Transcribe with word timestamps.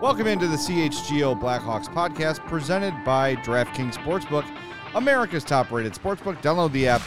Welcome 0.00 0.26
into 0.26 0.46
the 0.48 0.56
CHGO 0.56 1.38
Blackhawks 1.38 1.86
podcast 1.86 2.44
presented 2.46 2.94
by 3.04 3.36
DraftKings 3.36 3.94
Sportsbook, 3.94 4.46
America's 4.94 5.44
top 5.44 5.70
rated 5.70 5.92
sportsbook. 5.92 6.40
Download 6.40 6.72
the 6.72 6.88
app 6.88 7.02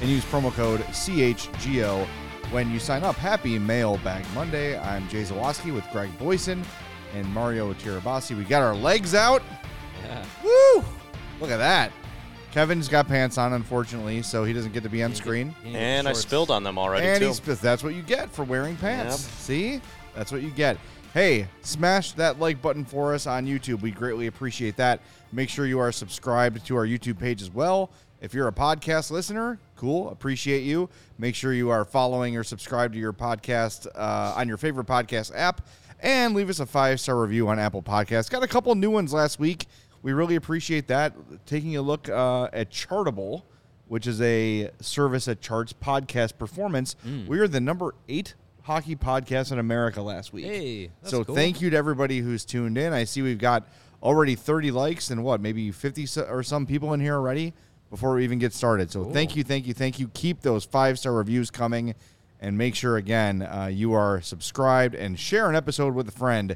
and 0.00 0.08
use 0.08 0.24
promo 0.24 0.50
code 0.52 0.80
CHGO 0.80 2.06
when 2.50 2.70
you 2.70 2.78
sign 2.78 3.04
up. 3.04 3.16
Happy 3.16 3.58
Mailbag 3.58 4.24
Monday. 4.34 4.78
I'm 4.78 5.06
Jay 5.08 5.22
Zawaski 5.22 5.74
with 5.74 5.84
Greg 5.92 6.10
Boysen 6.18 6.64
and 7.14 7.26
Mario 7.28 7.74
Tirabassi. 7.74 8.36
We 8.36 8.44
got 8.44 8.62
our 8.62 8.74
legs 8.74 9.14
out. 9.14 9.42
Yeah. 10.02 10.24
Woo! 10.42 10.84
Look 11.40 11.50
at 11.50 11.58
that. 11.58 11.92
Kevin's 12.50 12.88
got 12.88 13.06
pants 13.06 13.36
on, 13.36 13.52
unfortunately, 13.52 14.22
so 14.22 14.42
he 14.44 14.54
doesn't 14.54 14.72
get 14.72 14.82
to 14.82 14.88
be 14.88 15.02
on 15.02 15.14
screen. 15.14 15.54
And 15.66 16.08
I 16.08 16.14
spilled 16.14 16.50
on 16.50 16.64
them 16.64 16.78
already 16.78 17.06
And 17.06 17.20
too. 17.20 17.26
he's, 17.26 17.60
that's 17.60 17.84
what 17.84 17.94
you 17.94 18.02
get 18.02 18.30
for 18.30 18.42
wearing 18.42 18.74
pants. 18.76 19.24
Yep. 19.24 19.32
See? 19.34 19.80
That's 20.14 20.32
what 20.32 20.40
you 20.42 20.50
get. 20.50 20.78
Hey, 21.14 21.48
smash 21.62 22.12
that 22.12 22.38
like 22.38 22.60
button 22.60 22.84
for 22.84 23.14
us 23.14 23.26
on 23.26 23.46
YouTube. 23.46 23.80
We 23.80 23.90
greatly 23.90 24.26
appreciate 24.26 24.76
that. 24.76 25.00
Make 25.32 25.48
sure 25.48 25.64
you 25.66 25.78
are 25.78 25.90
subscribed 25.90 26.64
to 26.66 26.76
our 26.76 26.86
YouTube 26.86 27.18
page 27.18 27.40
as 27.40 27.50
well. 27.50 27.90
If 28.20 28.34
you're 28.34 28.48
a 28.48 28.52
podcast 28.52 29.10
listener, 29.10 29.58
cool. 29.76 30.10
Appreciate 30.10 30.64
you. 30.64 30.90
Make 31.18 31.34
sure 31.34 31.54
you 31.54 31.70
are 31.70 31.86
following 31.86 32.36
or 32.36 32.44
subscribed 32.44 32.92
to 32.92 33.00
your 33.00 33.14
podcast 33.14 33.86
uh, 33.94 34.34
on 34.36 34.48
your 34.48 34.58
favorite 34.58 34.86
podcast 34.86 35.32
app. 35.34 35.66
And 36.00 36.34
leave 36.34 36.50
us 36.50 36.60
a 36.60 36.66
five 36.66 37.00
star 37.00 37.18
review 37.20 37.48
on 37.48 37.58
Apple 37.58 37.82
Podcasts. 37.82 38.30
Got 38.30 38.42
a 38.42 38.48
couple 38.48 38.74
new 38.74 38.90
ones 38.90 39.12
last 39.12 39.40
week. 39.40 39.66
We 40.02 40.12
really 40.12 40.36
appreciate 40.36 40.88
that. 40.88 41.14
Taking 41.46 41.76
a 41.76 41.82
look 41.82 42.08
uh, 42.08 42.48
at 42.52 42.70
Chartable, 42.70 43.42
which 43.88 44.06
is 44.06 44.20
a 44.20 44.70
service 44.80 45.24
that 45.24 45.40
charts 45.40 45.72
podcast 45.72 46.36
performance. 46.38 46.96
We 47.26 47.38
are 47.38 47.48
the 47.48 47.60
number 47.60 47.94
eight 48.08 48.34
hockey 48.68 48.94
podcast 48.94 49.50
in 49.50 49.58
America 49.58 50.02
last 50.02 50.30
week. 50.30 50.44
Hey, 50.44 50.90
so 51.02 51.24
cool. 51.24 51.34
thank 51.34 51.62
you 51.62 51.70
to 51.70 51.76
everybody 51.76 52.18
who's 52.18 52.44
tuned 52.44 52.76
in. 52.76 52.92
I 52.92 53.04
see 53.04 53.22
we've 53.22 53.38
got 53.38 53.66
already 54.02 54.34
30 54.34 54.72
likes 54.72 55.08
and 55.08 55.24
what, 55.24 55.40
maybe 55.40 55.70
50 55.70 56.06
or 56.28 56.42
some 56.42 56.66
people 56.66 56.92
in 56.92 57.00
here 57.00 57.14
already 57.14 57.54
before 57.88 58.14
we 58.14 58.24
even 58.24 58.38
get 58.38 58.52
started. 58.52 58.90
So 58.90 59.06
thank 59.06 59.34
you, 59.34 59.42
thank 59.42 59.66
you, 59.66 59.72
thank 59.72 59.98
you. 59.98 60.08
Keep 60.08 60.42
those 60.42 60.66
five 60.66 60.98
star 60.98 61.14
reviews 61.14 61.50
coming 61.50 61.94
and 62.40 62.58
make 62.58 62.74
sure, 62.74 62.98
again, 62.98 63.40
uh, 63.40 63.70
you 63.72 63.94
are 63.94 64.20
subscribed 64.20 64.94
and 64.94 65.18
share 65.18 65.48
an 65.48 65.56
episode 65.56 65.94
with 65.94 66.06
a 66.06 66.12
friend. 66.12 66.54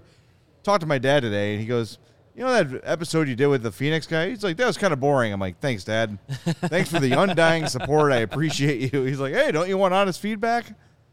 Talked 0.64 0.82
to 0.82 0.86
my 0.86 0.98
dad 0.98 1.20
today 1.20 1.52
and 1.52 1.62
he 1.62 1.66
goes, 1.66 1.98
you 2.34 2.44
know 2.44 2.62
that 2.62 2.82
episode 2.84 3.26
you 3.26 3.36
did 3.36 3.46
with 3.46 3.62
the 3.62 3.72
Phoenix 3.72 4.06
guy? 4.06 4.28
He's 4.28 4.44
like, 4.44 4.58
that 4.58 4.66
was 4.66 4.76
kind 4.76 4.92
of 4.92 5.00
boring. 5.00 5.32
I'm 5.32 5.40
like, 5.40 5.60
thanks, 5.60 5.84
Dad. 5.84 6.18
Thanks 6.28 6.90
for 6.90 6.98
the 7.00 7.12
undying 7.12 7.66
support. 7.68 8.12
I 8.12 8.18
appreciate 8.18 8.92
you. 8.92 9.02
He's 9.02 9.18
like, 9.18 9.32
hey, 9.32 9.50
don't 9.50 9.68
you 9.68 9.78
want 9.78 9.92
honest 9.94 10.20
feedback? 10.20 10.66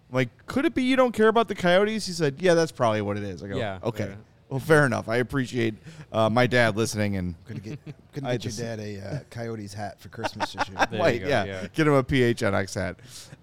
I'm 0.10 0.16
like, 0.16 0.30
could 0.48 0.66
it 0.66 0.74
be 0.74 0.84
you 0.84 0.96
don't 0.96 1.12
care 1.12 1.28
about 1.28 1.48
the 1.48 1.56
Coyotes? 1.56 2.06
He 2.08 2.14
said, 2.14 2.36
yeah, 2.40 2.54
that's 2.56 2.72
probably 2.72 3.02
what 3.02 3.18
it 3.18 3.24
is. 3.24 3.44
I 3.44 3.48
go, 3.48 3.58
Yeah, 3.58 3.80
okay. 3.84 4.08
yeah. 4.10 4.16
Well, 4.50 4.60
fair 4.60 4.84
enough. 4.88 5.08
I 5.08 5.18
appreciate 5.18 5.76
uh, 6.12 6.28
my 6.28 6.48
dad 6.48 6.76
listening 6.76 7.18
and 7.18 7.36
Couldn't 7.46 7.64
get 7.64 7.80
couldn't 8.14 8.28
I 8.28 8.32
get 8.34 8.42
just- 8.42 8.58
your 8.58 8.68
dad 8.76 8.80
a 8.80 9.00
uh, 9.00 9.20
Coyotes 9.30 9.76
hat 9.76 10.00
for 10.00 10.10
Christmas 10.10 10.54
this 10.54 10.68
year. 10.68 10.78
There 10.92 11.14
you 11.14 11.20
go, 11.20 11.28
yeah. 11.28 11.44
yeah. 11.46 11.68
Get 11.76 11.86
him 11.86 11.94
a 11.94 12.04
PHNX 12.04 12.74
hat. 12.74 12.96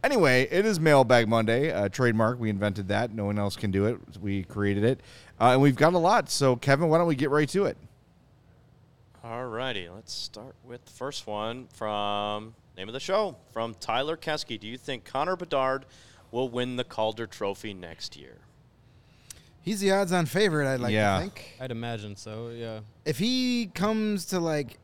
Anyway, 0.02 0.48
it 0.50 0.66
is 0.66 0.80
Mailbag 0.80 1.28
Monday, 1.28 1.70
uh, 1.70 1.88
trademark. 1.88 2.40
We 2.40 2.50
invented 2.50 2.88
that. 2.88 3.14
No 3.14 3.26
one 3.26 3.38
else 3.38 3.54
can 3.54 3.70
do 3.70 3.86
it. 3.86 3.98
We 4.20 4.42
created 4.42 4.82
it. 4.82 5.00
Uh, 5.40 5.50
and 5.52 5.62
we've 5.62 5.76
got 5.76 5.94
a 5.94 5.98
lot. 5.98 6.28
So, 6.28 6.56
Kevin, 6.56 6.88
why 6.88 6.98
don't 6.98 7.06
we 7.06 7.14
get 7.14 7.30
right 7.30 7.48
to 7.50 7.66
it? 7.66 7.76
All 9.22 9.46
righty, 9.46 9.88
let's 9.88 10.12
start 10.12 10.54
with 10.64 10.84
the 10.84 10.92
first 10.92 11.26
one 11.26 11.66
from 11.74 12.54
name 12.76 12.88
of 12.88 12.92
the 12.94 13.00
show 13.00 13.36
from 13.52 13.74
Tyler 13.80 14.16
Kesky. 14.16 14.58
Do 14.58 14.66
you 14.68 14.76
think 14.78 15.04
Connor 15.04 15.34
Bedard 15.36 15.84
will 16.30 16.48
win 16.48 16.76
the 16.76 16.84
Calder 16.84 17.26
Trophy 17.26 17.74
next 17.74 18.16
year? 18.16 18.38
He's 19.62 19.80
the 19.80 19.90
odds-on 19.90 20.26
favorite. 20.26 20.72
I'd 20.72 20.80
like 20.80 20.92
Yeah. 20.92 21.16
to 21.16 21.20
think. 21.22 21.56
I'd 21.60 21.70
imagine 21.72 22.14
so. 22.16 22.50
Yeah. 22.50 22.80
If 23.04 23.18
he 23.18 23.66
comes 23.74 24.26
to 24.26 24.38
like, 24.38 24.78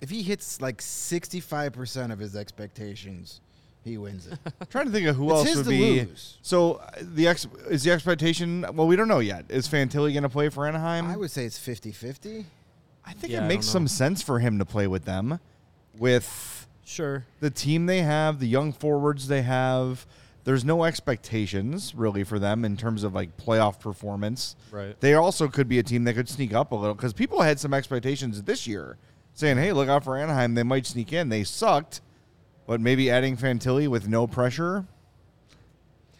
if 0.00 0.08
he 0.10 0.22
hits 0.22 0.60
like 0.60 0.80
sixty-five 0.80 1.72
percent 1.72 2.12
of 2.12 2.20
his 2.20 2.36
expectations, 2.36 3.40
he 3.82 3.98
wins 3.98 4.28
it. 4.28 4.38
I'm 4.60 4.66
trying 4.70 4.86
to 4.86 4.92
think 4.92 5.08
of 5.08 5.16
who 5.16 5.24
It's 5.30 5.38
else 5.38 5.48
his 5.48 5.56
would 5.58 5.64
to 5.64 5.70
be. 5.70 6.00
lose. 6.02 6.38
So, 6.42 6.74
uh, 6.74 6.90
the 7.00 7.26
ex- 7.26 7.48
is 7.68 7.82
the 7.82 7.90
expectation? 7.90 8.64
Well, 8.72 8.86
we 8.86 8.94
don't 8.94 9.08
know 9.08 9.18
yet. 9.18 9.46
Is 9.48 9.66
Fantilli 9.66 10.12
going 10.12 10.22
to 10.22 10.28
play 10.28 10.48
for 10.48 10.66
Anaheim? 10.68 11.06
I 11.06 11.16
would 11.16 11.30
say 11.32 11.44
it's 11.44 11.58
50-50. 11.58 12.44
I 13.04 13.12
think 13.14 13.32
Yeah, 13.32 13.44
it 13.44 13.48
makes 13.48 13.66
some 13.66 13.88
sense 13.88 14.22
for 14.22 14.38
him 14.38 14.58
to 14.60 14.64
play 14.64 14.86
with 14.86 15.04
them, 15.06 15.40
with 15.96 16.66
Sure. 16.84 17.24
the 17.40 17.50
team 17.50 17.86
they 17.86 18.02
have, 18.02 18.38
the 18.38 18.46
young 18.46 18.72
forwards 18.72 19.26
they 19.28 19.42
have. 19.42 20.06
There's 20.48 20.64
no 20.64 20.84
expectations 20.84 21.94
really 21.94 22.24
for 22.24 22.38
them 22.38 22.64
in 22.64 22.78
terms 22.78 23.04
of 23.04 23.12
like 23.14 23.36
playoff 23.36 23.80
performance. 23.80 24.56
Right. 24.70 24.98
They 24.98 25.12
also 25.12 25.46
could 25.46 25.68
be 25.68 25.78
a 25.78 25.82
team 25.82 26.04
that 26.04 26.14
could 26.14 26.26
sneak 26.26 26.54
up 26.54 26.72
a 26.72 26.74
little 26.74 26.94
because 26.94 27.12
people 27.12 27.42
had 27.42 27.60
some 27.60 27.74
expectations 27.74 28.42
this 28.44 28.66
year, 28.66 28.96
saying, 29.34 29.58
"Hey, 29.58 29.74
look 29.74 29.90
out 29.90 30.04
for 30.04 30.16
Anaheim; 30.16 30.54
they 30.54 30.62
might 30.62 30.86
sneak 30.86 31.12
in." 31.12 31.28
They 31.28 31.44
sucked, 31.44 32.00
but 32.66 32.80
maybe 32.80 33.10
adding 33.10 33.36
Fantilli 33.36 33.88
with 33.88 34.08
no 34.08 34.26
pressure. 34.26 34.86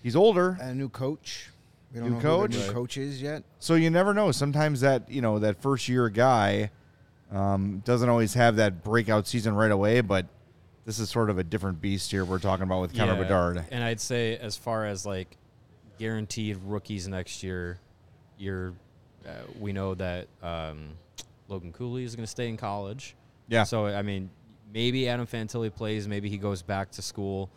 He's 0.02 0.14
older, 0.14 0.58
And 0.60 0.72
a 0.72 0.74
new 0.74 0.90
coach. 0.90 1.48
We 1.94 2.00
don't 2.00 2.10
New 2.10 2.16
know 2.16 2.20
coach? 2.20 2.52
who 2.54 2.60
new 2.60 2.66
Right. 2.66 2.74
coach 2.74 2.98
is 2.98 3.22
yet. 3.22 3.44
so 3.58 3.76
you 3.76 3.88
never 3.88 4.12
know. 4.12 4.30
Sometimes 4.30 4.82
that 4.82 5.10
you 5.10 5.22
know 5.22 5.38
that 5.38 5.62
first 5.62 5.88
year 5.88 6.10
guy 6.10 6.70
um, 7.32 7.80
doesn't 7.86 8.10
always 8.10 8.34
have 8.34 8.56
that 8.56 8.84
breakout 8.84 9.26
season 9.26 9.54
right 9.54 9.70
away, 9.70 10.02
but 10.02 10.26
this 10.88 10.98
is 10.98 11.10
sort 11.10 11.28
of 11.28 11.36
a 11.36 11.44
different 11.44 11.82
beast 11.82 12.10
here 12.10 12.24
we're 12.24 12.38
talking 12.38 12.62
about 12.62 12.80
with 12.80 12.96
Connor 12.96 13.12
Yeah, 13.12 13.22
Bedard. 13.22 13.64
And 13.70 13.84
I'd 13.84 14.00
say 14.00 14.38
as 14.38 14.56
far 14.56 14.86
as 14.86 15.04
like 15.04 15.36
guaranteed 15.98 16.56
rookies 16.64 17.06
next 17.06 17.42
year, 17.42 17.78
you're 18.38 18.72
uh, 19.26 19.32
we 19.60 19.74
know 19.74 19.94
that 19.96 20.28
um, 20.42 20.92
Logan 21.46 21.74
Cooley 21.74 22.04
is 22.04 22.16
going 22.16 22.24
to 22.24 22.30
stay 22.30 22.48
in 22.48 22.56
college. 22.56 23.16
Yeah. 23.48 23.64
So 23.64 23.84
I 23.84 24.00
mean, 24.00 24.30
maybe 24.72 25.10
Adam 25.10 25.26
Fantilli 25.26 25.70
plays. 25.74 26.08
Maybe 26.08 26.30
he 26.30 26.38
goes 26.38 26.62
back 26.62 26.90
to 26.92 27.02
school. 27.02 27.50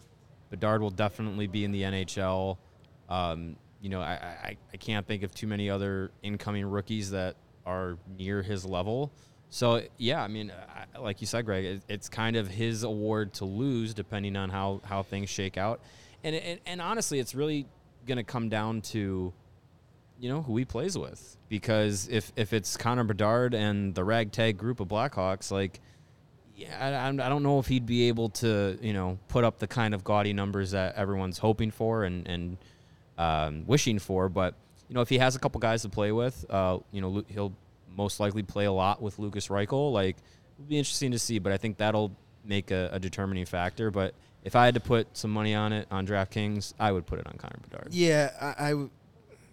Bedard 0.49 0.81
will 0.81 0.89
definitely 0.89 1.47
be 1.47 1.63
in 1.63 1.71
the 1.71 1.83
NHL. 1.83 2.57
Um, 3.07 3.55
you 3.79 3.87
know, 3.87 4.01
I, 4.01 4.11
I, 4.43 4.57
I 4.73 4.77
can't 4.77 5.07
think 5.07 5.23
of 5.23 5.33
too 5.33 5.47
many 5.47 5.69
other 5.69 6.11
incoming 6.21 6.65
rookies 6.65 7.11
that 7.11 7.37
are 7.65 7.97
near 8.17 8.41
his 8.41 8.65
level. 8.65 9.09
So 9.51 9.83
yeah, 9.97 10.23
I 10.23 10.29
mean, 10.29 10.51
like 10.99 11.19
you 11.19 11.27
said, 11.27 11.45
Greg, 11.45 11.65
it, 11.65 11.81
it's 11.89 12.07
kind 12.07 12.37
of 12.37 12.47
his 12.47 12.83
award 12.83 13.33
to 13.33 13.45
lose, 13.45 13.93
depending 13.93 14.37
on 14.37 14.49
how 14.49 14.81
how 14.85 15.03
things 15.03 15.29
shake 15.29 15.57
out. 15.57 15.81
And 16.23 16.35
and, 16.35 16.59
and 16.65 16.81
honestly, 16.81 17.19
it's 17.19 17.35
really 17.35 17.67
going 18.07 18.17
to 18.17 18.23
come 18.23 18.47
down 18.47 18.81
to 18.81 19.33
you 20.19 20.29
know 20.29 20.41
who 20.41 20.55
he 20.55 20.63
plays 20.63 20.97
with 20.97 21.35
because 21.49 22.07
if 22.07 22.31
if 22.37 22.53
it's 22.53 22.77
Connor 22.77 23.03
Bedard 23.03 23.53
and 23.53 23.93
the 23.93 24.05
ragtag 24.05 24.57
group 24.57 24.79
of 24.79 24.87
Blackhawks, 24.87 25.51
like 25.51 25.81
yeah, 26.55 27.01
I, 27.03 27.09
I 27.09 27.29
don't 27.29 27.43
know 27.43 27.59
if 27.59 27.67
he'd 27.67 27.85
be 27.85 28.07
able 28.07 28.29
to 28.29 28.79
you 28.81 28.93
know 28.93 29.19
put 29.27 29.43
up 29.43 29.59
the 29.59 29.67
kind 29.67 29.93
of 29.93 30.05
gaudy 30.05 30.31
numbers 30.31 30.71
that 30.71 30.95
everyone's 30.95 31.39
hoping 31.39 31.71
for 31.71 32.05
and 32.05 32.25
and 32.25 32.57
um, 33.17 33.65
wishing 33.67 33.99
for. 33.99 34.29
But 34.29 34.55
you 34.87 34.95
know 34.95 35.01
if 35.01 35.09
he 35.09 35.17
has 35.17 35.35
a 35.35 35.39
couple 35.39 35.59
guys 35.59 35.81
to 35.81 35.89
play 35.89 36.13
with, 36.13 36.45
uh, 36.49 36.79
you 36.93 37.01
know 37.01 37.25
he'll 37.27 37.53
most 37.95 38.19
likely 38.19 38.43
play 38.43 38.65
a 38.65 38.71
lot 38.71 39.01
with 39.01 39.19
Lucas 39.19 39.47
Reichel. 39.47 39.91
Like 39.91 40.17
it'll 40.57 40.67
be 40.69 40.77
interesting 40.77 41.11
to 41.11 41.19
see, 41.19 41.39
but 41.39 41.51
I 41.51 41.57
think 41.57 41.77
that'll 41.77 42.11
make 42.45 42.71
a, 42.71 42.89
a 42.91 42.99
determining 42.99 43.45
factor. 43.45 43.91
But 43.91 44.13
if 44.43 44.55
I 44.55 44.65
had 44.65 44.73
to 44.73 44.79
put 44.79 45.07
some 45.15 45.31
money 45.31 45.53
on 45.53 45.73
it 45.73 45.87
on 45.91 46.07
DraftKings, 46.07 46.73
I 46.79 46.91
would 46.91 47.05
put 47.05 47.19
it 47.19 47.27
on 47.27 47.33
Connor 47.37 47.59
Bedard. 47.61 47.89
Yeah, 47.91 48.31
I, 48.39 48.65
I 48.67 48.69
w- 48.71 48.89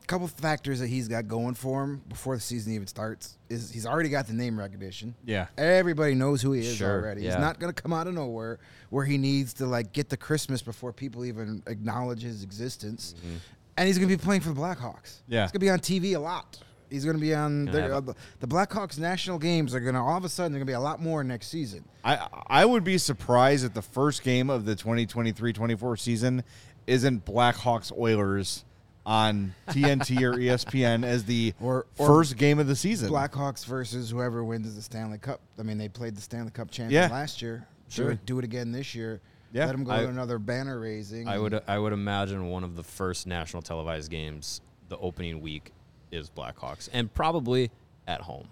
couple 0.07 0.27
factors 0.27 0.81
that 0.81 0.87
he's 0.89 1.07
got 1.07 1.29
going 1.29 1.53
for 1.53 1.85
him 1.85 2.03
before 2.09 2.35
the 2.35 2.41
season 2.41 2.73
even 2.73 2.87
starts 2.87 3.37
is 3.51 3.71
he's 3.71 3.85
already 3.85 4.09
got 4.09 4.27
the 4.27 4.33
name 4.33 4.59
recognition. 4.59 5.15
Yeah. 5.27 5.49
Everybody 5.59 6.15
knows 6.15 6.41
who 6.41 6.53
he 6.53 6.63
is 6.63 6.77
Sure, 6.77 7.03
already. 7.03 7.21
yeah. 7.21 7.33
He's 7.33 7.41
not 7.41 7.61
going 7.61 7.71
to 7.71 7.83
come 7.83 7.93
out 7.93 8.07
of 8.07 8.15
nowhere 8.15 8.59
where 8.89 9.05
he 9.05 9.19
needs 9.19 9.53
to 9.55 9.67
like 9.67 9.93
get 9.93 10.09
the 10.09 10.17
Christmas 10.17 10.63
before 10.63 10.95
people 10.95 11.27
even 11.27 11.63
acknowledge 11.67 12.23
his 12.23 12.43
existence. 12.43 13.15
Mm-hmm. 13.19 13.37
And 13.77 13.87
he's 13.87 13.99
going 13.99 14.09
to 14.09 14.17
be 14.17 14.21
playing 14.23 14.41
for 14.41 14.49
the 14.49 14.59
Blackhawks. 14.59 15.19
Yeah. 15.29 15.43
He's 15.43 15.53
going 15.53 15.61
to 15.61 15.67
be 15.67 15.69
on 15.71 15.79
TV 15.81 16.17
a 16.17 16.19
lot. 16.19 16.59
He's 16.91 17.05
going 17.05 17.17
to 17.17 17.21
be 17.21 17.35
on 17.35 17.67
Gonna 17.67 17.89
the, 18.01 18.11
uh, 18.11 18.15
the 18.41 18.47
Blackhawks 18.47 18.99
national 18.99 19.39
games 19.39 19.75
are 19.75 19.81
going 19.81 19.95
to 19.95 20.01
all 20.01 20.17
of 20.17 20.25
a 20.25 20.29
sudden 20.29 20.53
they're 20.53 20.59
going 20.61 20.67
to 20.67 20.71
be 20.71 20.75
a 20.75 20.81
lot 20.81 21.01
more 21.03 21.23
next 21.25 21.49
season. 21.49 21.85
I 22.05 22.27
I 22.47 22.65
would 22.65 22.85
be 22.85 22.99
surprised 22.99 23.65
if 23.65 23.75
the 23.75 23.83
first 23.83 24.23
game 24.23 24.49
of 24.51 24.65
the 24.65 24.75
2023-24 24.77 25.99
season 25.99 26.45
isn't 26.87 27.25
Blackhawks 27.25 27.93
Oilers 27.97 28.65
on 29.05 29.55
TNT 29.69 30.21
or 30.23 30.35
ESPN 30.39 31.05
as 31.05 31.25
the 31.25 31.55
Or- 31.61 31.87
or 31.99 32.07
first 32.07 32.37
game 32.37 32.59
of 32.59 32.67
the 32.67 32.77
season. 32.77 33.11
Blackhawks 33.11 33.65
versus 33.65 34.11
whoever 34.11 34.45
wins 34.45 34.75
the 34.75 34.83
Stanley 34.83 35.19
Cup. 35.19 35.41
I 35.59 35.63
mean, 35.63 35.79
they 35.79 35.89
played 35.89 36.15
the 36.15 36.21
Stanley 36.21 36.51
Cup 36.51 36.71
champion 36.71 37.03
Yeah. 37.03 37.09
last 37.15 37.41
year. 37.43 37.67
Sure. 37.89 38.07
Do 38.07 38.13
it, 38.13 38.27
do 38.27 38.39
it 38.39 38.45
again 38.45 38.71
this 38.73 38.95
year. 38.95 39.21
Yeah. 39.53 39.65
Let 39.65 39.73
them 39.73 39.85
go 39.85 39.93
I- 39.93 40.03
to 40.03 40.09
another 40.09 40.39
banner 40.39 40.79
raising. 40.79 41.27
I 41.27 41.39
would 41.39 41.59
I 41.67 41.79
would 41.79 41.93
imagine 41.95 42.49
one 42.51 42.65
of 42.65 42.77
the 42.77 42.83
first 42.85 43.27
national 43.27 43.63
televised 43.63 44.11
games, 44.11 44.61
the 44.91 44.99
opening 44.99 45.41
week, 45.41 45.73
is 46.11 46.31
Blackhawks, 46.31 46.89
and 46.93 47.13
probably 47.13 47.71
at 48.07 48.21
home. 48.21 48.49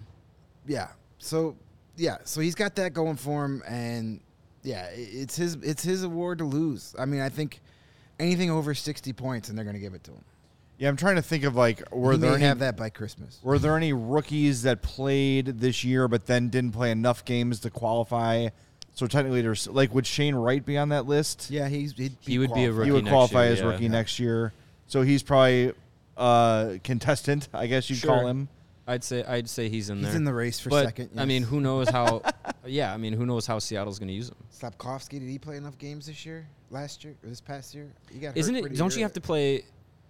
Yeah. 0.65 0.89
So 1.17 1.55
yeah. 1.95 2.17
So 2.23 2.41
he's 2.41 2.55
got 2.55 2.75
that 2.75 2.93
going 2.93 3.15
for 3.15 3.45
him, 3.45 3.63
and 3.67 4.19
yeah, 4.63 4.89
it's 4.93 5.35
his 5.35 5.55
it's 5.55 5.83
his 5.83 6.03
award 6.03 6.39
to 6.39 6.45
lose. 6.45 6.95
I 6.97 7.05
mean, 7.05 7.21
I 7.21 7.29
think 7.29 7.61
anything 8.19 8.51
over 8.51 8.73
sixty 8.73 9.13
points, 9.13 9.49
and 9.49 9.57
they're 9.57 9.65
going 9.65 9.75
to 9.75 9.81
give 9.81 9.93
it 9.93 10.03
to 10.05 10.11
him. 10.11 10.23
Yeah, 10.77 10.89
I'm 10.89 10.97
trying 10.97 11.15
to 11.15 11.23
think 11.23 11.43
of 11.43 11.55
like 11.55 11.81
were 11.91 12.13
he 12.13 12.19
there 12.19 12.31
may 12.31 12.35
any 12.35 12.45
have 12.45 12.59
that 12.59 12.77
by 12.77 12.89
Christmas. 12.89 13.39
were 13.41 13.57
there 13.57 13.75
any 13.75 13.93
rookies 13.93 14.61
that 14.61 14.83
played 14.83 15.59
this 15.59 15.83
year 15.83 16.07
but 16.07 16.27
then 16.27 16.49
didn't 16.49 16.73
play 16.73 16.91
enough 16.91 17.25
games 17.25 17.61
to 17.61 17.71
qualify? 17.71 18.49
So 18.93 19.07
technically, 19.07 19.41
there's 19.41 19.67
like 19.67 19.93
would 19.93 20.05
Shane 20.05 20.35
Wright 20.35 20.63
be 20.63 20.77
on 20.77 20.89
that 20.89 21.05
list? 21.05 21.49
Yeah, 21.49 21.67
he's 21.67 21.93
he'd 21.93 22.15
He 22.19 22.37
would 22.37 22.53
be 22.53 22.65
a 22.65 22.71
rookie 22.71 22.85
he 22.85 22.91
would 22.91 23.05
next 23.05 23.11
qualify 23.11 23.45
year, 23.45 23.53
as 23.53 23.59
yeah. 23.59 23.65
rookie 23.65 23.89
next 23.89 24.19
year. 24.19 24.53
So 24.87 25.01
he's 25.01 25.23
probably 25.23 25.73
uh 26.17 26.77
contestant, 26.83 27.47
I 27.53 27.67
guess 27.67 27.89
you'd 27.89 28.01
call 28.01 28.27
him. 28.27 28.49
I'd 28.87 29.03
say 29.03 29.23
I'd 29.25 29.49
say 29.49 29.67
he's 29.67 29.89
in 29.89 30.01
there. 30.01 30.11
He's 30.11 30.15
in 30.15 30.23
the 30.23 30.33
race 30.33 30.59
for 30.59 30.69
but, 30.69 30.85
second. 30.85 31.09
I 31.17 31.25
mean, 31.25 31.43
who 31.43 31.59
knows 31.59 31.89
how? 31.89 32.21
yeah, 32.65 32.93
I 32.93 32.97
mean, 32.97 33.11
who 33.11 33.25
knows 33.25 33.45
how 33.45 33.59
Seattle's 33.59 33.99
going 33.99 34.07
to 34.07 34.13
use 34.13 34.29
him? 34.29 34.37
Slafkovsky, 34.51 35.19
did 35.19 35.23
he 35.23 35.37
play 35.37 35.57
enough 35.57 35.77
games 35.77 36.07
this 36.07 36.25
year? 36.25 36.47
Last 36.71 37.03
year 37.03 37.15
or 37.21 37.29
this 37.29 37.41
past 37.41 37.75
year? 37.75 37.91
He 38.11 38.19
got 38.19 38.29
hurt 38.29 38.37
Isn't 38.37 38.55
it? 38.55 38.61
pretty 38.61 38.77
Don't 38.77 38.95
you 38.95 39.01
have 39.03 39.13
to 39.13 39.21
play? 39.21 39.65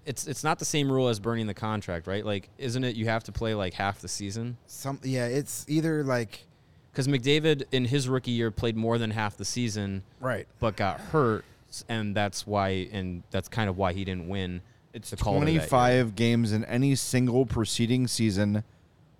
It's 0.05 0.27
it's 0.27 0.43
not 0.43 0.59
the 0.59 0.65
same 0.65 0.91
rule 0.91 1.07
as 1.07 1.19
burning 1.19 1.47
the 1.47 1.55
contract, 1.55 2.05
right? 2.05 2.23
Like, 2.23 2.49
isn't 2.59 2.83
it? 2.83 2.95
You 2.95 3.07
have 3.07 3.23
to 3.25 3.31
play 3.31 3.55
like 3.55 3.73
half 3.73 3.99
the 3.99 4.07
season. 4.07 4.57
Some 4.67 4.99
yeah, 5.03 5.25
it's 5.25 5.65
either 5.67 6.03
like 6.03 6.45
Because 6.91 7.07
McDavid 7.07 7.63
in 7.71 7.85
his 7.85 8.07
rookie 8.07 8.31
year 8.31 8.51
played 8.51 8.77
more 8.77 8.99
than 8.99 9.09
half 9.09 9.37
the 9.37 9.45
season, 9.45 10.03
right. 10.19 10.47
but 10.59 10.75
got 10.75 11.01
hurt, 11.01 11.45
and 11.89 12.15
that's 12.15 12.45
why, 12.45 12.87
and 12.91 13.23
that's 13.31 13.49
kind 13.49 13.69
of 13.69 13.77
why 13.77 13.93
he 13.93 14.05
didn't 14.05 14.29
win. 14.29 14.61
It's 14.93 15.09
the 15.09 15.17
Calder 15.17 15.45
that 15.45 15.51
year. 15.51 15.59
25 15.61 16.15
games 16.15 16.51
in 16.51 16.65
any 16.65 16.95
single 16.95 17.45
preceding 17.45 18.07
season, 18.07 18.63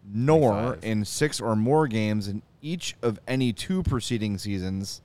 nor 0.05 0.51
25. 0.51 0.83
in 0.83 1.05
six 1.05 1.39
or 1.39 1.55
more 1.55 1.87
games 1.87 2.27
in 2.27 2.41
each 2.61 2.95
of 3.01 3.19
any 3.27 3.53
two 3.53 3.83
preceding 3.83 4.37
seasons 4.37 5.01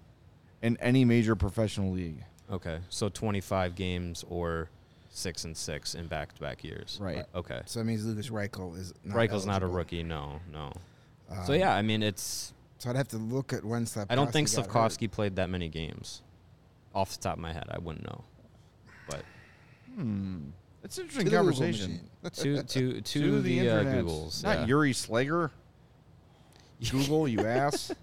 in 0.62 0.76
any 0.81 1.05
major 1.05 1.37
professional 1.37 1.93
league. 1.93 2.25
Okay, 2.50 2.79
so 2.88 3.09
25 3.09 3.75
games 3.75 4.25
or 4.29 4.69
six 5.12 5.44
and 5.44 5.56
six 5.56 5.94
in 5.94 6.06
back-to-back 6.06 6.64
years. 6.64 6.99
Right. 7.00 7.25
Okay. 7.35 7.61
So 7.67 7.81
that 7.81 7.85
means 7.85 8.05
Lucas 8.05 8.31
Reichel 8.31 8.76
is 8.79 8.93
not 9.05 9.17
Reichel's 9.17 9.47
not 9.47 9.62
a 9.62 9.67
rookie. 9.67 10.03
No, 10.03 10.41
no. 10.50 10.73
Um, 11.31 11.47
so 11.47 11.53
yeah, 11.53 11.75
I 11.75 11.82
mean, 11.82 12.03
it's. 12.03 12.53
So 12.79 12.91
I'd 12.91 12.97
have 12.97 13.09
to 13.09 13.19
look 13.19 13.53
at 13.53 13.64
when 13.64 13.85
Slafkovsky 13.85 14.06
I 14.11 14.14
don't 14.17 14.32
think 14.32 14.53
got. 14.55 14.69
Slafkovsky 14.69 15.11
played 15.11 15.37
that 15.37 15.50
many 15.50 15.69
games. 15.69 16.23
Off 16.94 17.12
the 17.17 17.23
top 17.23 17.35
of 17.35 17.38
my 17.38 17.53
head, 17.53 17.67
I 17.70 17.79
wouldn't 17.79 18.05
know. 18.05 18.25
But 19.96 20.02
Hmm. 20.02 20.38
It's 20.84 20.98
an 20.98 21.02
interesting 21.04 21.24
the 21.26 21.30
Google 21.30 21.44
conversation. 21.52 22.00
machine. 22.22 22.56
to 22.56 22.62
to 22.94 23.00
to, 23.00 23.40
the, 23.42 23.70
uh. 23.70 23.84
Googles, 23.84 24.42
Not 24.42 24.58
yeah. 24.60 24.66
Yuri 24.66 24.92
Slager. 24.92 25.50
Google, 26.90 27.28
you 27.28 27.40
ass. 27.40 27.92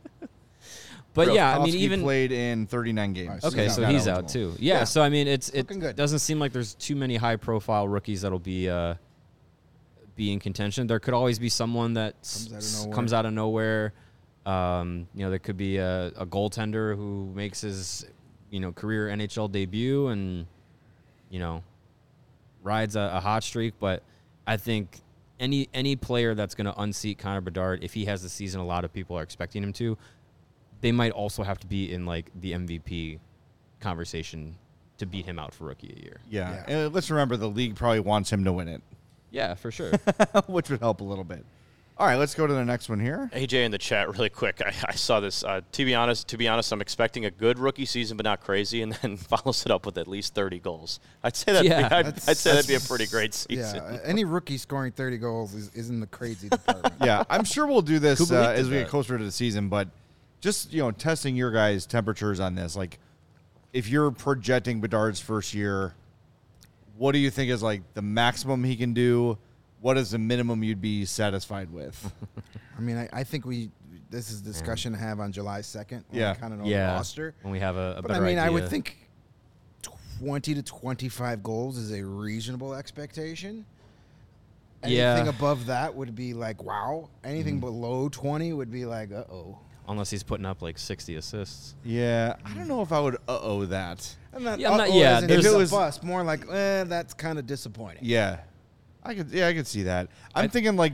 But 1.15 1.33
yeah, 1.33 1.57
I 1.59 1.65
mean, 1.65 1.74
even 1.74 2.03
played 2.03 2.31
in 2.31 2.68
39 2.68 3.13
games. 3.13 3.27
Alright, 3.30 3.44
okay, 3.45 3.63
he's 3.63 3.75
so 3.75 3.81
not 3.81 3.91
he's 3.91 4.07
out 4.07 4.30
too. 4.30 4.53
Yeah, 4.59 4.75
Yeah. 4.80 4.83
so 4.83 5.01
I 5.01 5.09
mean, 5.09 5.27
it's 5.27 5.50
it 5.50 5.68
doesn't 5.95 6.19
seem 6.19 6.39
like 6.39 6.53
there's 6.53 6.75
too 6.75 6.95
many 6.95 7.15
high-profile 7.15 7.88
rookies 7.88 8.21
that'll 8.21 8.38
be 8.39 8.69
uh, 8.69 8.94
be 10.15 10.31
in 10.31 10.39
contention. 10.39 10.86
There 10.86 11.00
could 11.00 11.15
always 11.15 11.39
be 11.39 11.50
someone 11.50 11.95
that 11.95 12.13
Comes 12.21 12.53
out 12.53 12.56
of 12.56 12.63
nowhere. 12.86 12.94
comes 12.95 13.13
out 13.13 13.25
of 13.25 13.33
nowhere. 13.33 13.94
Um, 14.45 15.07
you 15.15 15.24
know, 15.25 15.30
there 15.31 15.39
could 15.39 15.57
be 15.57 15.77
a, 15.77 16.07
a 16.15 16.25
goaltender 16.27 16.95
who 16.95 17.31
makes 17.36 17.62
his 17.62 18.06
you 18.51 18.59
know 18.59 18.71
career 18.71 19.07
NHL 19.07 19.51
debut 19.51 20.07
and 20.09 20.45
you 21.31 21.39
know 21.39 21.63
rides 22.64 22.96
a, 22.96 23.12
a 23.14 23.20
hot 23.20 23.44
streak. 23.44 23.74
But 23.80 24.04
I 24.48 24.58
think 24.58 25.00
any 25.40 25.70
any 25.74 25.96
player 25.96 26.36
that's 26.36 26.56
going 26.56 26.66
to 26.66 26.80
unseat 26.82 27.18
Connor 27.18 27.42
Bedard, 27.42 27.84
if 27.84 27.94
he 27.94 28.06
has 28.06 28.22
the 28.22 28.30
season 28.30 28.62
a 28.62 28.66
lot 28.66 28.84
of 28.86 28.94
people 28.94 29.18
are 29.18 29.24
expecting 29.24 29.64
him 29.64 29.74
to, 29.74 29.98
they 30.82 30.92
might 30.92 31.12
also 31.12 31.44
have 31.44 31.60
to 31.60 31.68
be 31.68 31.92
in 31.92 32.06
like 32.06 32.32
the 32.40 32.54
MVP 32.54 33.20
conversation 33.80 34.56
to 34.98 35.06
beat 35.06 35.26
him 35.26 35.40
out 35.40 35.54
for 35.54 35.66
rookie 35.66 35.90
of 35.90 35.96
the 35.96 36.02
year. 36.04 36.18
Yeah. 36.30 36.52
Yeah. 36.68 36.78
And 36.86 36.94
let's 36.94 37.10
remember 37.10 37.38
the 37.38 37.50
league 37.50 37.76
probably 37.76 38.02
wants 38.02 38.32
him 38.32 38.44
to 38.44 38.52
win 38.52 38.68
it, 38.68 38.82
Yeah, 39.32 39.56
for 39.56 39.72
sure. 39.72 39.92
which 40.48 40.70
would 40.70 40.82
help 40.82 41.00
a 41.02 41.06
little 41.06 41.24
bit. 41.24 41.46
All 42.00 42.07
right, 42.07 42.16
let's 42.16 42.34
go 42.34 42.48
to 42.48 42.54
the 42.54 42.63
next 42.63 42.88
one 42.88 43.01
here. 43.01 43.30
AJ 43.34 43.66
in 43.66 43.72
the 43.72 43.78
chat, 43.78 44.10
really 44.10 44.30
quick. 44.30 44.62
I, 44.66 44.74
I 44.88 44.94
saw 44.94 45.19
this. 45.19 45.44
Uh, 45.44 45.60
to 45.74 45.84
be 45.84 45.94
honest, 45.94 46.30
to 46.30 46.38
be 46.38 46.48
honest, 46.48 46.72
I'm 46.72 46.80
expecting 46.80 47.25
a 47.25 47.31
good 47.31 47.60
rookie 47.60 47.86
season, 47.86 48.16
but 48.16 48.24
not 48.24 48.40
crazy, 48.40 48.81
and 48.81 48.94
then 48.94 49.18
follows 49.18 49.66
it 49.66 49.72
up 49.72 49.86
with 49.86 49.98
at 49.98 50.07
least 50.07 50.34
30 50.34 50.60
goals. 50.60 51.01
I'd 51.24 51.36
say 51.36 51.51
that. 51.51 51.66
Yeah, 51.66 51.90
I'd, 51.92 52.07
I'd 52.07 52.38
say 52.38 52.54
that'd 52.54 52.69
be 52.69 52.75
a 52.75 52.80
pretty 52.80 53.06
great 53.06 53.34
season. 53.34 53.84
Yeah, 53.84 53.98
any 54.06 54.24
rookie 54.24 54.57
scoring 54.57 54.94
30 54.94 55.18
goals 55.18 55.54
is, 55.54 55.72
is 55.74 55.90
in 55.90 56.00
the 56.00 56.07
crazy 56.07 56.48
department. 56.48 56.96
yeah, 57.04 57.25
I'm 57.30 57.44
sure 57.44 57.68
we'll 57.68 57.81
do 57.81 58.00
this 58.00 58.31
uh, 58.31 58.54
as 58.56 58.69
we 58.69 58.78
get 58.78 58.88
closer 58.88 59.18
to 59.18 59.24
the 59.24 59.31
season, 59.31 59.68
but 59.68 59.90
just 60.40 60.72
you 60.72 60.81
know, 60.81 60.92
testing 60.92 61.36
your 61.36 61.51
guys' 61.51 61.86
temperatures 61.86 62.40
on 62.40 62.56
this. 62.56 62.78
Like, 62.78 62.98
if 63.74 63.90
you're 63.90 64.12
projecting 64.12 64.80
Bedard's 64.80 65.19
first 65.19 65.54
year, 65.54 65.96
what 66.96 67.12
do 67.12 67.19
you 67.19 67.30
think 67.30 67.51
is 67.51 67.62
like 67.62 67.81
the 67.94 68.01
maximum 68.01 68.63
he 68.63 68.78
can 68.78 68.94
do? 68.94 69.38
What 69.81 69.98
is 69.98 70.12
the 70.12 70.18
minimum 70.20 70.64
you'd 70.64 70.81
be 70.81 71.06
satisfied 71.06 71.72
with? 71.72 72.12
I 72.78 72.81
mean, 72.81 72.98
I, 72.98 73.10
I 73.14 73.24
think 73.24 73.46
we 73.46 73.72
this 74.10 74.31
is 74.31 74.42
a 74.42 74.44
discussion 74.44 74.94
to 74.94 74.98
have 74.98 75.20
on 75.20 75.31
July 75.31 75.60
2nd. 75.60 76.04
Yeah. 76.12 76.34
kind 76.34 76.54
of 76.54 76.66
yeah, 76.66 76.94
roster. 76.94 77.36
when 77.44 77.52
we 77.52 77.60
have 77.60 77.78
a, 77.78 77.96
a 77.98 78.02
But 78.02 78.12
I 78.12 78.14
better 78.16 78.26
mean, 78.26 78.40
I 78.40 78.50
would 78.50 78.68
think 78.68 78.98
20 80.20 80.56
to 80.56 80.64
25 80.64 81.44
goals 81.44 81.78
is 81.78 81.92
a 81.92 82.04
reasonable 82.06 82.74
expectation. 82.74 83.66
Yeah. 84.86 85.14
Anything 85.14 85.28
above 85.28 85.68
that 85.68 85.94
would 85.94 86.16
be 86.16 86.34
like, 86.34 86.64
wow. 86.64 87.10
Anything 87.24 87.58
Mm. 87.58 87.62
below 87.62 88.10
20 88.10 88.54
would 88.54 88.72
be 88.72 88.86
like, 88.86 89.12
uh 89.12 89.25
oh. 89.32 89.60
unless 89.88 90.10
he's 90.10 90.24
putting 90.24 90.46
up 90.46 90.62
like 90.62 90.78
60 90.78 91.16
assists. 91.16 91.75
yeah, 91.84 92.36
I 92.46 92.54
don't 92.54 92.68
know 92.68 92.82
if 92.82 92.92
I 92.92 93.00
would 93.00 93.16
uh 93.28 93.40
oh 93.42 93.66
that. 93.66 94.16
I'm 94.34 94.44
not, 94.44 94.60
Yeah, 94.60 94.72
I'm 94.72 94.78
not- 94.78 94.90
uh-oh 94.90 95.00
yeah, 95.00 95.18
as 95.18 95.24
in 95.24 95.30
there's- 95.30 95.46
it's 95.46 95.48
If 95.48 95.54
it 95.54 95.56
a 95.56 95.60
was- 95.60 95.72
bust. 95.72 96.04
More 96.04 96.24
like, 96.24 96.48
eh, 96.50 96.84
that's 96.86 97.14
kind 97.14 97.38
of 97.40 97.46
disappointing. 97.46 98.04
Yeah, 98.04 98.40
I 99.04 99.16
could. 99.16 99.30
Yeah, 99.31 99.48
I 99.48 99.54
could 99.54 99.68
see 99.68 99.84
that. 99.84 100.10
I'm 100.36 100.46
I- 100.46 100.48
thinking 100.48 100.75
like 100.75 100.94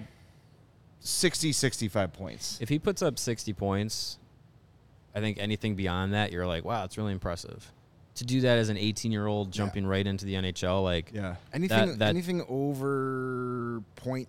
60, 1.00 1.52
65 1.52 2.14
points. 2.14 2.58
If 2.62 2.70
he 2.70 2.80
puts 2.80 3.02
up 3.02 3.20
60 3.20 3.54
points, 3.54 4.18
I 5.14 5.20
think 5.20 5.38
anything 5.40 5.76
beyond 5.76 6.14
that, 6.14 6.32
you're 6.32 6.48
like, 6.48 6.66
wow, 6.66 6.84
it's 6.84 6.98
really 6.98 7.14
impressive. 7.14 7.72
To 8.16 8.26
do 8.26 8.42
that 8.42 8.58
as 8.58 8.70
an 8.70 8.78
18 8.78 9.12
year 9.12 9.28
old 9.28 9.52
jumping 9.52 9.86
right 9.86 10.06
into 10.06 10.26
the 10.26 10.36
NHL, 10.36 10.84
like, 10.84 11.12
Yeah. 11.14 11.36
Anything 11.54 11.98
that- 11.98 12.10
anything 12.10 12.44
over 12.48 13.82
point 13.98 14.28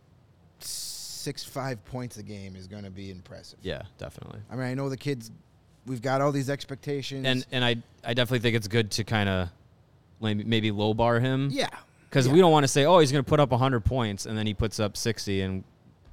six 0.59 1.43
five 1.45 1.85
points 1.87 2.17
a 2.19 2.23
game 2.23 2.57
is 2.57 2.67
going 2.67 2.85
to 2.85 2.91
be 2.91 3.11
impressive. 3.11 3.59
yeah, 3.63 3.83
definitely. 3.99 4.41
I 4.51 4.55
mean, 4.57 4.65
I 4.67 4.75
know 4.75 4.89
the 4.89 4.97
kids. 4.97 5.31
We've 5.87 6.03
got 6.03 6.21
all 6.21 6.33
these 6.33 6.51
expectations. 6.51 7.27
And 7.27 7.47
and 7.53 7.65
I 7.65 7.77
I 8.05 8.15
definitely 8.15 8.41
think 8.41 8.57
it's 8.57 8.69
good 8.69 8.91
to 8.93 9.05
kind 9.05 9.29
of 9.29 9.49
maybe 10.21 10.71
low 10.73 10.95
bar 10.95 11.21
him. 11.21 11.49
yeah, 11.53 11.69
Because 12.17 12.29
yeah. 12.29 12.33
we 12.33 12.41
don't 12.41 12.51
want 12.51 12.65
to 12.65 12.69
say, 12.69 12.87
oh, 12.87 12.99
he's 12.99 13.13
going 13.13 13.23
to 13.23 13.29
put 13.29 13.41
up 13.41 13.51
100 13.51 13.85
points 13.85 14.25
and 14.25 14.39
then 14.39 14.47
he 14.47 14.55
puts 14.55 14.81
up 14.81 14.97
60 14.97 15.43
and 15.43 15.63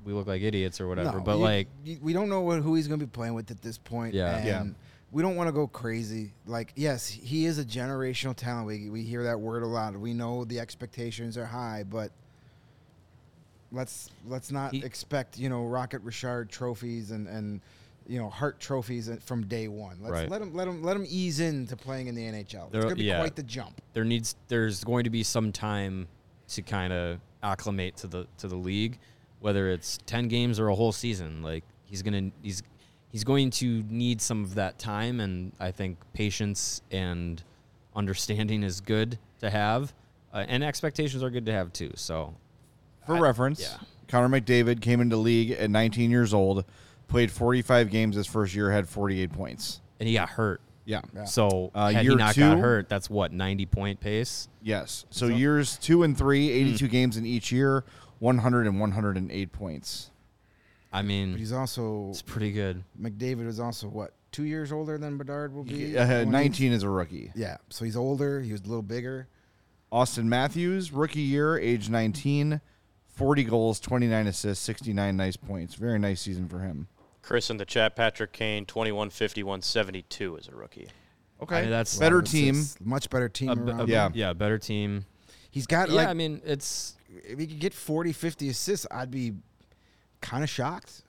we 0.04 0.12
look 0.12 0.28
like 0.28 0.42
idiots 0.42 0.82
or 0.82 0.90
whatever. 0.90 1.20
No, 1.20 1.24
but 1.24 1.38
you- 1.38 1.42
like, 1.42 1.68
you- 1.86 2.00
we 2.02 2.12
don't 2.12 2.28
know 2.28 2.42
what, 2.42 2.60
who 2.60 2.76
he's 2.76 2.90
going 2.90 3.00
to 3.00 3.06
be 3.06 3.10
playing 3.10 3.36
with 3.36 3.50
at 3.52 3.62
this 3.62 3.78
point. 3.78 4.14
Yeah. 4.14 4.36
and 4.36 4.46
Yeah. 4.46 4.64
We 5.14 5.22
don't 5.22 5.38
want 5.38 5.48
to 5.48 5.54
go 5.54 5.66
crazy. 5.66 6.34
Like, 6.46 6.74
yes, 6.76 7.08
he 7.08 7.46
is 7.46 7.58
a 7.58 7.64
generational 7.64 8.36
talent. 8.36 8.68
We 8.68 8.90
we 8.90 9.04
hear 9.04 9.24
that 9.26 9.40
word 9.40 9.64
a 9.64 9.68
lot. 9.68 9.96
We 9.96 10.14
know 10.14 10.44
the 10.44 10.60
expectations 10.60 11.38
are 11.38 11.46
high, 11.46 11.86
but 11.90 12.12
let's 13.72 14.10
let's 14.28 14.52
not 14.52 14.74
He- 14.74 14.84
expect 14.84 15.38
you 15.38 15.50
know 15.50 15.66
Rocket 15.66 16.02
Richard 16.02 16.50
trophies 16.50 17.12
and 17.12 17.28
and 17.28 17.62
you 18.08 18.20
know 18.20 18.30
Hart 18.30 18.60
trophies 18.60 19.10
from 19.22 19.46
day 19.48 19.68
one. 19.68 19.98
Let's 20.02 20.12
Right. 20.12 20.30
let 20.30 20.42
him 20.42 20.54
let 20.54 20.68
him 20.68 20.84
let 20.84 20.96
him 20.96 21.06
ease 21.08 21.40
into 21.40 21.76
playing 21.76 22.08
in 22.08 22.16
the 22.16 22.24
NHL. 22.26 22.70
There- 22.70 22.82
it's 22.82 22.86
gonna 22.86 22.96
be 22.96 23.04
yeah. 23.06 23.20
quite 23.20 23.36
the 23.36 23.44
jump. 23.44 23.82
there 23.94 24.04
needs 24.06 24.36
there's 24.48 24.84
going 24.84 25.04
to 25.06 25.10
be 25.10 25.24
some 25.24 25.52
time 25.52 26.08
to 26.50 26.62
kind 26.62 26.92
of 26.94 27.20
acclimate 27.42 27.96
to 27.98 28.08
the 28.08 28.28
to 28.38 28.48
the 28.48 28.56
league 28.56 28.98
whether 29.40 29.70
it's 29.70 29.98
10 30.06 30.30
games 30.30 30.60
or 30.60 30.70
a 30.70 30.76
whole 30.76 30.94
season 30.94 31.42
like 31.44 31.64
he's 31.84 32.02
going 32.02 32.32
to 32.32 32.38
he's 32.42 32.64
he's 33.10 33.24
going 33.26 33.50
to 33.50 33.84
need 33.90 34.22
some 34.22 34.44
of 34.44 34.56
that 34.56 34.80
time 34.80 35.20
and 35.20 35.52
I 35.60 35.72
think 35.72 35.98
patience 36.14 36.82
and 36.92 37.44
understanding 37.96 38.64
is 38.64 38.80
good 38.82 39.20
to 39.42 39.50
have 39.50 39.94
uh, 40.34 40.46
and 40.48 40.64
expectations 40.64 41.22
are 41.22 41.30
good 41.30 41.46
to 41.46 41.52
have 41.52 41.72
too 41.74 41.92
so 41.96 42.34
For 43.06 43.16
I- 43.18 43.20
reference, 43.20 43.62
yeah. 43.62 43.78
Connor 44.08 44.40
McDavid 44.40 44.82
came 44.82 45.02
into 45.02 45.18
league 45.18 45.52
at 45.52 45.70
19 45.70 46.12
years 46.12 46.34
old, 46.34 46.66
played 47.14 47.32
45 47.32 47.90
games 47.92 48.16
his 48.16 48.26
first 48.28 48.56
year, 48.56 48.72
had 48.72 48.90
48 48.90 49.32
points. 49.32 49.80
and 50.00 50.08
he 50.10 50.16
got 50.16 50.28
hurt 50.30 50.60
Yeah. 50.86 51.02
Yeah. 51.16 51.24
so 51.26 51.72
Uh, 51.76 51.92
had 51.92 52.04
year 52.04 52.14
he 52.14 52.18
not 52.18 52.36
got 52.36 52.58
hurt 52.60 52.90
that's 52.90 53.10
what 53.10 53.32
90 53.32 53.66
point 53.68 54.00
pace 54.00 54.50
Yes. 54.62 55.06
So, 55.12 55.30
So- 55.30 55.36
years 55.36 55.78
two 55.78 56.04
and 56.04 56.18
three, 56.18 56.48
Hmm. 56.50 56.68
82 56.70 56.88
games 56.88 57.16
in 57.18 57.26
each 57.26 57.52
year, 57.52 57.84
100 58.20 58.66
and 58.68 58.80
108 58.80 59.52
points. 59.54 60.10
I 60.92 61.00
But 61.02 61.06
mean 61.06 61.38
he's 61.38 61.52
also 61.54 62.10
it's 62.10 62.22
pretty 62.22 62.52
good 62.52 62.84
McDavid 63.00 63.48
is 63.48 63.60
also 63.60 63.88
what 63.88 64.14
two 64.32 64.44
years 64.46 64.72
older 64.72 64.98
than 64.98 65.18
Bedard 65.18 65.54
will 65.54 65.64
be. 65.64 65.96
Uh, 65.98 66.24
19 66.26 66.72
is 66.74 66.82
a 66.84 66.90
rookie. 66.90 67.32
Yeah, 67.36 67.58
so 67.70 67.86
he's 67.86 67.96
older. 67.96 68.42
He 68.42 68.52
was 68.52 68.62
a 68.62 68.66
little 68.68 68.82
bigger. 68.82 69.28
Austin 69.92 70.28
Matthews, 70.28 70.92
rookie 70.92 71.22
year, 71.22 71.58
age 71.60 71.88
19, 71.90 72.60
40 73.10 73.44
goals, 73.44 73.80
29 73.80 74.26
assists, 74.26 74.64
69 74.66 75.16
nice 75.16 75.36
points. 75.38 75.76
Very 75.76 76.00
nice 76.00 76.20
season 76.22 76.50
for 76.50 76.60
him. 76.62 76.88
Chris 77.24 77.50
in 77.50 77.58
the 77.58 77.66
chat, 77.66 77.96
Patrick 77.96 78.32
Kane, 78.34 78.66
21 78.66 79.10
51 79.10 79.62
72 79.64 80.38
as 80.38 80.48
a 80.48 80.56
rookie. 80.56 80.88
Okay. 81.42 81.58
I 81.58 81.62
mean, 81.62 81.70
that's- 81.72 81.98
better 81.98 82.18
Lot 82.18 82.26
team. 82.28 82.64
much 82.84 83.10
better 83.10 83.28
team 83.30 83.50
A 83.68 83.84
a- 83.84 83.88
Yeah. 83.88 84.10
yeah 84.14 84.34
better 84.34 84.58
team 84.60 85.06
He's 85.50 85.66
got 85.68 85.90
yeah, 85.90 85.96
like 85.96 86.08
I 86.08 86.14
mean, 86.14 86.42
it's 86.46 86.96
if 87.28 87.38
he 87.40 87.46
could 87.48 87.60
get 87.60 87.74
40, 87.76 88.12
50 88.12 88.50
assists, 88.50 88.88
I'd 88.90 89.12
be 89.12 89.34
kind 90.22 90.44
of 90.44 90.50
shocked. 90.50 91.04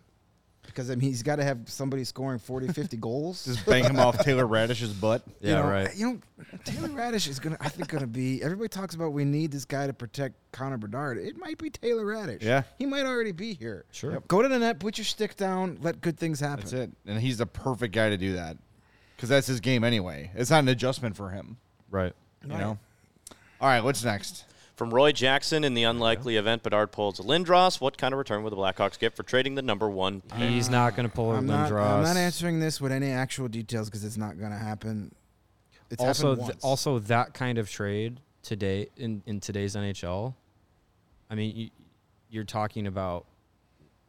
Because 0.66 0.90
I 0.90 0.94
mean, 0.94 1.08
he's 1.08 1.22
got 1.22 1.36
to 1.36 1.44
have 1.44 1.58
somebody 1.66 2.04
scoring 2.04 2.38
40, 2.38 2.68
50 2.68 2.96
goals. 2.96 3.44
Just 3.44 3.64
bang 3.66 3.84
him 3.84 3.98
off 3.98 4.18
Taylor 4.18 4.46
Raddysh's 4.46 4.92
butt. 4.92 5.22
yeah, 5.40 5.48
you 5.48 5.56
know, 5.56 5.68
right. 5.68 5.96
You 5.96 6.06
know, 6.06 6.18
Taylor 6.64 6.88
Raddysh 6.88 7.28
is 7.28 7.38
gonna. 7.38 7.56
I 7.60 7.68
think 7.68 7.88
gonna 7.88 8.06
be. 8.06 8.42
Everybody 8.42 8.68
talks 8.68 8.94
about 8.94 9.12
we 9.12 9.24
need 9.24 9.52
this 9.52 9.64
guy 9.64 9.86
to 9.86 9.92
protect 9.92 10.34
Connor 10.52 10.78
Bedard. 10.78 11.18
It 11.18 11.36
might 11.36 11.58
be 11.58 11.70
Taylor 11.70 12.04
Raddysh. 12.04 12.42
Yeah. 12.42 12.62
he 12.78 12.86
might 12.86 13.04
already 13.04 13.32
be 13.32 13.54
here. 13.54 13.84
Sure. 13.92 14.12
Yep. 14.12 14.28
Go 14.28 14.42
to 14.42 14.48
the 14.48 14.58
net, 14.58 14.80
put 14.80 14.98
your 14.98 15.04
stick 15.04 15.36
down, 15.36 15.78
let 15.82 16.00
good 16.00 16.18
things 16.18 16.40
happen. 16.40 16.60
That's 16.60 16.72
it. 16.72 16.90
And 17.06 17.20
he's 17.20 17.38
the 17.38 17.46
perfect 17.46 17.94
guy 17.94 18.10
to 18.10 18.16
do 18.16 18.34
that. 18.34 18.56
Because 19.16 19.28
that's 19.28 19.46
his 19.46 19.60
game 19.60 19.84
anyway. 19.84 20.30
It's 20.34 20.50
not 20.50 20.60
an 20.60 20.68
adjustment 20.68 21.16
for 21.16 21.30
him. 21.30 21.56
Right. 21.90 22.12
You 22.42 22.48
know? 22.48 22.78
All 23.60 23.68
right, 23.68 23.82
what's 23.82 24.04
next? 24.04 24.44
From 24.76 24.92
Roy 24.92 25.12
Jackson, 25.12 25.62
in 25.62 25.74
the 25.74 25.84
unlikely 25.84 26.36
event 26.36 26.64
Bedard 26.64 26.90
pulls 26.90 27.20
Lindros, 27.20 27.80
what 27.80 27.96
kind 27.96 28.12
of 28.12 28.18
return 28.18 28.42
will 28.42 28.50
the 28.50 28.56
Blackhawks 28.56 28.98
get 28.98 29.14
for 29.14 29.22
trading 29.22 29.54
the 29.54 29.62
number 29.62 29.88
one 29.88 30.20
pick? 30.20 30.48
He's 30.50 30.68
not 30.68 30.96
going 30.96 31.08
to 31.08 31.14
pull 31.14 31.32
a 31.32 31.36
I'm 31.36 31.46
not, 31.46 31.70
Lindros. 31.70 31.98
I'm 31.98 32.02
not 32.02 32.16
answering 32.16 32.58
this 32.58 32.80
with 32.80 32.90
any 32.90 33.10
actual 33.10 33.46
details 33.46 33.88
because 33.88 34.02
it's 34.02 34.16
not 34.16 34.38
gonna 34.38 34.58
happen. 34.58 35.14
It's 35.90 36.02
also, 36.02 36.34
th- 36.34 36.48
once. 36.48 36.64
also 36.64 36.98
that 37.00 37.34
kind 37.34 37.58
of 37.58 37.70
trade 37.70 38.18
today 38.42 38.88
in, 38.96 39.22
in 39.26 39.38
today's 39.38 39.76
NHL. 39.76 40.34
I 41.30 41.36
mean, 41.36 41.54
you, 41.54 41.70
you're 42.30 42.44
talking 42.44 42.88
about 42.88 43.26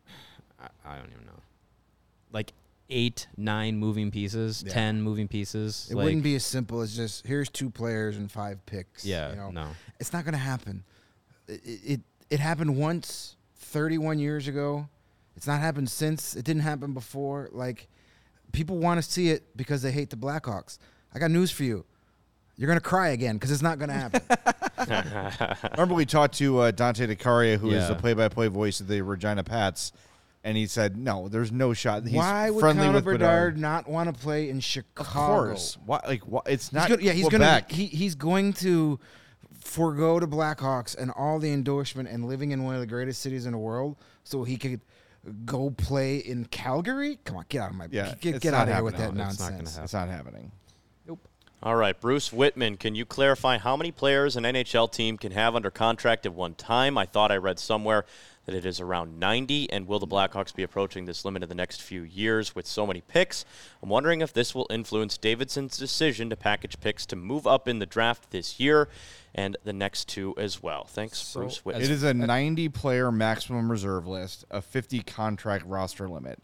I, 0.59 0.67
I 0.83 0.97
don't 0.97 1.11
even 1.11 1.27
know, 1.27 1.41
like 2.31 2.53
eight, 2.89 3.27
nine 3.37 3.77
moving 3.77 4.11
pieces, 4.11 4.63
Yeah. 4.65 4.73
ten 4.73 5.01
moving 5.01 5.27
pieces. 5.27 5.87
it 5.89 5.95
like, 5.95 6.05
wouldn't 6.05 6.23
be 6.23 6.35
as 6.35 6.45
simple 6.45 6.81
as 6.81 6.95
just 6.95 7.25
here's 7.25 7.49
two 7.49 7.69
players 7.69 8.17
and 8.17 8.31
five 8.31 8.65
picks. 8.65 9.05
Yeah, 9.05 9.31
you 9.31 9.35
know? 9.35 9.49
no. 9.51 9.67
it's 9.99 10.13
not 10.13 10.25
gonna 10.25 10.37
happen. 10.37 10.83
It, 11.47 11.61
it 11.65 12.01
it 12.29 12.39
happened 12.39 12.75
once, 12.77 13.35
31 13.57 14.19
years 14.19 14.47
ago. 14.47 14.87
It's 15.35 15.47
not 15.47 15.59
happened 15.59 15.89
since. 15.89 16.35
It 16.35 16.45
didn't 16.45 16.61
happen 16.63 16.93
before. 16.93 17.49
Like 17.51 17.87
people 18.51 18.77
want 18.77 19.03
to 19.03 19.09
see 19.09 19.29
it 19.29 19.55
because 19.57 19.81
they 19.81 19.91
hate 19.91 20.09
the 20.09 20.15
Blackhawks. 20.15 20.77
I 21.13 21.19
got 21.19 21.31
news 21.31 21.51
for 21.51 21.63
you. 21.63 21.85
You're 22.57 22.67
gonna 22.67 22.79
cry 22.79 23.09
again 23.09 23.35
because 23.35 23.51
it's 23.51 23.61
not 23.61 23.79
gonna 23.79 23.93
happen. 23.93 24.21
Remember, 25.71 25.93
we 25.95 26.05
talked 26.05 26.35
to 26.35 26.59
uh, 26.59 26.71
Dante 26.71 27.07
DeCaria, 27.07 27.57
who 27.57 27.69
is 27.69 27.83
Yeah. 27.83 27.87
the 27.89 27.95
play-by-play 27.95 28.47
voice 28.47 28.79
of 28.79 28.87
the 28.87 29.01
Regina 29.01 29.43
Pats, 29.43 29.91
and 30.45 30.55
he 30.55 30.67
said, 30.67 30.95
"No, 30.95 31.27
there's 31.27 31.51
no 31.51 31.73
shot. 31.73 32.03
He's 32.05 32.13
Why 32.15 32.49
would 32.51 32.59
friendly 32.61 32.85
Connor 32.85 32.95
with 32.97 33.05
Bedard 33.05 33.19
Bedard. 33.55 33.57
not 33.57 33.89
want 33.89 34.13
to 34.15 34.21
play 34.21 34.49
in 34.49 34.61
Chicago? 34.61 35.01
Of 35.01 35.07
course. 35.07 35.77
Why? 35.85 35.99
Like, 36.07 36.21
why, 36.21 36.41
it's 36.45 36.67
He's 36.67 36.73
not. 36.73 36.87
gonna, 36.89 37.01
yeah, 37.01 37.11
he's 37.11 37.27
Quebec. 37.27 37.67
gonna 37.69 37.75
he, 37.77 37.87
he's 37.87 38.15
going 38.15 38.53
to 38.53 38.99
forego 39.59 40.19
the 40.19 40.27
Blackhawks 40.27 40.95
and 40.97 41.11
all 41.11 41.39
the 41.39 41.51
endorsement 41.51 42.07
and 42.07 42.25
living 42.25 42.51
in 42.51 42.63
one 42.63 42.75
of 42.75 42.81
the 42.81 42.87
greatest 42.87 43.21
cities 43.21 43.45
in 43.47 43.51
the 43.51 43.57
world 43.57 43.97
so 44.23 44.43
he 44.43 44.55
could 44.57 44.79
go 45.45 45.71
play 45.71 46.17
in 46.17 46.45
Calgary. 46.45 47.17
Come 47.25 47.37
on, 47.37 47.45
get 47.49 47.63
out 47.63 47.71
of 47.71 47.75
my 47.75 47.87
Yeah, 47.89 48.13
get, 48.21 48.39
get 48.39 48.53
out 48.53 48.67
of 48.67 48.73
here 48.75 48.83
with 48.83 48.95
that 48.97 49.05
happening. 49.15 49.25
It's 49.27 49.39
not 49.39 49.51
nonsense. 49.51 49.71
happen. 49.71 49.83
It's 49.83 49.93
not 49.93 50.07
happening. 50.09 50.51
All 51.63 51.75
right, 51.75 51.99
Bruce 51.99 52.31
Whitman, 52.31 52.77
can 52.77 52.93
you 52.93 53.05
clarify 53.05 53.57
how 53.57 53.75
many 53.75 53.91
players 53.91 54.35
an 54.35 54.43
NHL 54.43 54.91
team 54.91 55.17
can 55.17 55.31
have 55.31 55.55
under 55.55 55.71
contract 55.71 56.25
at 56.25 56.33
one 56.33 56.53
time? 56.53 56.95
I 56.97 57.05
thought 57.05 57.31
I 57.31 57.37
read 57.37 57.57
somewhere 57.57 58.05
that 58.45 58.53
it 58.53 58.67
is 58.67 58.79
around 58.79 59.19
90, 59.19 59.71
and 59.71 59.87
will 59.87 59.97
the 59.97 60.05
Blackhawks 60.05 60.53
be 60.53 60.61
approaching 60.61 61.05
this 61.05 61.25
limit 61.25 61.41
in 61.41 61.49
the 61.49 61.55
next 61.55 61.81
few 61.81 62.03
years 62.03 62.53
with 62.53 62.67
so 62.67 62.85
many 62.85 63.01
picks? 63.01 63.45
I'm 63.81 63.89
wondering 63.89 64.21
if 64.21 64.31
this 64.31 64.53
will 64.53 64.67
influence 64.69 65.17
Davidson's 65.17 65.75
decision 65.75 66.29
to 66.29 66.35
package 66.35 66.79
picks 66.79 67.07
to 67.07 67.15
move 67.15 67.47
up 67.47 67.67
in 67.67 67.79
the 67.79 67.87
draft 67.87 68.29
this 68.29 68.59
year 68.59 68.87
and 69.33 69.57
the 69.63 69.73
next 69.73 70.07
two 70.07 70.35
as 70.37 70.61
well. 70.61 70.83
Thanks, 70.83 71.17
So, 71.17 71.39
Bruce 71.39 71.65
Whitman. 71.65 71.81
It 71.83 71.89
is 71.89 72.03
a 72.03 72.11
90-player 72.13 73.11
maximum 73.11 73.71
reserve 73.71 74.05
list, 74.05 74.45
a 74.51 74.61
50 74.61 74.99
contract 75.01 75.65
roster 75.65 76.07
limit. 76.07 76.37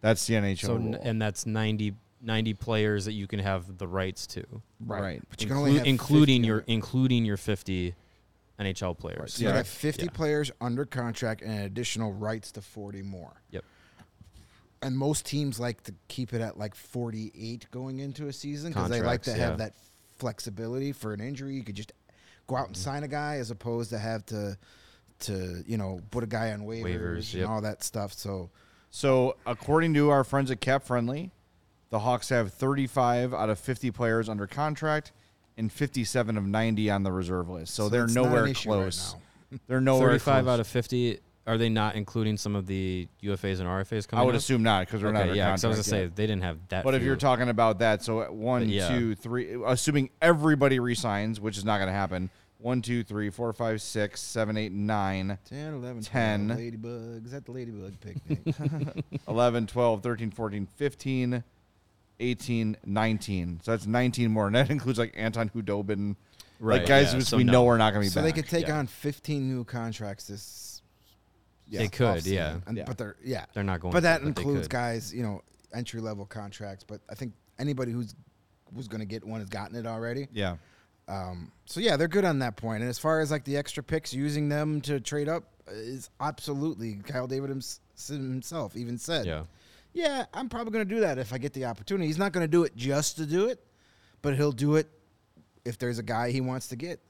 That's 0.00 0.26
the 0.26 0.34
NHL 0.34 0.58
So, 0.58 0.74
rule. 0.76 0.98
and 1.02 1.20
that's 1.20 1.44
90, 1.44 1.94
90 2.24 2.54
players 2.54 3.04
that 3.04 3.12
you 3.12 3.26
can 3.26 3.38
have 3.38 3.78
the 3.78 3.86
rights 3.86 4.26
to, 4.28 4.44
right. 4.84 5.22
But 5.28 5.42
you 5.42 5.48
can 5.48 5.56
only 5.56 5.76
have 5.78 5.86
including 5.86 6.42
50 6.42 6.46
your 6.46 6.64
including 6.66 7.24
your 7.24 7.36
50 7.36 7.94
NHL 8.58 8.96
players. 8.96 9.18
Right, 9.20 9.30
so 9.30 9.42
you 9.42 9.48
Yeah. 9.48 9.56
have 9.56 9.68
50 9.68 10.04
Yeah. 10.04 10.10
players 10.10 10.50
under 10.60 10.84
contract 10.84 11.42
and 11.42 11.64
additional 11.64 12.12
rights 12.12 12.52
to 12.52 12.60
40 12.60 13.02
more. 13.02 13.42
Yep. 13.50 13.64
And 14.82 14.96
most 14.98 15.24
teams 15.26 15.58
like 15.58 15.82
to 15.84 15.94
keep 16.08 16.32
it 16.34 16.40
at 16.40 16.58
like 16.58 16.74
48 16.74 17.66
going 17.70 18.00
into 18.00 18.28
a 18.28 18.32
season 18.32 18.72
because 18.72 18.90
they 18.90 19.00
like 19.00 19.22
to 19.22 19.30
Contracts, 19.30 19.50
have 19.50 19.58
that 19.58 19.74
flexibility 20.18 20.92
for 20.92 21.12
an 21.12 21.20
injury. 21.20 21.54
You 21.54 21.64
could 21.64 21.74
just 21.74 21.92
go 22.46 22.56
out 22.56 22.66
and 22.68 22.76
mm-hmm. 22.76 22.84
sign 22.84 23.02
a 23.02 23.08
guy 23.08 23.36
as 23.36 23.50
opposed 23.50 23.90
to 23.90 23.98
have 23.98 24.24
to 24.26 24.56
to 25.20 25.64
you 25.66 25.78
know 25.78 26.00
put 26.10 26.22
a 26.22 26.26
guy 26.26 26.52
on 26.52 26.60
waivers, 26.62 26.84
Waivers, 26.84 27.32
and 27.32 27.40
yep. 27.40 27.48
all 27.48 27.60
that 27.62 27.82
stuff. 27.82 28.12
So 28.12 28.50
So, 28.90 29.36
according 29.46 29.94
to 29.94 30.10
our 30.10 30.22
friends 30.22 30.50
at 30.50 30.60
Cap 30.60 30.84
Friendly, 30.84 31.32
the 31.90 31.98
Hawks 32.00 32.28
have 32.30 32.52
35 32.52 33.32
out 33.34 33.50
of 33.50 33.58
50 33.58 33.90
players 33.90 34.28
under 34.28 34.46
contract 34.46 35.12
and 35.56 35.70
57 35.72 36.36
of 36.36 36.44
90 36.46 36.90
on 36.90 37.02
the 37.04 37.12
reserve 37.12 37.48
list. 37.48 37.74
So, 37.74 37.84
So 37.84 37.88
they're 37.88 38.04
it's 38.04 38.14
not 38.14 38.24
an 38.26 38.30
nowhere 38.32 38.46
issue 38.48 38.70
right 38.70 38.76
close. 38.82 39.16
they're 39.68 39.80
nowhere 39.80 40.08
35 40.10 40.44
close. 40.44 40.52
out 40.54 40.60
of 40.60 40.66
50. 40.66 41.20
Are 41.46 41.58
they 41.58 41.68
not 41.68 41.94
including 41.94 42.38
some 42.38 42.56
of 42.56 42.66
the 42.66 43.06
UFAs 43.22 43.60
and 43.60 43.68
RFAs 43.68 44.08
coming 44.08 44.22
I 44.22 44.24
would 44.24 44.34
up? 44.34 44.38
assume 44.40 44.62
not 44.62 44.86
because 44.86 45.02
they're 45.02 45.12
not 45.12 45.20
Okay, 45.20 45.28
under 45.30 45.34
yeah, 45.36 45.50
'cause 45.50 45.62
I 45.64 45.68
was 45.68 45.76
gonna 45.76 45.84
say 45.84 46.06
they 46.06 46.26
didn't 46.26 46.42
have 46.42 46.56
that. 46.70 46.84
But 46.84 46.94
if 46.94 47.02
you're 47.02 47.16
talking 47.16 47.50
about 47.50 47.80
that, 47.80 48.02
so 48.02 48.22
at 48.22 48.32
one, 48.34 48.66
yeah. 48.68 48.88
two, 48.88 49.14
three, 49.14 49.54
assuming 49.66 50.08
everybody 50.22 50.78
resigns, 50.80 51.40
which 51.40 51.58
is 51.58 51.64
not 51.64 51.76
going 51.78 51.88
to 51.88 51.92
happen. 51.92 52.30
One, 52.58 52.80
two, 52.80 53.04
three, 53.04 53.28
four, 53.28 53.52
five, 53.52 53.82
six, 53.82 54.22
seven, 54.22 54.56
eight, 54.56 54.72
nine, 54.72 55.36
10, 55.44 55.74
11, 55.74 56.02
10. 56.02 56.46
12, 56.46 56.60
Ladybugs 56.60 57.34
at 57.34 57.44
the 57.44 57.52
Ladybug 57.52 57.92
picnic. 58.00 58.54
11, 59.28 59.66
12, 59.66 60.02
13, 60.02 60.30
14, 60.30 60.66
15, 60.76 61.44
18, 62.20 62.76
19. 62.84 63.60
So 63.62 63.70
that's 63.70 63.86
19 63.86 64.30
more. 64.30 64.46
And 64.46 64.56
that 64.56 64.70
includes 64.70 64.98
like 64.98 65.12
Anton 65.16 65.48
Khudobin, 65.50 66.16
Right, 66.60 66.78
like 66.78 66.88
guys 66.88 67.06
yeah, 67.06 67.14
who 67.14 67.20
so 67.20 67.36
we 67.36 67.44
no. 67.44 67.52
know 67.52 67.68
are 67.68 67.76
not 67.76 67.92
going 67.92 68.04
to 68.04 68.06
be 68.06 68.10
so 68.10 68.22
back. 68.22 68.32
they 68.32 68.40
could 68.40 68.48
take 68.48 68.68
yeah. 68.68 68.78
on 68.78 68.86
15 68.86 69.48
new 69.48 69.64
contracts 69.64 70.26
this. 70.26 70.82
They 71.70 71.88
could, 71.88 72.24
yeah. 72.26 72.58
And, 72.66 72.76
Yeah. 72.76 72.84
But 72.86 72.96
they're 72.98 73.16
yeah. 73.24 73.46
they're 73.54 73.64
not 73.64 73.80
going, 73.80 73.92
But 73.92 74.04
that 74.04 74.20
they 74.20 74.28
includes 74.28 74.62
could. 74.62 74.70
guys, 74.70 75.12
you 75.12 75.22
know, 75.22 75.42
entry 75.74 76.00
level 76.00 76.26
contracts. 76.26 76.84
But 76.84 77.00
I 77.10 77.14
think 77.14 77.32
anybody 77.58 77.90
who's 77.90 78.14
who's 78.74 78.86
going 78.86 79.00
to 79.00 79.06
get 79.06 79.24
one 79.24 79.40
has 79.40 79.48
gotten 79.48 79.76
it 79.76 79.86
already. 79.86 80.28
yeah. 80.32 80.56
Um, 81.06 81.52
so 81.66 81.80
yeah, 81.80 81.96
they're 81.96 82.08
good 82.08 82.24
on 82.24 82.38
that 82.38 82.56
point. 82.56 82.80
And 82.80 82.88
as 82.88 82.98
far 82.98 83.20
as 83.20 83.30
like 83.30 83.44
the 83.44 83.56
extra 83.56 83.82
picks, 83.82 84.14
using 84.14 84.48
them 84.48 84.80
to 84.82 85.00
trade 85.00 85.28
up 85.28 85.44
is 85.70 86.08
absolutely. 86.20 86.94
Kyle 87.04 87.26
David 87.26 87.50
himself 88.08 88.76
even 88.76 88.96
said, 88.96 89.26
Yeah, 89.26 89.42
"Yeah, 89.94 90.26
I'm 90.34 90.48
probably 90.50 90.72
going 90.72 90.86
to 90.86 90.94
do 90.94 91.00
that 91.00 91.16
if 91.18 91.32
I 91.32 91.38
get 91.38 91.52
the 91.54 91.64
opportunity." 91.64 92.06
He's 92.06 92.18
not 92.18 92.32
going 92.32 92.44
to 92.44 92.50
do 92.50 92.64
it 92.64 92.76
just 92.76 93.16
to 93.16 93.24
do 93.26 93.46
it, 93.48 93.64
but 94.20 94.36
he'll 94.36 94.52
do 94.52 94.76
it 94.76 94.88
if 95.64 95.78
there's 95.78 95.98
a 95.98 96.02
guy 96.02 96.30
he 96.30 96.40
wants 96.42 96.68
to 96.68 96.76
get. 96.76 97.00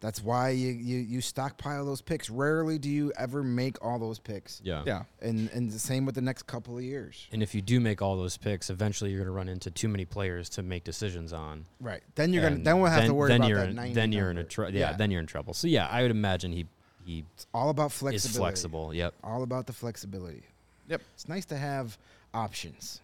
That's 0.00 0.20
why 0.20 0.50
you, 0.50 0.72
you, 0.72 0.98
you 0.98 1.20
stockpile 1.20 1.84
those 1.86 2.00
picks. 2.02 2.28
Rarely 2.28 2.76
do 2.76 2.90
you 2.90 3.12
ever 3.16 3.44
make 3.44 3.76
all 3.84 4.00
those 4.00 4.18
picks. 4.18 4.60
yeah, 4.64 4.82
Yeah. 4.84 5.04
And 5.20 5.48
and 5.50 5.70
the 5.70 5.78
same 5.78 6.04
with 6.04 6.16
the 6.16 6.20
next 6.20 6.42
couple 6.48 6.76
of 6.76 6.82
years. 6.82 7.28
And 7.30 7.40
if 7.40 7.54
you 7.54 7.62
do 7.62 7.78
make 7.78 8.02
all 8.02 8.16
those 8.16 8.36
picks, 8.36 8.68
eventually 8.68 9.10
you're 9.10 9.20
going 9.20 9.28
to 9.28 9.32
run 9.32 9.48
into 9.48 9.70
too 9.70 9.86
many 9.86 10.04
players 10.04 10.48
to 10.50 10.62
make 10.64 10.82
decisions 10.82 11.32
on. 11.32 11.66
Right. 11.80 12.02
Then 12.16 12.32
you're 12.32 12.42
gonna 12.42 12.64
then 12.64 12.80
we'll 12.80 12.90
have 12.90 13.02
to 13.02 13.06
then- 13.06 13.14
worry 13.14 13.28
then 13.28 13.40
about 13.42 13.48
you're 13.48 13.58
that 13.60 13.68
in, 13.68 13.76
90 13.76 13.94
Then 13.94 14.10
you're 14.12 14.30
in 14.32 14.38
a 14.38 14.44
tr- 14.44 14.66
yeah, 14.70 14.92
Then 14.94 15.12
you're 15.12 15.20
in 15.20 15.26
trouble. 15.28 15.54
So 15.54 15.68
yeah, 15.68 15.86
I 15.86 16.02
would 16.02 16.10
imagine 16.10 16.50
he 16.52 16.66
he 17.04 17.24
it's 17.36 17.46
all 17.54 17.70
about 17.70 17.92
flexibility. 17.92 18.16
is 18.16 18.36
flexibility. 18.36 18.38
flexible. 18.42 18.94
Yep. 18.94 19.14
All 19.22 19.42
about 19.44 19.66
the 19.68 19.72
flexibility. 19.72 20.42
Yep. 20.88 21.00
It's 21.14 21.28
nice 21.28 21.44
to 21.46 21.56
have 21.56 21.96
options. 22.34 23.00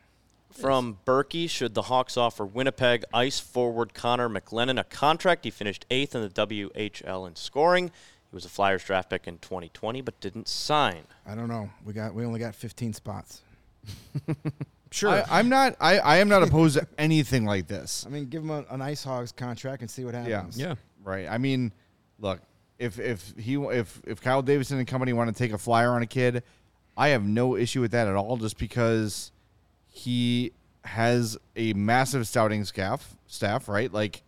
From 0.51 0.99
Berkey, 1.07 1.49
should 1.49 1.75
the 1.75 1.83
Hawks 1.83 2.17
offer 2.17 2.45
Winnipeg 2.45 3.05
ice 3.15 3.39
forward 3.39 3.95
Connor 3.95 4.29
McClennon 4.29 4.81
a 4.81 4.85
contract? 4.85 5.45
He 5.45 5.51
finished 5.51 5.87
eighth 5.91 6.15
in 6.15 6.23
the 6.23 6.29
WHL 6.31 7.29
in 7.29 7.37
scoring. 7.37 7.89
He 7.89 8.35
was 8.35 8.45
a 8.45 8.49
Flyers 8.49 8.83
draft 8.83 9.11
pick 9.11 9.29
in 9.29 9.39
2020, 9.39 10.01
but 10.01 10.19
didn't 10.21 10.49
sign. 10.49 11.05
I 11.27 11.35
don't 11.35 11.49
know. 11.49 11.71
We 11.85 11.93
got 11.93 12.13
we 12.13 12.25
only 12.25 12.41
got 12.41 12.55
15 12.55 12.93
spots. 12.93 13.43
sure. 14.91 15.11
I, 15.11 15.21
I, 15.21 15.39
I'm 15.39 15.49
not. 15.49 15.77
I, 15.81 15.99
I 15.99 16.17
am 16.19 16.29
not 16.29 16.43
opposed 16.43 16.77
to 16.77 16.87
anything 16.99 17.45
like 17.45 17.69
this. 17.69 18.05
I 18.05 18.11
mean, 18.11 18.27
give 18.27 18.43
him 18.43 18.51
a, 18.51 18.65
an 18.71 18.83
Ice 18.83 19.05
Hogs 19.05 19.33
contract 19.33 19.83
and 19.83 19.91
see 19.91 20.05
what 20.05 20.15
happens. 20.15 20.59
Yeah, 20.59 20.69
Yeah. 20.69 20.75
Right. 21.05 21.29
I 21.29 21.39
mean, 21.39 21.73
look, 22.19 22.41
if 22.79 22.99
if 22.99 23.33
he 23.39 23.55
if 23.55 24.01
if 24.07 24.21
Kyle 24.21 24.43
Davidson 24.43 24.79
and 24.79 24.87
company 24.87 25.13
want 25.13 25.35
to 25.35 25.39
take 25.39 25.53
a 25.53 25.59
flyer 25.59 25.93
on 25.93 26.03
a 26.03 26.07
kid, 26.07 26.43
I 26.99 27.09
have 27.09 27.25
no 27.25 27.57
issue 27.57 27.81
with 27.81 27.93
that 27.93 28.09
at 28.09 28.17
all. 28.17 28.37
Just 28.37 28.59
because 28.59 29.33
he 29.87 30.53
has 30.85 31.39
a 31.57 31.73
massive 31.73 32.27
scouting 32.27 32.65
staff, 32.65 33.17
staff, 33.27 33.69
right? 33.69 33.93
Like 33.93 34.23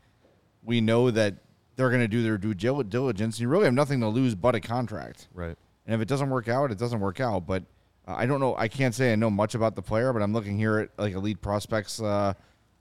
we 0.63 0.81
know 0.81 1.11
that 1.11 1.35
they're 1.77 1.89
going 1.91 2.01
to 2.01 2.09
do 2.09 2.23
their 2.23 2.39
due 2.39 2.55
diligence. 2.55 3.37
And 3.37 3.41
you 3.41 3.49
really 3.49 3.65
have 3.65 3.75
nothing 3.75 4.01
to 4.01 4.09
lose 4.09 4.35
but 4.35 4.55
a 4.55 4.61
contract. 4.61 5.29
Right. 5.35 5.57
And 5.87 5.95
if 5.95 6.01
it 6.01 6.09
doesn't 6.09 6.31
work 6.31 6.49
out, 6.49 6.71
it 6.71 6.79
doesn't 6.79 7.01
work 7.01 7.21
out. 7.21 7.47
But 7.47 7.65
uh, 8.07 8.15
I 8.15 8.27
don't 8.27 8.39
know. 8.39 8.55
I 8.57 8.69
can't 8.69 8.95
say 8.95 9.13
I 9.13 9.17
know 9.17 9.31
much 9.31 9.55
about 9.55 9.75
the 9.75 9.83
player, 9.83 10.13
but 10.13 10.23
I'm 10.23 10.33
looking 10.33 10.57
here 10.57 10.79
at 10.79 10.91
like 10.99 11.15
Elite 11.15 11.41
Prospects 11.41 12.01
uh, 12.01 12.35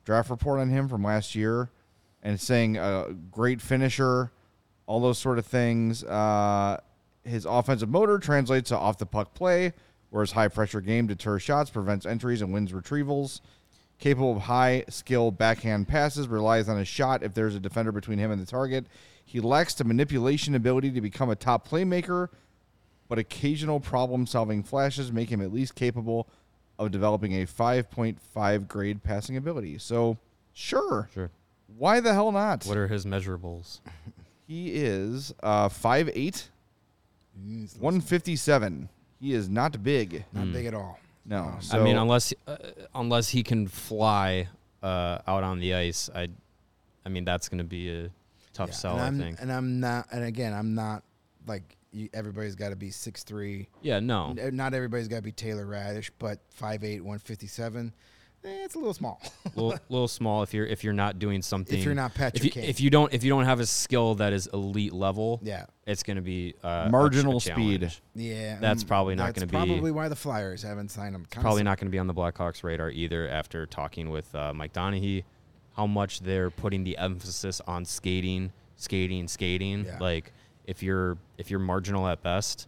draft 0.05 0.29
report 0.29 0.59
on 0.59 0.69
him 0.69 0.87
from 0.87 1.03
last 1.03 1.33
year, 1.33 1.69
and 2.21 2.39
saying 2.39 2.77
a 2.77 3.15
great 3.31 3.61
finisher, 3.61 4.31
all 4.85 4.99
those 4.99 5.17
sort 5.17 5.39
of 5.39 5.45
things. 5.45 6.03
Uh, 6.03 6.79
his 7.29 7.45
offensive 7.45 7.89
motor 7.89 8.17
translates 8.17 8.69
to 8.69 8.77
off 8.77 8.97
the 8.97 9.05
puck 9.05 9.33
play, 9.33 9.73
where 10.09 10.21
his 10.21 10.31
high 10.31 10.47
pressure 10.47 10.81
game 10.81 11.07
deters 11.07 11.41
shots, 11.41 11.69
prevents 11.69 12.05
entries, 12.05 12.41
and 12.41 12.51
wins 12.51 12.71
retrievals. 12.71 13.41
Capable 13.99 14.37
of 14.37 14.43
high 14.43 14.85
skill 14.89 15.29
backhand 15.29 15.87
passes, 15.87 16.27
relies 16.27 16.69
on 16.69 16.77
his 16.77 16.87
shot 16.87 17.21
if 17.21 17.33
there's 17.33 17.55
a 17.55 17.59
defender 17.59 17.91
between 17.91 18.17
him 18.17 18.31
and 18.31 18.41
the 18.41 18.45
target. 18.45 18.85
He 19.23 19.39
lacks 19.39 19.73
the 19.73 19.83
manipulation 19.83 20.55
ability 20.55 20.91
to 20.91 21.01
become 21.01 21.29
a 21.29 21.35
top 21.35 21.67
playmaker, 21.67 22.29
but 23.07 23.19
occasional 23.19 23.79
problem 23.79 24.25
solving 24.25 24.63
flashes 24.63 25.11
make 25.11 25.29
him 25.29 25.41
at 25.41 25.53
least 25.53 25.75
capable 25.75 26.29
of 26.79 26.91
developing 26.91 27.33
a 27.41 27.45
5.5 27.45 28.67
grade 28.67 29.03
passing 29.03 29.35
ability. 29.35 29.77
So, 29.77 30.17
sure. 30.53 31.09
Sure. 31.13 31.29
Why 31.77 31.99
the 31.99 32.13
hell 32.13 32.31
not? 32.31 32.65
What 32.65 32.77
are 32.77 32.87
his 32.87 33.05
measurables? 33.05 33.81
he 34.47 34.71
is 34.75 35.33
uh, 35.43 35.67
5'8, 35.69 36.15
He's 36.15 36.49
157. 37.79 38.89
He 39.19 39.33
is 39.33 39.49
not 39.49 39.83
big. 39.83 40.25
not 40.33 40.51
big 40.53 40.65
at 40.65 40.73
all. 40.73 40.99
No. 41.25 41.57
I 41.71 41.79
mean, 41.79 41.97
unless 41.97 42.33
uh, 42.47 42.57
unless 42.95 43.29
he 43.29 43.43
can 43.43 43.67
fly 43.67 44.47
uh, 44.81 45.19
out 45.27 45.43
on 45.43 45.59
the 45.59 45.73
ice, 45.73 46.09
I, 46.15 46.29
I 47.05 47.09
mean 47.09 47.25
that's 47.25 47.49
going 47.49 47.59
to 47.59 47.63
be 47.63 47.89
a 47.89 48.09
tough 48.53 48.69
Yeah, 48.69 48.75
sell. 48.75 48.91
and 48.93 49.01
I 49.01 49.07
I'm, 49.07 49.19
think. 49.19 49.41
And 49.41 49.51
I'm 49.51 49.79
not. 49.79 50.07
And 50.11 50.23
again, 50.23 50.53
I'm 50.53 50.73
not 50.73 51.03
like 51.45 51.75
you, 51.91 52.09
everybody's 52.13 52.55
got 52.55 52.69
to 52.69 52.75
be 52.75 52.89
six 52.91 53.23
three. 53.23 53.67
Yeah, 53.81 53.99
no. 53.99 54.33
Not 54.33 54.73
everybody's 54.73 55.07
got 55.07 55.17
to 55.17 55.21
be 55.21 55.31
Taylor 55.31 55.65
Raddysh, 55.65 56.09
but 56.19 56.39
5'8", 56.59 57.01
157. 57.01 57.93
Eh, 58.43 58.63
it's 58.63 58.75
a 58.75 58.77
little 58.77 58.93
small. 58.93 59.21
little, 59.55 59.77
little 59.89 60.07
small 60.07 60.43
if 60.43 60.53
you're 60.53 60.65
if 60.65 60.83
you're 60.83 60.93
not 60.93 61.19
doing 61.19 61.41
something. 61.41 61.77
if 61.77 61.83
you're 61.83 61.93
not 61.93 62.11
if 62.11 62.17
Patrick 62.17 62.43
you, 62.43 62.51
Kane. 62.51 62.63
if 62.63 62.79
you 62.79 62.89
don't 62.89 63.13
if 63.13 63.23
you 63.23 63.29
don't 63.29 63.45
have 63.45 63.59
a 63.59 63.65
skill 63.65 64.15
that 64.15 64.31
is 64.31 64.47
elite 64.53 64.93
level, 64.93 65.39
yeah, 65.43 65.65
it's 65.85 66.03
going 66.03 66.15
to 66.15 66.21
be 66.21 66.55
uh, 66.63 66.87
Marginal 66.89 67.37
a 67.37 67.41
speed. 67.41 67.81
challenge. 67.81 68.01
yeah. 68.15 68.57
That's 68.59 68.83
mm, 68.83 68.87
probably 68.87 69.15
not 69.15 69.33
that's 69.33 69.39
gonna 69.39 69.65
be- 69.65 69.71
Probably 69.71 69.91
why 69.91 70.07
the 70.07 70.15
Flyers 70.15 70.63
haven't 70.63 70.89
signed 70.89 71.15
him. 71.15 71.25
Probably 71.29 71.63
not 71.63 71.77
going 71.79 71.87
to 71.87 71.91
be 71.91 71.99
on 71.99 72.07
the 72.07 72.13
Blackhawks 72.13 72.63
radar 72.63 72.89
either. 72.89 73.27
After 73.27 73.65
talking 73.65 74.09
with 74.09 74.33
uh, 74.33 74.53
Mike 74.53 74.73
Donahue, 74.73 75.21
how 75.75 75.85
much 75.85 76.21
they're 76.21 76.49
putting 76.49 76.83
the 76.83 76.97
emphasis 76.97 77.61
on 77.67 77.83
skating, 77.83 78.51
skating, 78.77 79.27
skating. 79.27 79.85
Yeah. 79.85 79.97
Like 79.99 80.31
if 80.65 80.81
you're 80.81 81.17
if 81.37 81.51
you're 81.51 81.59
marginal 81.59 82.07
at 82.07 82.23
best, 82.23 82.67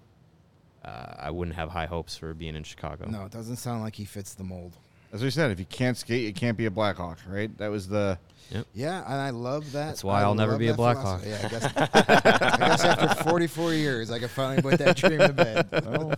uh, 0.84 1.13
I 1.18 1.32
wouldn't 1.32 1.56
have 1.56 1.70
high 1.70 1.86
hopes 1.86 2.18
for 2.18 2.34
being 2.34 2.56
in 2.56 2.63
Chicago. 2.63 3.06
No, 3.08 3.24
it 3.25 3.32
doesn't 3.32 3.58
sound 3.58 3.84
like 3.84 3.96
he 3.96 4.06
fits 4.06 4.34
the 4.34 4.44
mold. 4.44 4.78
As 5.13 5.24
we 5.24 5.30
said, 5.30 5.51
if 5.51 5.60
you 5.60 5.65
can't 5.65 5.98
skate, 5.98 6.24
you 6.24 6.34
can't 6.34 6.58
be 6.58 6.65
a 6.65 6.72
Blackhawk, 6.72 7.18
right? 7.27 7.56
That 7.58 7.70
was 7.70 7.88
the. 7.88 8.18
Yeah, 8.74 9.03
and 9.06 9.13
I 9.13 9.30
love 9.30 9.72
that. 9.72 9.88
That's 9.88 10.03
why 10.03 10.20
I 10.20 10.24
I'll 10.24 10.36
never 10.36 10.58
be 10.58 10.68
a 10.68 10.72
that 10.72 10.77
Blackhawk. 10.77 11.22
Yeah, 11.25 11.39
I 11.44 11.48
guess, 11.48 11.63
I 11.77 12.58
guess 12.58 12.84
after 12.84 13.24
44 13.24 13.74
years, 13.74 14.12
I 14.12 14.20
can 14.20 14.27
finally 14.27 14.62
put 14.62 14.77
that 14.80 14.98
dream 14.98 15.20
to 15.20 15.34
bed. 15.34 15.68
Well, 15.86 16.13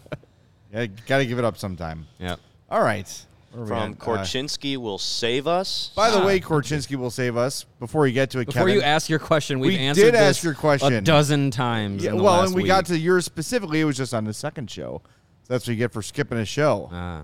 yeah, 0.74 0.88
got 1.06 1.20
to 1.20 1.26
give 1.28 1.38
it 1.38 1.46
up 1.46 1.58
sometime. 1.58 2.08
Yeah. 2.18 2.38
All 2.72 2.82
right. 2.82 3.08
Where 3.52 3.62
are 3.62 3.64
we 3.66 3.68
From 3.70 3.92
at? 3.92 4.02
Uh, 4.02 4.04
Korchinski 4.04 4.78
will 4.78 4.98
save 4.98 5.46
us. 5.46 5.92
by 5.96 6.10
the 6.10 6.18
Ah. 6.18 6.26
way, 6.26 6.40
Korchinski 6.40 6.96
will 6.96 7.12
save 7.12 7.38
us. 7.38 7.66
Before 7.80 8.08
you 8.08 8.14
get 8.14 8.32
to 8.32 8.40
it, 8.40 8.46
Before 8.46 8.62
Kevin, 8.64 8.74
you 8.78 8.82
ask 8.82 9.08
your 9.08 9.20
question, 9.20 9.60
we've 9.60 9.74
We 9.74 9.78
answered 9.78 10.02
did 10.06 10.14
this 10.16 10.38
ask 10.38 10.44
your 10.44 10.56
question. 10.56 10.92
a 10.94 11.02
dozen 11.02 11.52
times. 11.52 12.04
Yeah, 12.04 12.12
in 12.12 12.18
the 12.18 12.24
well, 12.24 12.40
last 12.40 12.48
and 12.48 12.56
we 12.56 12.64
got 12.64 12.88
to 12.88 12.98
yours 12.98 13.24
specifically. 13.26 13.82
It 13.82 13.84
was 13.84 13.96
just 13.98 14.16
on 14.16 14.26
the 14.26 14.34
second 14.34 14.72
show. 14.72 15.04
So 15.44 15.54
that's 15.54 15.68
what 15.68 15.74
you 15.74 15.78
get 15.78 15.94
for 15.94 16.02
skipping 16.02 16.40
a 16.40 16.46
show. 16.46 16.90
Ah. 16.92 17.22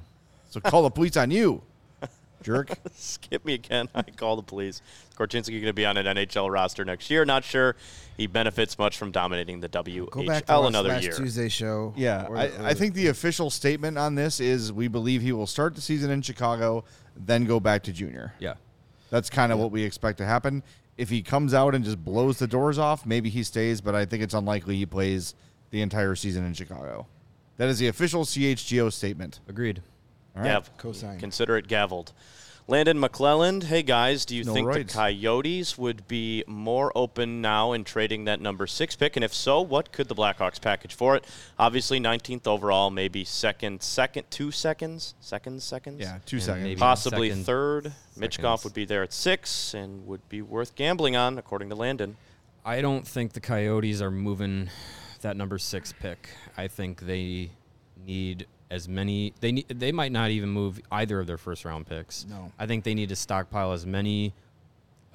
So 0.49 0.59
call 0.59 0.83
the 0.83 0.89
police 0.89 1.15
on 1.15 1.31
you, 1.31 1.61
jerk. 2.41 2.71
Skip 2.93 3.45
me 3.45 3.53
again. 3.53 3.87
I 3.95 4.01
call 4.03 4.35
the 4.35 4.41
police. 4.41 4.81
Korchinski 5.15 5.51
going 5.51 5.65
to 5.65 5.73
be 5.73 5.85
on 5.85 5.97
an 5.97 6.05
NHL 6.05 6.51
roster 6.51 6.83
next 6.83 7.09
year. 7.09 7.23
Not 7.25 7.43
sure 7.43 7.75
he 8.17 8.25
benefits 8.27 8.77
much 8.77 8.97
from 8.97 9.11
dominating 9.11 9.59
the 9.59 9.67
Go 9.67 10.25
back 10.25 10.45
to 10.45 10.53
WHL 10.53 10.67
another 10.67 10.89
last 10.89 11.03
year. 11.03 11.13
Tuesday 11.13 11.49
show. 11.49 11.93
Yeah, 11.95 12.25
or- 12.25 12.37
I, 12.37 12.45
or 12.47 12.63
I 12.63 12.73
think 12.73 12.93
the 12.95 13.07
official 13.07 13.49
statement 13.49 13.97
on 13.97 14.15
this 14.15 14.39
is 14.39 14.73
we 14.73 14.87
believe 14.87 15.21
he 15.21 15.31
will 15.31 15.47
start 15.47 15.75
the 15.75 15.81
season 15.81 16.09
in 16.09 16.21
Chicago, 16.21 16.83
then 17.15 17.45
go 17.45 17.59
back 17.59 17.83
to 17.83 17.93
junior. 17.93 18.33
Yeah. 18.39 18.55
That's 19.09 19.29
kind 19.29 19.51
of 19.51 19.59
what 19.59 19.71
we 19.71 19.83
expect 19.83 20.17
to 20.19 20.25
happen. 20.25 20.63
If 20.97 21.09
he 21.09 21.21
comes 21.21 21.53
out 21.53 21.75
and 21.75 21.83
just 21.85 22.03
blows 22.03 22.39
the 22.39 22.47
doors 22.47 22.77
off, 22.77 23.05
maybe 23.05 23.29
he 23.29 23.43
stays, 23.43 23.81
but 23.81 23.95
I 23.95 24.05
think 24.05 24.21
it's 24.21 24.33
unlikely 24.33 24.75
he 24.75 24.85
plays 24.85 25.33
the 25.71 25.81
entire 25.81 26.15
season 26.15 26.43
in 26.45 26.53
Chicago. 26.53 27.07
That 27.57 27.69
is 27.69 27.79
the 27.79 27.87
official 27.87 28.23
CHGO 28.25 28.91
statement. 28.91 29.39
Agreed. 29.47 29.81
All 30.39 30.45
right. 30.45 30.53
Gav. 30.53 30.77
Cosign. 30.77 31.19
Consider 31.19 31.57
it 31.57 31.67
gavelled. 31.67 32.11
Landon 32.67 32.99
McClelland, 32.99 33.63
hey 33.63 33.81
guys, 33.81 34.25
do 34.25 34.35
you 34.35 34.43
No 34.43 34.53
think 34.53 34.67
rights. 34.67 34.93
the 34.93 34.99
Coyotes 34.99 35.75
would 35.75 36.07
be 36.07 36.43
more 36.45 36.91
open 36.95 37.41
now 37.41 37.71
in 37.73 37.83
trading 37.83 38.25
that 38.25 38.39
number 38.39 38.67
six 38.67 38.95
pick? 38.95 39.15
And 39.15 39.25
if 39.25 39.33
so, 39.33 39.59
what 39.59 39.91
could 39.91 40.07
the 40.07 40.13
Blackhawks 40.13 40.61
package 40.61 40.93
for 40.93 41.15
it? 41.15 41.25
Obviously, 41.57 41.99
19th 41.99 42.45
overall, 42.45 42.91
maybe 42.91 43.25
second, 43.25 43.81
second, 43.81 44.29
two 44.29 44.51
seconds, 44.51 45.15
seconds, 45.19 45.63
seconds. 45.63 45.99
Yeah, 45.99 46.19
two 46.27 46.35
And 46.35 46.43
seconds. 46.43 46.63
maybe- 46.63 46.79
Possibly 46.79 47.29
second- 47.29 47.45
third. 47.45 47.93
Michkov 48.15 48.33
seconds. 48.59 48.63
would 48.65 48.73
be 48.75 48.85
there 48.85 49.01
at 49.01 49.13
six 49.13 49.73
and 49.73 50.05
would 50.05 50.29
be 50.29 50.43
worth 50.43 50.75
gambling 50.75 51.15
on, 51.15 51.39
according 51.39 51.69
to 51.69 51.75
Landon. 51.75 52.17
I 52.63 52.81
don't 52.81 53.07
think 53.07 53.33
the 53.33 53.41
Coyotes 53.41 53.99
are 53.99 54.11
moving 54.11 54.69
that 55.21 55.35
number 55.35 55.57
six 55.57 55.91
pick. 55.91 56.29
I 56.55 56.67
think 56.67 56.99
they 57.01 57.49
need 58.05 58.45
as 58.71 58.87
many. 58.87 59.33
They 59.39 59.51
need. 59.51 59.67
They 59.67 59.91
might 59.91 60.11
not 60.11 60.31
even 60.31 60.49
move 60.49 60.79
either 60.91 61.19
of 61.19 61.27
their 61.27 61.37
first 61.37 61.65
round 61.65 61.87
picks. 61.87 62.25
No. 62.29 62.51
I 62.59 62.65
think 62.65 62.83
they 62.83 62.93
need 62.93 63.09
to 63.09 63.15
stockpile 63.15 63.71
as 63.71 63.85
many 63.85 64.33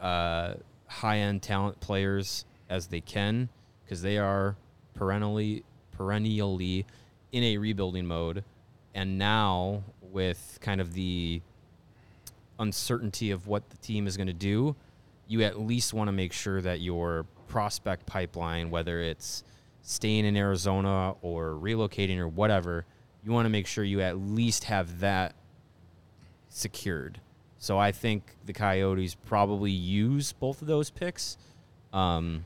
uh, 0.01 0.55
high 0.87 1.19
end 1.19 1.43
talent 1.43 1.81
players 1.81 2.45
as 2.69 2.89
they 2.89 3.01
can 3.01 3.49
because 3.85 4.03
they 4.03 4.19
are 4.19 4.57
perennially 4.95 5.65
perennially 5.93 6.87
in 7.33 7.45
a 7.45 7.59
rebuilding 7.59 8.07
mode, 8.07 8.45
and 8.95 9.19
now 9.19 9.83
with 10.13 10.59
kind 10.61 10.81
of 10.81 10.95
the 10.95 11.41
uncertainty 12.59 13.31
of 13.31 13.47
what 13.47 13.69
the 13.71 13.77
team 13.79 14.07
is 14.07 14.17
going 14.17 14.29
to 14.29 14.33
do, 14.33 14.77
you 15.27 15.43
at 15.43 15.59
least 15.59 15.93
want 15.93 16.09
to 16.09 16.13
make 16.13 16.33
sure 16.33 16.61
that 16.61 16.81
your 16.81 17.27
prospect 17.49 18.07
pipeline, 18.07 18.71
whether 18.71 19.01
it's 19.01 19.43
staying 19.83 20.25
in 20.25 20.37
Arizona 20.37 21.15
or 21.23 21.51
relocating 21.61 22.19
or 22.19 22.29
whatever, 22.29 22.85
you 23.25 23.33
want 23.33 23.47
to 23.47 23.51
make 23.51 23.67
sure 23.67 23.85
you 23.85 24.01
at 24.01 24.19
least 24.19 24.65
have 24.65 25.01
that 25.01 25.35
secured. 26.49 27.21
So 27.59 27.79
I 27.79 27.93
think 27.93 28.37
the 28.45 28.53
Coyotes 28.53 29.15
probably 29.15 29.71
use 29.71 30.33
both 30.33 30.61
of 30.61 30.69
those 30.69 30.91
picks. 30.91 31.39
Um, 31.93 32.45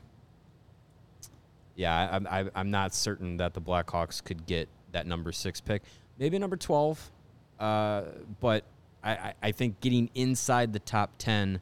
yeah, 1.75 1.95
I, 1.95 2.03
I'm- 2.13 2.27
I, 2.29 2.45
I'm 2.55 2.71
not 2.71 2.93
certain 2.93 3.37
that 3.37 3.53
the 3.53 3.61
Blackhawks 3.61 4.23
could 4.23 4.45
get 4.45 4.69
that 4.91 5.05
number 5.05 5.31
six 5.31 5.59
pick. 5.61 5.83
Maybe 6.17 6.39
number 6.39 6.57
12. 6.57 7.11
Uh, 7.59 8.03
but 8.39 8.63
I, 9.03 9.11
I, 9.11 9.33
I 9.43 9.51
think 9.51 9.79
getting 9.81 10.09
inside 10.15 10.71
the 10.73 10.79
top 10.79 11.11
10, 11.17 11.59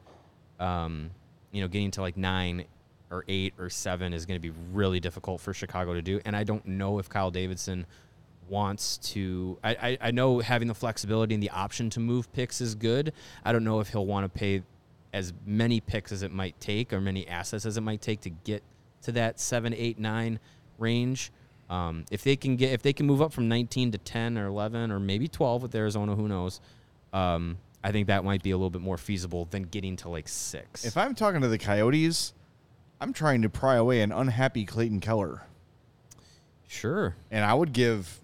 um, 0.60 1.10
you 1.50 1.60
know, 1.60 1.68
getting 1.68 1.90
to 1.92 2.00
like 2.00 2.16
nine 2.16 2.64
or 3.10 3.24
eight 3.26 3.54
or 3.58 3.70
seven 3.70 4.12
is 4.12 4.26
going 4.26 4.40
to 4.40 4.52
be 4.52 4.54
really 4.72 5.00
difficult 5.00 5.40
for 5.40 5.52
Chicago 5.52 5.94
to 5.94 6.02
do. 6.02 6.20
And 6.24 6.36
I 6.36 6.44
don't 6.44 6.64
know 6.66 6.98
if 6.98 7.08
Kyle 7.08 7.30
Davidson 7.30 7.86
wants 8.48 8.98
to. 8.98 9.58
I, 9.62 9.70
I, 9.70 9.98
I 10.00 10.10
know 10.10 10.40
having 10.40 10.68
the 10.68 10.74
flexibility 10.74 11.34
and 11.34 11.42
the 11.42 11.50
option 11.50 11.90
to 11.90 12.00
move 12.00 12.32
picks 12.32 12.60
is 12.60 12.74
good. 12.74 13.12
I 13.44 13.52
don't 13.52 13.64
know 13.64 13.80
if 13.80 13.88
he'll 13.88 14.06
want 14.06 14.32
to 14.32 14.38
pay 14.38 14.62
as 15.12 15.32
many 15.46 15.80
picks 15.80 16.12
as 16.12 16.22
it 16.22 16.32
might 16.32 16.58
take 16.60 16.92
or 16.92 17.00
many 17.00 17.26
assets 17.28 17.64
as 17.64 17.76
it 17.76 17.80
might 17.80 18.00
take 18.00 18.20
to 18.22 18.30
get 18.30 18.62
to 19.02 19.12
that 19.12 19.40
seven, 19.40 19.74
eight, 19.74 19.98
nine 19.98 20.38
range. 20.78 21.32
Um, 21.70 22.04
if 22.10 22.22
they 22.24 22.36
can 22.36 22.56
get 22.56 22.72
if 22.72 22.82
they 22.82 22.92
can 22.92 23.06
move 23.06 23.20
up 23.20 23.32
from 23.32 23.48
19 23.48 23.92
to 23.92 23.98
10 23.98 24.38
or 24.38 24.46
11 24.46 24.90
or 24.90 24.98
maybe 24.98 25.28
12 25.28 25.62
with 25.62 25.74
Arizona, 25.74 26.14
who 26.14 26.28
knows? 26.28 26.60
Um, 27.12 27.58
I 27.82 27.92
think 27.92 28.08
that 28.08 28.24
might 28.24 28.42
be 28.42 28.50
a 28.50 28.56
little 28.56 28.70
bit 28.70 28.82
more 28.82 28.96
feasible 28.96 29.46
than 29.50 29.64
getting 29.64 29.96
to 29.96 30.08
like 30.08 30.28
six. 30.28 30.84
If 30.84 30.96
I'm 30.96 31.14
talking 31.14 31.40
to 31.42 31.48
the 31.48 31.58
Coyotes, 31.58 32.32
I'm 33.00 33.12
trying 33.12 33.42
to 33.42 33.48
pry 33.48 33.76
away 33.76 34.00
an 34.00 34.12
unhappy 34.12 34.64
Clayton 34.64 35.00
Keller. 35.00 35.42
sure, 36.66 37.16
And 37.30 37.44
I 37.44 37.54
would 37.54 37.72
give 37.72 38.20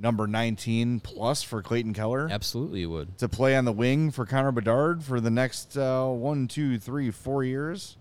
number 0.00 0.26
19 0.26 1.00
plus 1.00 1.42
for 1.42 1.62
Clayton 1.62 1.92
Keller 1.92 2.26
absolutely 2.30 2.80
you 2.80 2.90
would. 2.90 3.18
to 3.18 3.28
play 3.28 3.54
on 3.56 3.64
the 3.66 3.72
wing 3.72 4.10
for 4.10 4.24
Connor 4.24 4.50
Bedard 4.52 5.02
for 5.04 5.20
the 5.20 5.30
next 5.30 5.76
uh, 5.76 6.06
one, 6.06 6.48
two, 6.48 6.78
three, 6.78 7.10
four 7.10 7.44
years, 7.44 7.96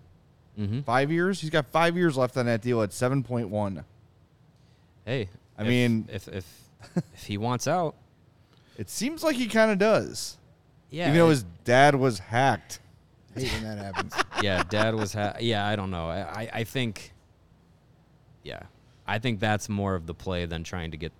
Mm-hmm. 0.57 0.81
five 0.81 1.09
years. 1.11 1.39
He's 1.39 1.49
got 1.51 1.67
five 1.67 1.95
years 1.95 2.17
left 2.17 2.35
on 2.35 2.45
that 2.47 2.61
deal 2.61 2.81
at 2.81 2.89
7.1. 2.89 3.83
Hey, 5.05 5.29
I 5.57 5.61
if- 5.61 5.67
mean- 5.67 6.09
if 6.11 6.27
if 6.27 6.45
if 6.95 7.23
he 7.25 7.37
wants 7.37 7.67
out, 7.67 7.95
It 8.77 8.89
seems 8.89 9.23
like 9.23 9.35
he 9.35 9.47
kind 9.47 9.71
of 9.71 9.77
does. 9.77 10.37
yeah, 10.89 11.07
Even 11.07 11.17
though 11.17 11.29
his 11.29 11.43
dad 11.65 11.95
was 11.95 12.19
hacked. 12.19 12.79
hate 13.35 13.51
when 13.53 13.63
that 13.63 13.77
happens. 13.95 14.13
yeah, 14.41 14.63
dad 14.63 14.95
was. 14.95 15.13
Ha- 15.13 15.35
yeah, 15.39 15.65
I 15.67 15.75
don't 15.75 15.91
know. 15.91 16.09
I, 16.09 16.19
I 16.43 16.49
I 16.53 16.63
think. 16.63 17.13
Yeah, 18.43 18.61
I 19.07 19.19
think 19.19 19.39
that's 19.39 19.67
more 19.69 19.95
of 19.95 20.07
the 20.07 20.13
play 20.13 20.45
than 20.45 20.63
trying 20.63 20.91
to 20.91 20.97
get 20.97 21.11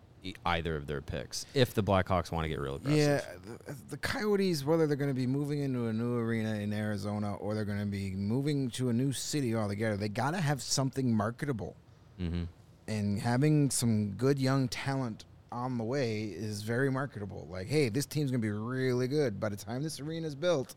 either 0.46 0.76
of 0.76 0.86
their 0.86 1.02
picks 1.02 1.46
if 1.54 1.74
the 1.74 1.84
Blackhawks 1.84 2.32
want 2.32 2.44
to 2.44 2.50
get 2.50 2.60
real 2.60 2.76
aggressive. 2.76 2.98
Yeah, 2.98 3.22
the, 3.66 3.76
the 3.92 3.98
Coyotes, 3.98 4.66
whether 4.66 4.86
they're 4.86 4.98
going 4.98 5.10
to 5.10 5.16
be 5.16 5.28
moving 5.28 5.60
into 5.60 5.88
a 5.88 5.94
new 5.94 6.18
arena 6.18 6.56
in 6.56 6.74
Arizona 6.74 7.36
or 7.36 7.56
they're 7.56 7.66
going 7.66 7.80
to 7.80 7.86
be 7.86 8.12
moving 8.12 8.70
to 8.72 8.90
a 8.90 8.94
new 8.94 9.14
city 9.14 9.56
altogether, 9.56 9.96
they 9.96 10.10
got 10.10 10.32
to 10.32 10.42
have 10.42 10.62
something 10.62 11.14
marketable. 11.16 11.76
Mm-hmm. 12.20 12.44
And 12.88 13.20
having 13.20 13.70
some 13.70 14.12
good 14.12 14.40
young 14.40 14.68
talent 14.68 15.26
on 15.52 15.78
the 15.78 15.84
way 15.84 16.24
is 16.24 16.64
very 16.64 16.92
marketable. 16.92 17.48
Like, 17.50 17.68
hey, 17.68 17.90
this 17.90 18.06
team's 18.06 18.32
going 18.32 18.42
to 18.42 18.46
be 18.46 18.52
really 18.52 19.08
good. 19.08 19.40
By 19.40 19.50
the 19.50 19.56
time 19.56 19.84
this 19.84 20.00
arena 20.00 20.28
is 20.28 20.36
built, 20.36 20.76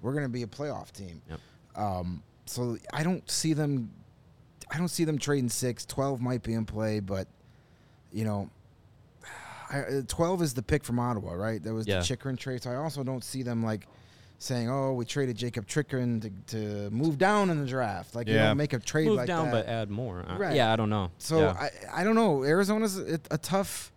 we're 0.00 0.12
going 0.12 0.24
to 0.24 0.30
be 0.30 0.42
a 0.42 0.46
playoff 0.46 0.92
team. 0.92 1.20
Yep. 1.28 1.40
Um, 1.76 2.22
so 2.46 2.78
I 2.92 3.02
don't 3.02 3.28
see 3.30 3.52
them. 3.52 3.90
I 4.70 4.78
don't 4.78 4.88
see 4.88 5.04
them 5.04 5.18
trading 5.18 5.48
six. 5.48 5.84
Twelve 5.84 6.20
might 6.20 6.42
be 6.42 6.54
in 6.54 6.64
play, 6.64 7.00
but 7.00 7.26
you 8.12 8.24
know, 8.24 8.50
I, 9.70 9.80
uh, 9.80 10.02
twelve 10.08 10.42
is 10.42 10.52
the 10.54 10.62
pick 10.62 10.82
from 10.84 10.98
Ottawa, 10.98 11.32
right? 11.32 11.62
That 11.62 11.72
was 11.72 11.86
Yeah. 11.86 12.00
the 12.00 12.04
Chychrun 12.04 12.36
trade. 12.36 12.62
So 12.62 12.70
I 12.70 12.76
also 12.76 13.02
don't 13.04 13.22
see 13.24 13.42
them 13.42 13.62
like 13.62 13.86
saying, 14.38 14.68
"Oh, 14.70 14.94
we 14.94 15.04
traded 15.04 15.36
Jakob 15.36 15.66
Chychrun 15.66 16.20
to, 16.20 16.30
to 16.56 16.90
move 16.90 17.18
down 17.18 17.50
in 17.50 17.60
the 17.60 17.66
draft." 17.66 18.14
Like, 18.14 18.26
you 18.26 18.34
Yeah. 18.34 18.48
know, 18.48 18.54
make 18.54 18.72
a 18.72 18.78
trade 18.78 19.06
Move 19.06 19.16
like 19.18 19.26
down, 19.26 19.46
that. 19.46 19.66
but 19.66 19.66
add 19.66 19.90
more. 19.90 20.24
Right. 20.38 20.56
Yeah, 20.56 20.72
I 20.72 20.76
don't 20.76 20.90
know. 20.90 21.10
so 21.18 21.40
Yeah. 21.40 21.68
I, 21.92 22.00
I 22.00 22.04
don't 22.04 22.14
know. 22.16 22.42
Arizona's 22.42 22.98
a, 22.98 23.20
a 23.30 23.38
tough 23.38 23.92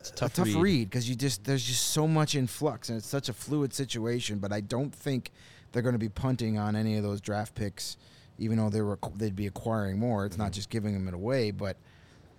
it's 0.00 0.10
a 0.10 0.14
tough, 0.14 0.32
a 0.32 0.36
tough 0.38 0.46
read. 0.48 0.56
read 0.56 0.90
because 0.90 1.08
you 1.08 1.14
just 1.14 1.44
there's 1.44 1.62
just 1.64 1.84
so 1.90 2.08
much 2.08 2.34
in 2.34 2.46
flux 2.48 2.88
and 2.88 2.98
it's 2.98 3.06
such 3.06 3.28
a 3.28 3.32
fluid 3.32 3.72
situation. 3.72 4.38
But 4.38 4.52
I 4.52 4.60
don't 4.60 4.92
think 4.94 5.30
they're 5.70 5.82
going 5.82 5.94
to 5.94 5.98
be 5.98 6.08
punting 6.08 6.58
on 6.58 6.74
any 6.74 6.96
of 6.96 7.02
those 7.04 7.20
draft 7.20 7.54
picks, 7.54 7.96
even 8.38 8.58
though 8.58 8.68
they 8.70 8.80
were 8.82 8.98
they'd 9.14 9.36
be 9.36 9.46
acquiring 9.46 9.98
more. 9.98 10.26
It's 10.26 10.34
Mm-hmm. 10.34 10.42
not 10.42 10.52
just 10.52 10.70
giving 10.70 10.94
them 10.94 11.06
it 11.06 11.14
away, 11.14 11.50
but 11.52 11.76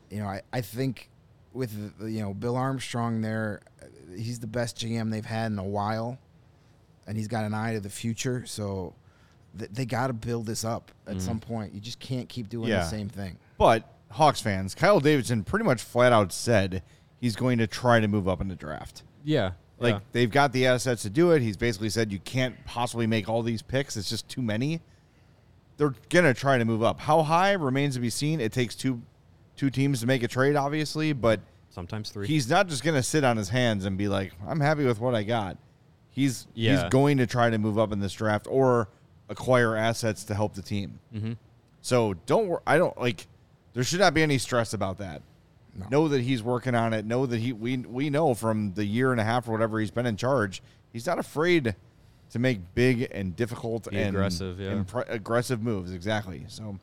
you 0.10 0.20
know 0.20 0.28
I, 0.28 0.42
I 0.52 0.60
think 0.62 1.10
with 1.54 1.94
you 2.02 2.22
know 2.22 2.34
Bill 2.34 2.56
Armstrong 2.56 3.22
there, 3.22 3.62
uh, 3.82 3.86
he's 4.16 4.40
the 4.40 4.48
best 4.48 4.78
GM 4.78 5.12
they've 5.12 5.26
had 5.26 5.52
in 5.52 5.60
a 5.60 5.64
while, 5.64 6.18
and 7.08 7.18
he's 7.18 7.28
got 7.28 7.46
an 7.46 7.54
eye 7.54 7.74
to 7.74 7.80
the 7.80 7.90
future. 7.90 8.46
So 8.46 8.94
th- 9.58 9.72
they 9.72 9.86
got 9.86 10.08
to 10.08 10.14
build 10.14 10.46
this 10.46 10.66
up 10.66 10.92
at 11.08 11.18
Mhm. 11.18 11.22
some 11.22 11.40
point. 11.40 11.74
You 11.74 11.80
just 11.80 12.00
can't 12.00 12.28
keep 12.28 12.50
doing 12.50 12.70
Yeah. 12.70 12.80
the 12.80 12.90
same 12.90 13.10
thing. 13.10 13.38
But 13.58 13.88
Hawks 14.12 14.42
fans, 14.42 14.74
Kyle 14.76 15.00
Davidson 15.00 15.44
pretty 15.44 15.66
much 15.66 15.82
flat 15.82 16.12
out 16.12 16.32
said 16.34 16.82
he's 17.20 17.36
going 17.36 17.58
to 17.60 17.68
try 17.68 18.00
to 18.00 18.08
move 18.08 18.28
up 18.28 18.42
in 18.42 18.48
the 18.48 18.56
draft. 18.56 19.04
Yeah. 19.24 19.52
Like 19.80 19.96
yeah. 19.96 20.00
they've 20.12 20.32
got 20.32 20.54
the 20.54 20.66
assets 20.68 21.02
to 21.04 21.10
do 21.10 21.32
it. 21.32 21.42
He's 21.42 21.58
basically 21.58 21.90
said 21.90 22.12
you 22.12 22.20
can't 22.20 22.56
possibly 22.66 23.08
make 23.08 23.28
all 23.30 23.42
these 23.44 23.62
picks. 23.62 23.98
It's 23.98 24.10
just 24.10 24.28
too 24.30 24.42
many. 24.42 24.82
They're 25.78 25.94
gonna 26.10 26.34
try 26.34 26.58
to 26.58 26.66
move 26.66 26.84
up. 26.84 27.00
How 27.02 27.24
high 27.24 27.54
remains 27.54 27.96
to 27.96 28.00
be 28.00 28.10
seen. 28.10 28.40
It 28.40 28.52
takes 28.54 28.76
two 28.76 29.02
two 29.56 29.70
teams 29.70 30.00
to 30.02 30.08
make 30.08 30.24
a 30.24 30.28
trade, 30.28 30.56
obviously, 30.56 31.14
but 31.14 31.40
sometimes 31.70 32.10
three. 32.10 32.28
he's 32.28 32.50
not 32.50 32.68
just 32.68 32.84
gonna 32.84 33.04
sit 33.04 33.24
on 33.24 33.38
his 33.38 33.50
hands 33.50 33.86
and 33.86 33.98
be 33.98 34.08
like, 34.08 34.32
"I'm 34.48 34.60
happy 34.60 34.86
with 34.86 35.00
what 35.00 35.16
I 35.16 35.24
got." 35.24 35.58
He's 36.10 36.48
Yeah. 36.54 36.82
he's 36.84 36.90
going 36.92 37.18
to 37.18 37.26
try 37.28 37.50
to 37.50 37.58
move 37.58 37.78
up 37.80 37.92
in 37.92 38.00
this 38.00 38.14
draft 38.14 38.46
or 38.50 38.88
acquire 39.30 39.76
assets 39.76 40.24
to 40.26 40.36
help 40.36 40.54
the 40.54 40.62
team. 40.62 41.00
mm-hmm. 41.14 41.34
So 41.82 42.14
don't 42.26 42.48
wor- 42.48 42.62
I 42.68 42.78
don't 42.78 42.98
like. 43.00 43.28
There 43.74 43.84
should 43.84 44.00
not 44.00 44.14
be 44.14 44.22
any 44.24 44.38
stress 44.38 44.74
about 44.74 45.00
that. 45.00 45.22
No. 45.76 45.88
Know 45.90 46.08
that 46.10 46.22
he's 46.22 46.44
working 46.44 46.76
on 46.76 46.94
it. 46.94 47.04
Know 47.06 47.26
that 47.26 47.40
he 47.40 47.52
we 47.52 47.78
we 47.78 48.10
know 48.12 48.36
from 48.36 48.74
the 48.76 48.86
year 48.86 49.12
and 49.12 49.20
a 49.20 49.24
half 49.24 49.48
or 49.48 49.52
whatever 49.52 49.80
he's 49.80 49.90
been 49.92 50.06
in 50.06 50.16
charge, 50.16 50.62
he's 50.92 51.08
not 51.08 51.18
afraid 51.18 51.76
to 52.30 52.40
make 52.40 52.60
big 52.76 53.08
and 53.12 53.36
difficult 53.36 53.90
Be 53.90 53.98
and 53.98 54.16
aggressive, 54.16 54.60
yeah. 54.60 54.70
and 54.72 54.88
pre- 54.88 55.04
aggressive 55.08 55.62
moves. 55.64 55.92
Exactly. 55.94 56.46
So, 56.48 56.80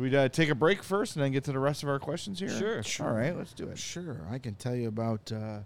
should 0.00 0.12
we 0.12 0.16
uh, 0.16 0.28
take 0.28 0.48
a 0.48 0.54
break 0.54 0.82
first 0.82 1.16
and 1.16 1.24
then 1.24 1.30
get 1.30 1.44
to 1.44 1.52
the 1.52 1.58
rest 1.58 1.82
of 1.82 1.88
our 1.90 1.98
questions 1.98 2.40
here? 2.40 2.48
Sure. 2.48 2.82
sure. 2.82 3.06
All 3.06 3.12
right, 3.12 3.36
let's 3.36 3.52
do 3.52 3.68
it. 3.68 3.78
Sure, 3.78 4.26
I 4.30 4.38
can 4.38 4.54
tell 4.54 4.74
you 4.74 4.88
about 4.88 5.30
uh, 5.30 5.58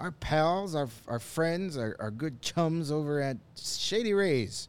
our 0.00 0.10
pals, 0.12 0.74
our 0.74 0.88
our 1.08 1.18
friends, 1.18 1.78
our, 1.78 1.96
our 1.98 2.10
good 2.10 2.42
chums 2.42 2.90
over 2.90 3.22
at 3.22 3.38
Shady 3.56 4.12
Rays, 4.12 4.68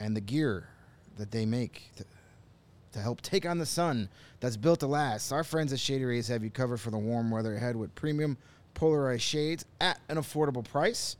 and 0.00 0.16
the 0.16 0.22
gear 0.22 0.68
that 1.18 1.30
they 1.30 1.44
make 1.44 1.90
to, 1.96 2.04
to 2.92 2.98
help 2.98 3.20
take 3.20 3.44
on 3.44 3.58
the 3.58 3.66
sun 3.66 4.08
that's 4.40 4.56
built 4.56 4.80
to 4.80 4.86
last. 4.86 5.30
Our 5.30 5.44
friends 5.44 5.74
at 5.74 5.80
Shady 5.80 6.06
Rays 6.06 6.28
have 6.28 6.42
you 6.42 6.50
covered 6.50 6.80
for 6.80 6.90
the 6.90 6.98
warm 6.98 7.30
weather 7.30 7.56
ahead 7.56 7.76
with 7.76 7.94
premium 7.94 8.38
polarized 8.72 9.22
shades 9.22 9.66
at 9.82 10.00
an 10.08 10.16
affordable 10.16 10.64
price. 10.64 11.16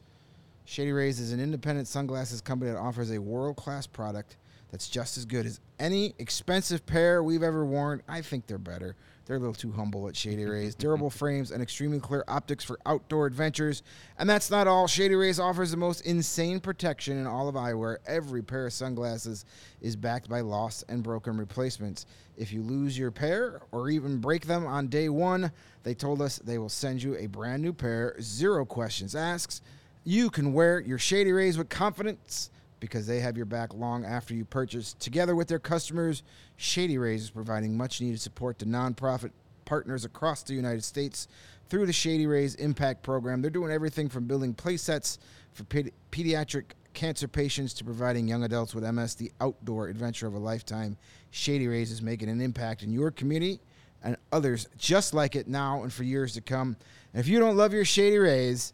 Shady 0.64 0.92
Rays 0.92 1.20
is 1.20 1.32
an 1.32 1.40
independent 1.40 1.86
sunglasses 1.86 2.40
company 2.40 2.70
that 2.70 2.78
offers 2.78 3.10
a 3.10 3.18
world 3.18 3.56
class 3.56 3.86
product 3.86 4.36
that's 4.70 4.88
just 4.88 5.16
as 5.16 5.24
good 5.24 5.46
as 5.46 5.60
any 5.78 6.14
expensive 6.18 6.84
pair 6.84 7.22
we've 7.22 7.42
ever 7.42 7.64
worn. 7.64 8.02
I 8.08 8.20
think 8.20 8.46
they're 8.46 8.58
better. 8.58 8.96
They're 9.24 9.36
a 9.36 9.40
little 9.40 9.54
too 9.54 9.72
humble 9.72 10.08
at 10.08 10.16
Shady 10.16 10.44
Rays. 10.44 10.74
Durable 10.78 11.10
frames 11.10 11.50
and 11.50 11.62
extremely 11.62 12.00
clear 12.00 12.24
optics 12.28 12.64
for 12.64 12.78
outdoor 12.86 13.26
adventures. 13.26 13.82
And 14.18 14.28
that's 14.28 14.50
not 14.50 14.66
all. 14.66 14.86
Shady 14.86 15.14
Rays 15.14 15.38
offers 15.38 15.70
the 15.70 15.76
most 15.76 16.02
insane 16.02 16.60
protection 16.60 17.18
in 17.18 17.26
all 17.26 17.48
of 17.48 17.54
eyewear. 17.54 17.98
Every 18.06 18.42
pair 18.42 18.66
of 18.66 18.72
sunglasses 18.72 19.44
is 19.82 19.96
backed 19.96 20.28
by 20.28 20.40
lost 20.40 20.84
and 20.88 21.02
broken 21.02 21.36
replacements. 21.36 22.06
If 22.36 22.52
you 22.52 22.62
lose 22.62 22.98
your 22.98 23.10
pair 23.10 23.60
or 23.70 23.90
even 23.90 24.18
break 24.18 24.46
them 24.46 24.66
on 24.66 24.88
day 24.88 25.08
one, 25.08 25.52
they 25.82 25.94
told 25.94 26.22
us 26.22 26.38
they 26.38 26.58
will 26.58 26.68
send 26.68 27.02
you 27.02 27.16
a 27.16 27.26
brand 27.26 27.62
new 27.62 27.72
pair, 27.72 28.16
zero 28.20 28.64
questions 28.64 29.14
asked. 29.14 29.62
You 30.04 30.30
can 30.30 30.54
wear 30.54 30.80
your 30.80 30.98
Shady 30.98 31.32
Rays 31.32 31.58
with 31.58 31.68
confidence 31.68 32.50
because 32.80 33.06
they 33.06 33.20
have 33.20 33.36
your 33.36 33.46
back 33.46 33.74
long 33.74 34.04
after 34.04 34.34
you 34.34 34.44
purchase. 34.44 34.94
Together 34.94 35.34
with 35.34 35.48
their 35.48 35.58
customers, 35.58 36.22
Shady 36.56 36.98
Rays 36.98 37.24
is 37.24 37.30
providing 37.30 37.76
much 37.76 38.00
needed 38.00 38.20
support 38.20 38.58
to 38.58 38.66
nonprofit 38.66 39.30
partners 39.64 40.04
across 40.04 40.42
the 40.42 40.54
United 40.54 40.84
States 40.84 41.28
through 41.68 41.86
the 41.86 41.92
Shady 41.92 42.26
Rays 42.26 42.54
Impact 42.54 43.02
Program. 43.02 43.42
They're 43.42 43.50
doing 43.50 43.70
everything 43.72 44.08
from 44.08 44.26
building 44.26 44.54
play 44.54 44.76
sets 44.76 45.18
for 45.52 45.64
pedi- 45.64 45.92
pediatric 46.10 46.64
cancer 46.94 47.28
patients 47.28 47.74
to 47.74 47.84
providing 47.84 48.26
young 48.26 48.44
adults 48.44 48.74
with 48.74 48.84
MS 48.84 49.14
the 49.14 49.30
outdoor 49.40 49.88
adventure 49.88 50.26
of 50.26 50.34
a 50.34 50.38
lifetime. 50.38 50.96
Shady 51.30 51.68
Rays 51.68 51.90
is 51.90 52.02
making 52.02 52.28
an 52.28 52.40
impact 52.40 52.82
in 52.82 52.92
your 52.92 53.10
community 53.10 53.60
and 54.02 54.16
others 54.32 54.68
just 54.78 55.12
like 55.12 55.36
it 55.36 55.48
now 55.48 55.82
and 55.82 55.92
for 55.92 56.04
years 56.04 56.32
to 56.34 56.40
come. 56.40 56.76
And 57.12 57.20
if 57.20 57.28
you 57.28 57.38
don't 57.38 57.56
love 57.56 57.72
your 57.72 57.84
Shady 57.84 58.18
Rays, 58.18 58.72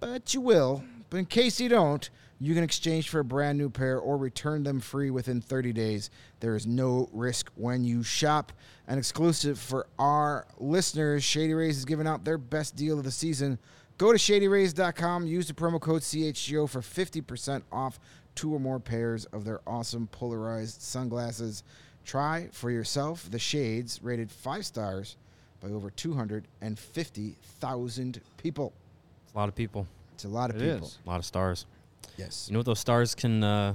but 0.00 0.34
you 0.34 0.40
will. 0.40 0.82
But 1.10 1.18
in 1.18 1.26
case 1.26 1.60
you 1.60 1.68
don't, 1.68 2.08
you 2.40 2.54
can 2.54 2.62
exchange 2.62 3.08
for 3.08 3.20
a 3.20 3.24
brand 3.24 3.58
new 3.58 3.68
pair 3.70 3.98
or 3.98 4.16
return 4.16 4.62
them 4.62 4.80
free 4.80 5.10
within 5.10 5.40
30 5.40 5.72
days. 5.72 6.10
There 6.40 6.54
is 6.54 6.66
no 6.66 7.08
risk 7.12 7.50
when 7.56 7.84
you 7.84 8.02
shop. 8.02 8.52
An 8.86 8.98
exclusive 8.98 9.58
for 9.58 9.86
our 9.98 10.46
listeners, 10.58 11.24
Shady 11.24 11.54
Rays 11.54 11.78
is 11.78 11.84
giving 11.84 12.06
out 12.06 12.24
their 12.24 12.38
best 12.38 12.76
deal 12.76 12.98
of 12.98 13.04
the 13.04 13.10
season. 13.10 13.58
Go 13.98 14.12
to 14.12 14.18
shadyrays.com, 14.18 15.26
use 15.26 15.48
the 15.48 15.54
promo 15.54 15.80
code 15.80 16.02
CHGO 16.02 16.68
for 16.68 16.80
50% 16.80 17.62
off 17.72 17.98
two 18.36 18.54
or 18.54 18.60
more 18.60 18.78
pairs 18.78 19.24
of 19.26 19.44
their 19.44 19.60
awesome 19.66 20.06
polarized 20.06 20.80
sunglasses. 20.80 21.64
Try 22.04 22.48
for 22.52 22.70
yourself 22.70 23.28
the 23.28 23.40
shades 23.40 23.98
rated 24.02 24.30
five 24.30 24.64
stars 24.64 25.16
by 25.60 25.68
over 25.70 25.90
250,000 25.90 28.20
people. 28.36 28.72
It's 29.26 29.34
a 29.34 29.38
lot 29.38 29.48
of 29.48 29.54
people, 29.54 29.86
It's 30.14 30.24
a 30.24 30.28
lot 30.28 30.50
of 30.50 30.56
It 30.56 30.60
people. 30.74 30.88
is. 30.88 30.98
a 31.04 31.08
lot 31.10 31.18
of 31.18 31.24
stars. 31.24 31.66
Yes. 32.18 32.46
You 32.48 32.52
know 32.52 32.58
what 32.58 32.66
those 32.66 32.80
stars 32.80 33.14
can 33.14 33.42
uh, 33.42 33.74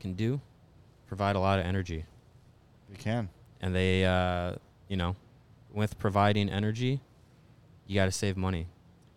can 0.00 0.14
do? 0.14 0.40
Provide 1.08 1.36
a 1.36 1.40
lot 1.40 1.58
of 1.58 1.66
energy, 1.66 2.04
You 2.90 2.96
can. 2.98 3.28
and 3.60 3.74
they, 3.74 4.04
uh, 4.04 4.54
you 4.88 4.96
know, 4.96 5.16
with 5.72 5.98
providing 5.98 6.48
energy, 6.50 7.00
you 7.86 7.94
got 7.94 8.04
to 8.06 8.12
save 8.12 8.36
money. 8.36 8.66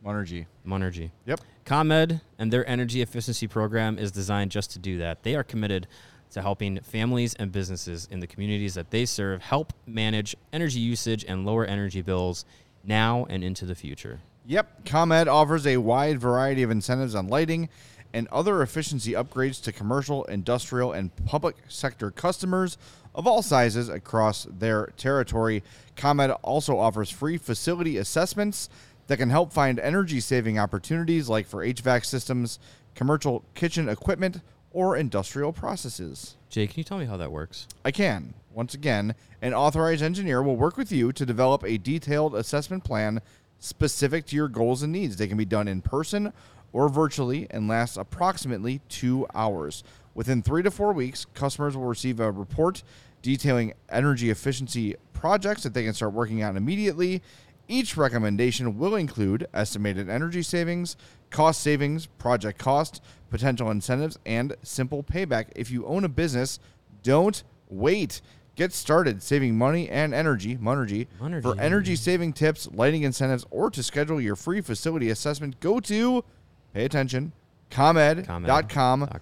Monergy. 0.05 0.45
Monergy. 0.65 1.11
Yep. 1.25 1.41
ComEd 1.65 2.21
and 2.39 2.51
their 2.51 2.67
energy 2.67 3.01
efficiency 3.01 3.45
program 3.47 3.99
is 3.99 4.11
designed 4.11 4.49
just 4.51 4.71
to 4.71 4.79
do 4.79 4.97
that. 4.97 5.21
They 5.23 5.35
are 5.35 5.43
committed 5.43 5.87
to 6.31 6.41
helping 6.41 6.79
families 6.79 7.33
and 7.35 7.51
businesses 7.51 8.07
in 8.09 8.19
the 8.21 8.27
communities 8.27 8.73
that 8.75 8.89
they 8.89 9.05
serve 9.05 9.41
help 9.41 9.73
manage 9.85 10.35
energy 10.53 10.79
usage 10.79 11.23
and 11.27 11.45
lower 11.45 11.65
energy 11.65 12.01
bills 12.01 12.45
now 12.85 13.27
and 13.29 13.43
into 13.43 13.65
the 13.65 13.75
future. 13.75 14.21
Yep, 14.47 14.85
ComEd 14.85 15.27
offers 15.27 15.67
a 15.67 15.77
wide 15.77 16.19
variety 16.19 16.63
of 16.63 16.71
incentives 16.71 17.13
on 17.13 17.27
lighting 17.27 17.69
and 18.13 18.27
other 18.27 18.61
efficiency 18.61 19.13
upgrades 19.13 19.61
to 19.63 19.71
commercial, 19.71 20.23
industrial, 20.25 20.91
and 20.91 21.15
public 21.25 21.55
sector 21.67 22.11
customers 22.11 22.77
of 23.13 23.27
all 23.27 23.41
sizes 23.41 23.89
across 23.89 24.47
their 24.49 24.87
territory. 24.97 25.63
ComEd 25.95 26.31
also 26.41 26.77
offers 26.77 27.09
free 27.09 27.37
facility 27.37 27.97
assessments 27.97 28.69
that 29.07 29.17
can 29.17 29.29
help 29.29 29.51
find 29.51 29.79
energy 29.79 30.19
saving 30.19 30.57
opportunities 30.57 31.27
like 31.27 31.45
for 31.45 31.65
HVAC 31.65 32.05
systems, 32.05 32.59
commercial 32.95 33.43
kitchen 33.55 33.89
equipment, 33.89 34.41
or 34.71 34.95
industrial 34.95 35.51
processes. 35.51 36.37
Jay, 36.49 36.67
can 36.67 36.77
you 36.77 36.83
tell 36.83 36.97
me 36.97 37.05
how 37.05 37.17
that 37.17 37.31
works? 37.31 37.67
I 37.83 37.91
can. 37.91 38.33
Once 38.53 38.73
again, 38.73 39.15
an 39.41 39.53
authorized 39.53 40.01
engineer 40.01 40.41
will 40.41 40.55
work 40.55 40.77
with 40.77 40.91
you 40.91 41.11
to 41.13 41.25
develop 41.25 41.63
a 41.63 41.77
detailed 41.77 42.35
assessment 42.35 42.83
plan 42.83 43.21
specific 43.59 44.25
to 44.25 44.35
your 44.35 44.47
goals 44.47 44.81
and 44.81 44.91
needs. 44.91 45.17
They 45.17 45.27
can 45.27 45.37
be 45.37 45.45
done 45.45 45.67
in 45.67 45.81
person 45.81 46.33
or 46.73 46.89
virtually 46.89 47.47
and 47.49 47.67
lasts 47.67 47.97
approximately 47.97 48.81
two 48.89 49.27
hours. 49.33 49.83
Within 50.13 50.41
three 50.41 50.63
to 50.63 50.71
four 50.71 50.93
weeks, 50.93 51.25
customers 51.33 51.75
will 51.75 51.85
receive 51.85 52.19
a 52.19 52.31
report 52.31 52.83
detailing 53.21 53.73
energy 53.89 54.29
efficiency 54.29 54.95
projects 55.13 55.63
that 55.63 55.73
they 55.73 55.83
can 55.83 55.93
start 55.93 56.13
working 56.13 56.43
on 56.43 56.57
immediately. 56.57 57.21
Each 57.67 57.95
recommendation 57.95 58.77
will 58.77 58.95
include 58.95 59.47
estimated 59.53 60.09
energy 60.09 60.41
savings, 60.41 60.97
cost 61.29 61.61
savings, 61.61 62.07
project 62.07 62.59
cost, 62.59 63.01
potential 63.29 63.71
incentives, 63.71 64.19
and 64.25 64.55
simple 64.63 65.03
payback. 65.03 65.45
If 65.55 65.71
you 65.71 65.85
own 65.85 66.03
a 66.03 66.09
business, 66.09 66.59
don't 67.03 67.43
wait. 67.69 68.21
Get 68.55 68.73
started 68.73 69.23
saving 69.23 69.57
money 69.57 69.87
and 69.87 70.13
energy, 70.13 70.57
Monergy. 70.57 71.07
For 71.41 71.59
energy 71.61 71.95
saving 71.95 72.33
tips, 72.33 72.67
lighting 72.73 73.03
incentives, 73.03 73.45
or 73.49 73.69
to 73.69 73.81
schedule 73.81 74.19
your 74.19 74.35
free 74.35 74.59
facility 74.59 75.09
assessment, 75.09 75.61
go 75.61 75.79
to, 75.79 76.25
pay 76.73 76.85
attention, 76.85 77.31
comed.com 77.69 78.43
dot 78.45 78.69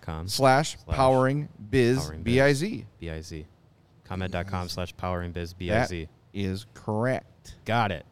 com 0.02 0.28
slash 0.28 0.78
powering 0.88 1.50
biz, 1.70 2.00
powering 2.00 2.24
biz. 2.24 2.34
B-I-Z. 2.34 2.86
B-I-Z. 3.00 3.46
ComEd.com 4.06 4.70
slash 4.70 4.96
powering 4.98 5.32
biz 5.32 5.54
B-I-Z. 5.54 6.08
is 6.34 6.66
correct. 6.74 7.56
Got 7.66 7.92
it. 7.92 8.06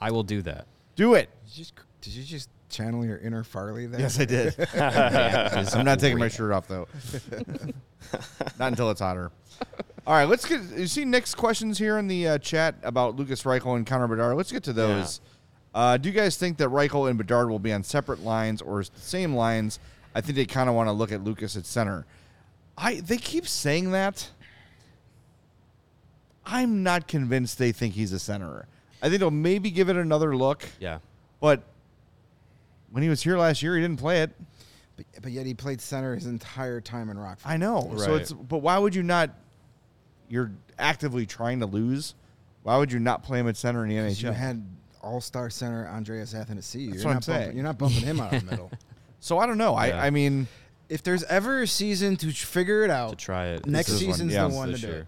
I 0.00 0.10
will 0.10 0.22
do 0.22 0.42
that. 0.42 0.66
Do 0.96 1.14
it. 1.14 1.28
Did 1.46 1.56
you 1.58 1.64
just, 1.64 1.74
did 2.00 2.12
you 2.14 2.24
just 2.24 2.48
channel 2.68 3.04
your 3.04 3.18
inner 3.18 3.44
Farley 3.44 3.86
there? 3.86 4.00
Yes, 4.00 4.18
I 4.18 4.24
did. 4.24 4.54
I'm 5.74 5.84
not 5.84 6.00
taking 6.00 6.18
my 6.18 6.28
shirt 6.28 6.52
off 6.52 6.66
though. 6.68 6.88
not 8.58 8.68
until 8.68 8.90
it's 8.90 9.00
hotter. 9.00 9.30
All 10.06 10.14
right, 10.14 10.28
let's 10.28 10.44
get. 10.44 10.60
You 10.76 10.86
see 10.88 11.04
Nick's 11.04 11.34
questions 11.34 11.78
here 11.78 11.98
in 11.98 12.08
the 12.08 12.28
uh, 12.28 12.38
chat 12.38 12.74
about 12.82 13.14
Lucas 13.16 13.42
Reichel 13.44 13.76
and 13.76 13.86
Connor 13.86 14.08
Bedard. 14.08 14.36
Let's 14.36 14.50
get 14.50 14.64
to 14.64 14.72
those. 14.72 15.20
Uh, 15.74 15.96
do 15.96 16.08
you 16.08 16.14
guys 16.14 16.36
think 16.36 16.58
that 16.58 16.68
Reichel 16.68 17.08
and 17.08 17.16
Bedard 17.16 17.48
will 17.48 17.58
be 17.58 17.72
on 17.72 17.82
separate 17.82 18.22
lines 18.22 18.60
or 18.60 18.82
the 18.82 18.90
same 18.96 19.34
lines? 19.34 19.78
I 20.14 20.20
think 20.20 20.36
they 20.36 20.44
kind 20.44 20.68
of 20.68 20.74
want 20.74 20.88
to 20.88 20.92
look 20.92 21.12
at 21.12 21.24
Lucas 21.24 21.56
at 21.56 21.64
center. 21.64 22.04
I 22.76 22.96
they 22.96 23.16
keep 23.16 23.46
saying 23.48 23.92
that. 23.92 24.28
I'm 26.44 26.82
not 26.82 27.06
convinced 27.06 27.58
they 27.58 27.72
think 27.72 27.94
he's 27.94 28.12
a 28.12 28.18
center. 28.18 28.66
I 29.00 29.08
think 29.08 29.20
they'll 29.20 29.30
maybe 29.30 29.70
give 29.70 29.88
it 29.88 29.96
another 29.96 30.36
look, 30.36 30.64
Yeah. 30.80 30.98
but 31.40 31.62
when 32.90 33.02
he 33.02 33.08
was 33.08 33.22
here 33.22 33.38
last 33.38 33.62
year, 33.62 33.74
he 33.76 33.80
didn't 33.82 33.98
play 33.98 34.22
it. 34.22 34.30
But, 34.96 35.06
but 35.22 35.32
yet 35.32 35.46
he 35.46 35.54
played 35.54 35.80
center 35.80 36.14
his 36.14 36.26
entire 36.26 36.80
time 36.80 37.08
in 37.10 37.18
Rockford. 37.18 37.50
I 37.50 37.56
know. 37.56 37.92
So 37.96 38.14
it's 38.16 38.32
but 38.32 38.58
why 38.58 38.76
would 38.78 38.94
you 38.94 39.02
not? 39.02 39.30
You're 40.28 40.50
actively 40.78 41.26
trying 41.26 41.60
to 41.60 41.66
lose. 41.66 42.14
Why 42.62 42.76
would 42.76 42.92
you 42.92 42.98
not 42.98 43.22
play 43.22 43.38
him 43.40 43.48
at 43.48 43.56
center 43.56 43.84
in 43.84 43.88
the 43.90 43.96
'Cause 44.08 44.20
You 44.22 44.30
NHL? 44.30 44.34
Had 45.02 45.08
all-star 45.08 45.50
center 45.50 45.86
Andreas 45.88 46.34
Athanasiou. 46.34 46.90
That's 46.90 47.02
You're 47.02 47.04
what 47.04 47.06
I'm 47.06 47.14
not 47.14 47.26
bumping- 47.26 47.54
You're 47.56 47.64
not 47.64 47.78
bumping 47.78 48.00
him 48.02 48.20
out 48.20 48.32
of 48.34 48.44
the 48.44 48.50
middle. 48.50 48.70
so 49.20 49.38
I 49.38 49.46
don't 49.46 49.58
know. 49.58 49.72
Yeah. 49.72 50.00
I 50.02 50.06
I 50.06 50.10
mean, 50.10 50.46
If 50.88 51.02
there's 51.02 51.24
ever 51.24 51.62
a 51.62 51.66
season 51.66 52.16
to 52.16 52.30
figure 52.30 52.84
it 52.84 52.90
out, 52.90 53.10
To 53.10 53.16
try 53.16 53.46
it. 53.48 53.66
next 53.66 53.88
This 53.90 54.00
is 54.02 54.06
one, 54.06 54.14
season's 54.14 54.32
yeah. 54.34 54.48
the 54.48 54.54
one 54.54 54.66
to 54.66 54.72
this 54.72 54.80
do 54.82 54.86
year. 54.88 55.06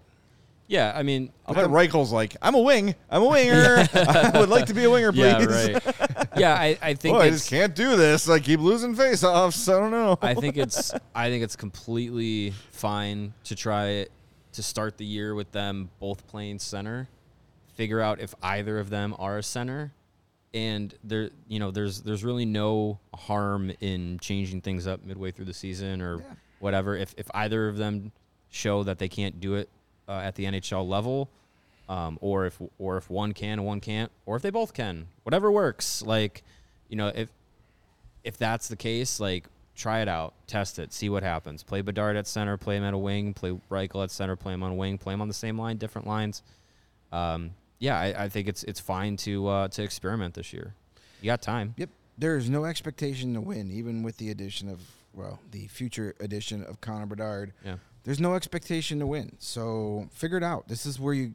Yeah, 0.66 0.94
I 0.96 1.02
mean, 1.02 1.30
I 1.46 1.52
bet 1.52 1.68
Reichel's 1.68 2.10
like, 2.10 2.38
I'm 2.40 2.54
a 2.54 2.60
wing. 2.60 2.94
I'm 3.10 3.22
a 3.22 3.28
winger. 3.28 3.86
I 3.94 4.32
would 4.40 4.48
like 4.48 4.64
to 4.66 4.74
be 4.74 4.84
a 4.84 4.90
winger, 4.90 5.12
please. 5.12 5.20
yeah, 5.20 5.44
right. 5.44 6.28
Yeah, 6.38 6.54
I, 6.54 6.78
I 6.80 6.94
think 6.94 7.16
Oh, 7.16 7.20
I 7.20 7.26
it's, 7.26 7.36
just 7.36 7.50
can't 7.50 7.74
do 7.74 7.96
this. 7.96 8.30
I 8.30 8.38
keep 8.38 8.60
losing 8.60 8.94
face-offs. 8.94 9.68
I 9.68 9.78
don't 9.78 9.90
know. 9.90 10.18
I 10.22 10.32
think 10.32 10.56
it's 10.56 10.94
I 11.14 11.28
think 11.28 11.44
it's 11.44 11.54
completely 11.54 12.54
fine 12.70 13.34
to 13.44 13.54
try 13.54 13.88
it 13.88 14.10
to 14.52 14.62
start 14.62 14.96
the 14.96 15.04
year 15.04 15.34
with 15.34 15.52
them 15.52 15.90
both 16.00 16.26
playing 16.28 16.60
center. 16.60 17.08
Figure 17.74 18.00
out 18.00 18.20
if 18.20 18.34
either 18.42 18.78
of 18.78 18.90
them 18.90 19.14
are 19.18 19.38
a 19.38 19.42
center, 19.42 19.92
and 20.52 20.94
there 21.02 21.30
you 21.48 21.58
know 21.58 21.70
there's 21.70 22.02
there's 22.02 22.24
really 22.24 22.44
no 22.44 22.98
harm 23.14 23.72
in 23.80 24.18
changing 24.20 24.60
things 24.60 24.86
up 24.86 25.04
midway 25.04 25.30
through 25.30 25.46
the 25.46 25.54
season 25.54 26.00
or 26.00 26.22
whatever. 26.60 26.96
If 26.96 27.14
if 27.16 27.28
either 27.34 27.68
of 27.68 27.76
them 27.76 28.12
show 28.50 28.84
that 28.84 28.98
they 28.98 29.08
can't 29.08 29.40
do 29.40 29.56
it 29.56 29.68
uh, 30.08 30.20
at 30.20 30.36
the 30.36 30.44
NHL 30.44 30.88
level, 30.88 31.28
um, 31.88 32.18
or 32.20 32.46
if 32.46 32.60
or 32.78 32.96
if 32.96 33.10
one 33.10 33.32
can 33.32 33.58
and 33.58 33.64
one 33.64 33.80
can't, 33.80 34.12
or 34.26 34.36
if 34.36 34.42
they 34.42 34.50
both 34.50 34.72
can, 34.72 35.06
whatever 35.24 35.50
works. 35.50 36.02
Like 36.02 36.42
you 36.88 36.96
know 36.96 37.08
if 37.08 37.28
if 38.22 38.38
that's 38.38 38.68
the 38.68 38.76
case, 38.76 39.18
like 39.18 39.46
try 39.74 40.00
it 40.00 40.08
out, 40.08 40.34
test 40.46 40.78
it, 40.78 40.92
see 40.92 41.08
what 41.08 41.22
happens. 41.22 41.62
Play 41.62 41.80
Bedard 41.80 42.16
at 42.16 42.26
center, 42.26 42.56
play 42.56 42.76
him 42.76 42.84
at 42.84 42.94
a 42.94 42.98
wing, 42.98 43.34
play 43.34 43.58
Reichel 43.70 44.04
at 44.04 44.10
center, 44.10 44.36
play 44.36 44.54
him 44.54 44.62
on 44.62 44.72
a 44.72 44.74
wing, 44.74 44.98
play 44.98 45.12
him 45.12 45.20
on 45.20 45.28
the 45.28 45.34
same 45.34 45.58
line, 45.58 45.76
different 45.76 46.06
lines. 46.06 46.42
Um, 47.12 47.50
yeah, 47.84 47.98
I, 47.98 48.24
I 48.24 48.28
think 48.30 48.48
it's 48.48 48.64
it's 48.64 48.80
fine 48.80 49.16
to 49.18 49.46
uh, 49.46 49.68
to 49.68 49.82
experiment 49.82 50.34
this 50.34 50.52
year. 50.52 50.74
You 51.20 51.26
got 51.26 51.42
time. 51.42 51.74
Yep. 51.76 51.90
There's 52.16 52.48
no 52.48 52.64
expectation 52.64 53.34
to 53.34 53.40
win, 53.40 53.70
even 53.70 54.02
with 54.02 54.16
the 54.16 54.30
addition 54.30 54.70
of 54.70 54.80
well, 55.12 55.38
the 55.50 55.66
future 55.68 56.14
addition 56.18 56.64
of 56.64 56.80
Connor 56.80 57.06
Bedard. 57.06 57.52
Yeah. 57.64 57.76
There's 58.04 58.20
no 58.20 58.34
expectation 58.34 58.98
to 59.00 59.06
win. 59.06 59.36
So 59.38 60.08
figure 60.12 60.38
it 60.38 60.42
out. 60.42 60.66
This 60.66 60.86
is 60.86 60.98
where 60.98 61.14
you 61.14 61.34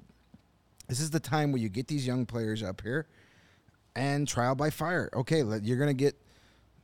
this 0.87 0.99
is 0.99 1.11
the 1.11 1.19
time 1.19 1.51
where 1.51 1.61
you 1.61 1.69
get 1.69 1.87
these 1.87 2.07
young 2.07 2.25
players 2.25 2.63
up 2.63 2.81
here 2.81 3.05
and 3.95 4.27
trial 4.27 4.55
by 4.55 4.71
fire. 4.71 5.09
Okay, 5.13 5.43
you're 5.61 5.77
going 5.77 5.87
to 5.87 5.93
get 5.93 6.15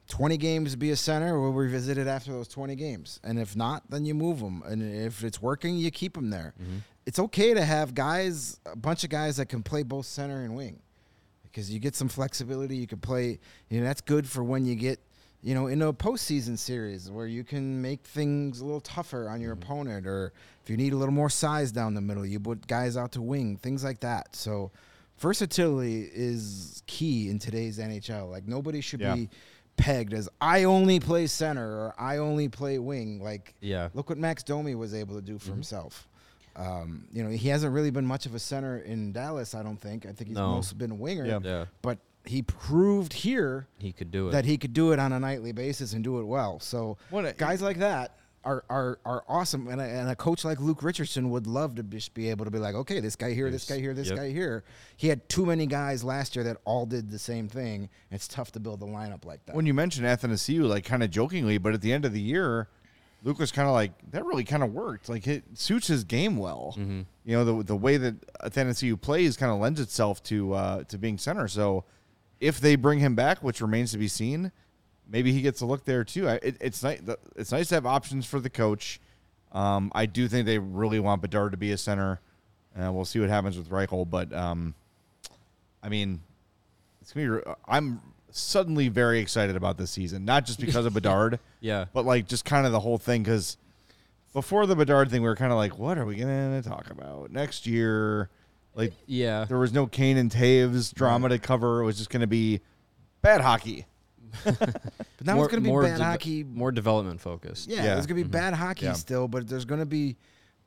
20 0.09 0.37
games 0.37 0.71
to 0.73 0.77
be 0.77 0.91
a 0.91 0.95
center. 0.95 1.39
We'll 1.39 1.53
revisit 1.53 1.97
it 1.97 2.05
after 2.05 2.31
those 2.31 2.47
20 2.47 2.75
games. 2.75 3.19
And 3.23 3.39
if 3.39 3.55
not, 3.55 3.89
then 3.89 4.05
you 4.05 4.13
move 4.13 4.39
them. 4.39 4.61
And 4.63 4.83
if 4.83 5.23
it's 5.23 5.41
working, 5.41 5.77
you 5.77 5.89
keep 5.89 6.13
them 6.13 6.29
there. 6.29 6.53
It's 7.05 7.19
okay 7.19 7.53
to 7.53 7.63
have 7.63 7.93
guys, 7.93 8.59
a 8.65 8.75
bunch 8.75 9.03
of 9.03 9.09
guys 9.09 9.37
that 9.37 9.47
can 9.47 9.61
play 9.61 9.83
both 9.83 10.05
center 10.05 10.41
and 10.43 10.55
wing 10.55 10.79
because 11.43 11.71
you 11.71 11.79
get 11.79 11.95
some 11.95 12.09
flexibility. 12.09 12.75
You 12.75 12.87
can 12.87 12.99
play, 12.99 13.39
you 13.69 13.79
know, 13.79 13.85
that's 13.85 14.01
good 14.01 14.27
for 14.27 14.43
when 14.43 14.65
you 14.65 14.75
get, 14.75 14.99
you 15.41 15.53
know, 15.53 15.67
into 15.67 15.87
a 15.87 15.93
postseason 15.93 16.57
series 16.57 17.09
where 17.09 17.27
you 17.27 17.43
can 17.43 17.81
make 17.81 18.01
things 18.01 18.59
a 18.59 18.65
little 18.65 18.81
tougher 18.81 19.29
on 19.29 19.39
your 19.39 19.55
mm-hmm. 19.55 19.63
opponent, 19.63 20.07
or 20.07 20.33
if 20.63 20.69
you 20.69 20.77
need 20.77 20.93
a 20.93 20.97
little 20.97 21.13
more 21.13 21.29
size 21.29 21.71
down 21.71 21.93
the 21.93 22.01
middle, 22.01 22.25
you 22.25 22.39
put 22.39 22.65
guys 22.67 22.97
out 22.97 23.11
to 23.13 23.21
wing, 23.21 23.57
things 23.57 23.83
like 23.83 23.99
that. 23.99 24.35
So, 24.35 24.71
versatility 25.19 26.09
is 26.13 26.83
key 26.87 27.29
in 27.29 27.39
today's 27.39 27.79
NHL. 27.79 28.29
Like 28.29 28.47
nobody 28.47 28.81
should 28.81 29.01
Yeah. 29.01 29.15
be 29.15 29.29
pegged 29.77 30.13
as 30.13 30.29
I 30.41 30.63
only 30.63 30.99
play 30.99 31.27
center 31.27 31.67
or 31.67 31.95
I 31.97 32.17
only 32.17 32.49
play 32.49 32.79
wing. 32.79 33.21
Like, 33.21 33.55
Yeah. 33.61 33.89
look 33.93 34.09
what 34.09 34.17
Max 34.17 34.43
Domi 34.43 34.75
was 34.75 34.93
able 34.93 35.15
to 35.15 35.21
do 35.21 35.37
for 35.37 35.45
mm-hmm. 35.45 35.53
himself. 35.53 36.07
Um, 36.55 37.07
you 37.11 37.23
know, 37.23 37.29
he 37.29 37.49
hasn't 37.49 37.73
really 37.73 37.91
been 37.91 38.05
much 38.05 38.25
of 38.25 38.33
a 38.35 38.39
center 38.39 38.77
in 38.79 39.11
Dallas. 39.11 39.53
I 39.55 39.63
don't 39.63 39.77
think. 39.77 40.05
I 40.05 40.11
think 40.13 40.29
he's 40.29 40.37
No. 40.37 40.51
mostly 40.55 40.77
been 40.77 40.91
a 40.91 40.95
winger. 40.95 41.25
Yeah. 41.25 41.39
Yeah. 41.43 41.65
But 41.81 41.99
he 42.25 42.41
proved 42.41 43.13
here 43.13 43.67
He 43.77 43.91
could 43.91 44.09
do 44.11 44.29
it. 44.29 44.31
that 44.31 44.45
he 44.45 44.57
could 44.57 44.73
do 44.73 44.91
it 44.91 44.99
on 44.99 45.11
a 45.11 45.19
nightly 45.19 45.51
basis 45.51 45.93
and 45.93 46.03
do 46.03 46.19
it 46.19 46.23
well. 46.23 46.59
So 46.59 46.97
What 47.09 47.25
a- 47.25 47.33
guys 47.33 47.61
like 47.61 47.77
that 47.79 48.17
are 48.43 48.63
are, 48.69 48.99
are 49.05 49.23
awesome, 49.27 49.67
and 49.67 49.81
a, 49.81 49.83
and 49.83 50.07
a 50.09 50.15
coach 50.15 50.45
like 50.45 50.59
Luke 50.59 50.81
Richardson 50.83 51.29
would 51.31 51.45
love 51.47 51.75
to 51.75 51.83
just 51.83 52.13
be 52.13 52.29
able 52.29 52.45
to 52.45 52.51
be 52.51 52.59
like, 52.59 52.73
okay, 52.75 52.99
this 52.99 53.15
guy 53.15 53.33
here, 53.33 53.49
this 53.51 53.67
guy 53.67 53.79
here, 53.79 53.93
this 53.93 54.07
Yep. 54.09 54.17
guy 54.17 54.29
here. 54.31 54.63
He 54.97 55.07
had 55.07 55.27
too 55.29 55.45
many 55.47 55.65
guys 55.65 56.03
last 56.03 56.35
year 56.35 56.45
that 56.45 56.57
all 56.63 56.85
did 56.85 57.09
the 57.11 57.17
same 57.19 57.47
thing. 57.49 57.89
It's 58.11 58.27
tough 58.27 58.51
to 58.53 58.59
build 58.59 58.81
a 58.81 58.85
lineup 58.85 59.25
like 59.25 59.45
that. 59.47 59.55
when 59.55 59.65
you 59.65 59.73
mentioned 59.73 60.05
Athanasiou, 60.07 60.67
like 60.69 60.85
kind 60.85 61.03
of 61.03 61.09
jokingly, 61.11 61.57
but 61.57 61.73
at 61.73 61.81
the 61.81 61.91
end 61.91 62.05
of 62.05 62.13
the 62.13 62.21
year, 62.21 62.69
Luke 63.25 63.39
was 63.39 63.51
kind 63.51 63.67
of 63.67 63.73
like 63.73 63.91
that. 64.11 64.23
Really 64.23 64.43
kind 64.43 64.63
of 64.63 64.71
worked. 64.71 65.09
Like 65.09 65.27
it 65.27 65.43
suits 65.55 65.87
his 65.87 66.03
game 66.03 66.37
well. 66.37 66.75
Mm-hmm. 66.77 67.01
You 67.25 67.35
know 67.35 67.43
the 67.43 67.63
the 67.63 67.75
way 67.75 67.97
that 67.97 68.15
a 68.39 68.49
Athanasiou 68.51 69.01
plays 69.01 69.35
kind 69.35 69.51
of 69.51 69.59
lends 69.59 69.79
itself 69.79 70.23
to 70.25 70.53
uh, 70.53 70.83
to 70.85 70.97
being 70.99 71.17
center. 71.17 71.47
So 71.47 71.83
if 72.39 72.61
they 72.61 72.75
bring 72.75 72.99
him 72.99 73.15
back, 73.15 73.39
which 73.39 73.61
remains 73.61 73.91
to 73.91 73.97
be 73.97 74.07
seen, 74.07 74.51
maybe 75.09 75.33
he 75.33 75.41
gets 75.41 75.59
a 75.61 75.65
look 75.65 75.85
there 75.85 76.03
too. 76.03 76.29
I, 76.29 76.35
it, 76.35 76.57
it's 76.61 76.83
nice. 76.83 77.01
It's 77.35 77.51
nice 77.51 77.69
to 77.69 77.75
have 77.75 77.87
options 77.87 78.27
for 78.27 78.39
the 78.39 78.49
coach. 78.49 78.99
Um, 79.51 79.91
I 79.95 80.05
do 80.05 80.27
think 80.27 80.45
they 80.45 80.59
really 80.59 80.99
want 80.99 81.23
Bedard 81.23 81.51
to 81.51 81.57
be 81.57 81.71
a 81.71 81.77
center. 81.77 82.21
Uh, 82.79 82.91
we'll 82.91 83.05
see 83.05 83.19
what 83.19 83.29
happens 83.29 83.57
with 83.57 83.69
Reichel, 83.69 84.07
but 84.07 84.31
um, 84.33 84.75
I 85.81 85.89
mean, 85.89 86.21
it's 87.01 87.11
gonna 87.11 87.39
be. 87.39 87.51
I'm 87.67 88.01
suddenly 88.37 88.87
very 88.89 89.19
excited 89.19 89.55
about 89.55 89.77
this 89.77 89.91
season, 89.91 90.25
not 90.25 90.45
just 90.45 90.59
because 90.59 90.85
of 90.85 90.93
Bedard, 90.95 91.39
yeah. 91.59 91.85
but 91.93 92.05
like 92.05 92.27
just 92.27 92.45
kind 92.45 92.65
of 92.65 92.71
the 92.71 92.79
whole 92.79 92.97
thing. 92.97 93.23
Because 93.23 93.57
before 94.33 94.65
the 94.65 94.75
Bedard 94.75 95.09
thing, 95.09 95.21
we 95.21 95.27
were 95.27 95.35
kind 95.35 95.51
of 95.51 95.57
like, 95.57 95.77
what 95.77 95.97
are 95.97 96.05
we 96.05 96.15
gonna 96.15 96.61
talk 96.61 96.89
about 96.89 97.31
next 97.31 97.65
year? 97.67 98.29
Like 98.73 98.93
Yeah. 99.05 99.45
there 99.45 99.57
was 99.57 99.71
no 99.73 99.87
Kane 99.87 100.17
and 100.17 100.29
Toews 100.31 100.93
drama 100.93 101.29
to 101.29 101.39
cover. 101.39 101.81
It 101.81 101.85
was 101.85 101.97
just 101.97 102.09
gonna 102.09 102.27
be 102.27 102.61
bad 103.21 103.41
hockey. 103.41 103.85
but 104.43 104.59
now 105.23 105.35
more, 105.35 105.45
it's 105.45 105.51
going 105.51 105.63
to 105.63 105.67
be 105.67 105.69
more 105.69 105.83
bad 105.83 105.97
deve- 105.97 106.05
hockey. 106.05 106.43
more 106.43 106.69
development 106.71 107.21
focused. 107.21 107.69
Yeah, 107.69 107.77
Yeah. 107.77 107.83
there's 107.93 108.05
going 108.05 108.17
to 108.17 108.23
be 108.23 108.23
mm-hmm. 108.23 108.31
bad 108.31 108.53
hockey 108.53 108.85
Yeah. 108.85 108.91
still, 108.93 109.29
but 109.29 109.47
there's 109.47 109.63
going 109.63 109.79
to 109.79 109.85
be 109.85 110.17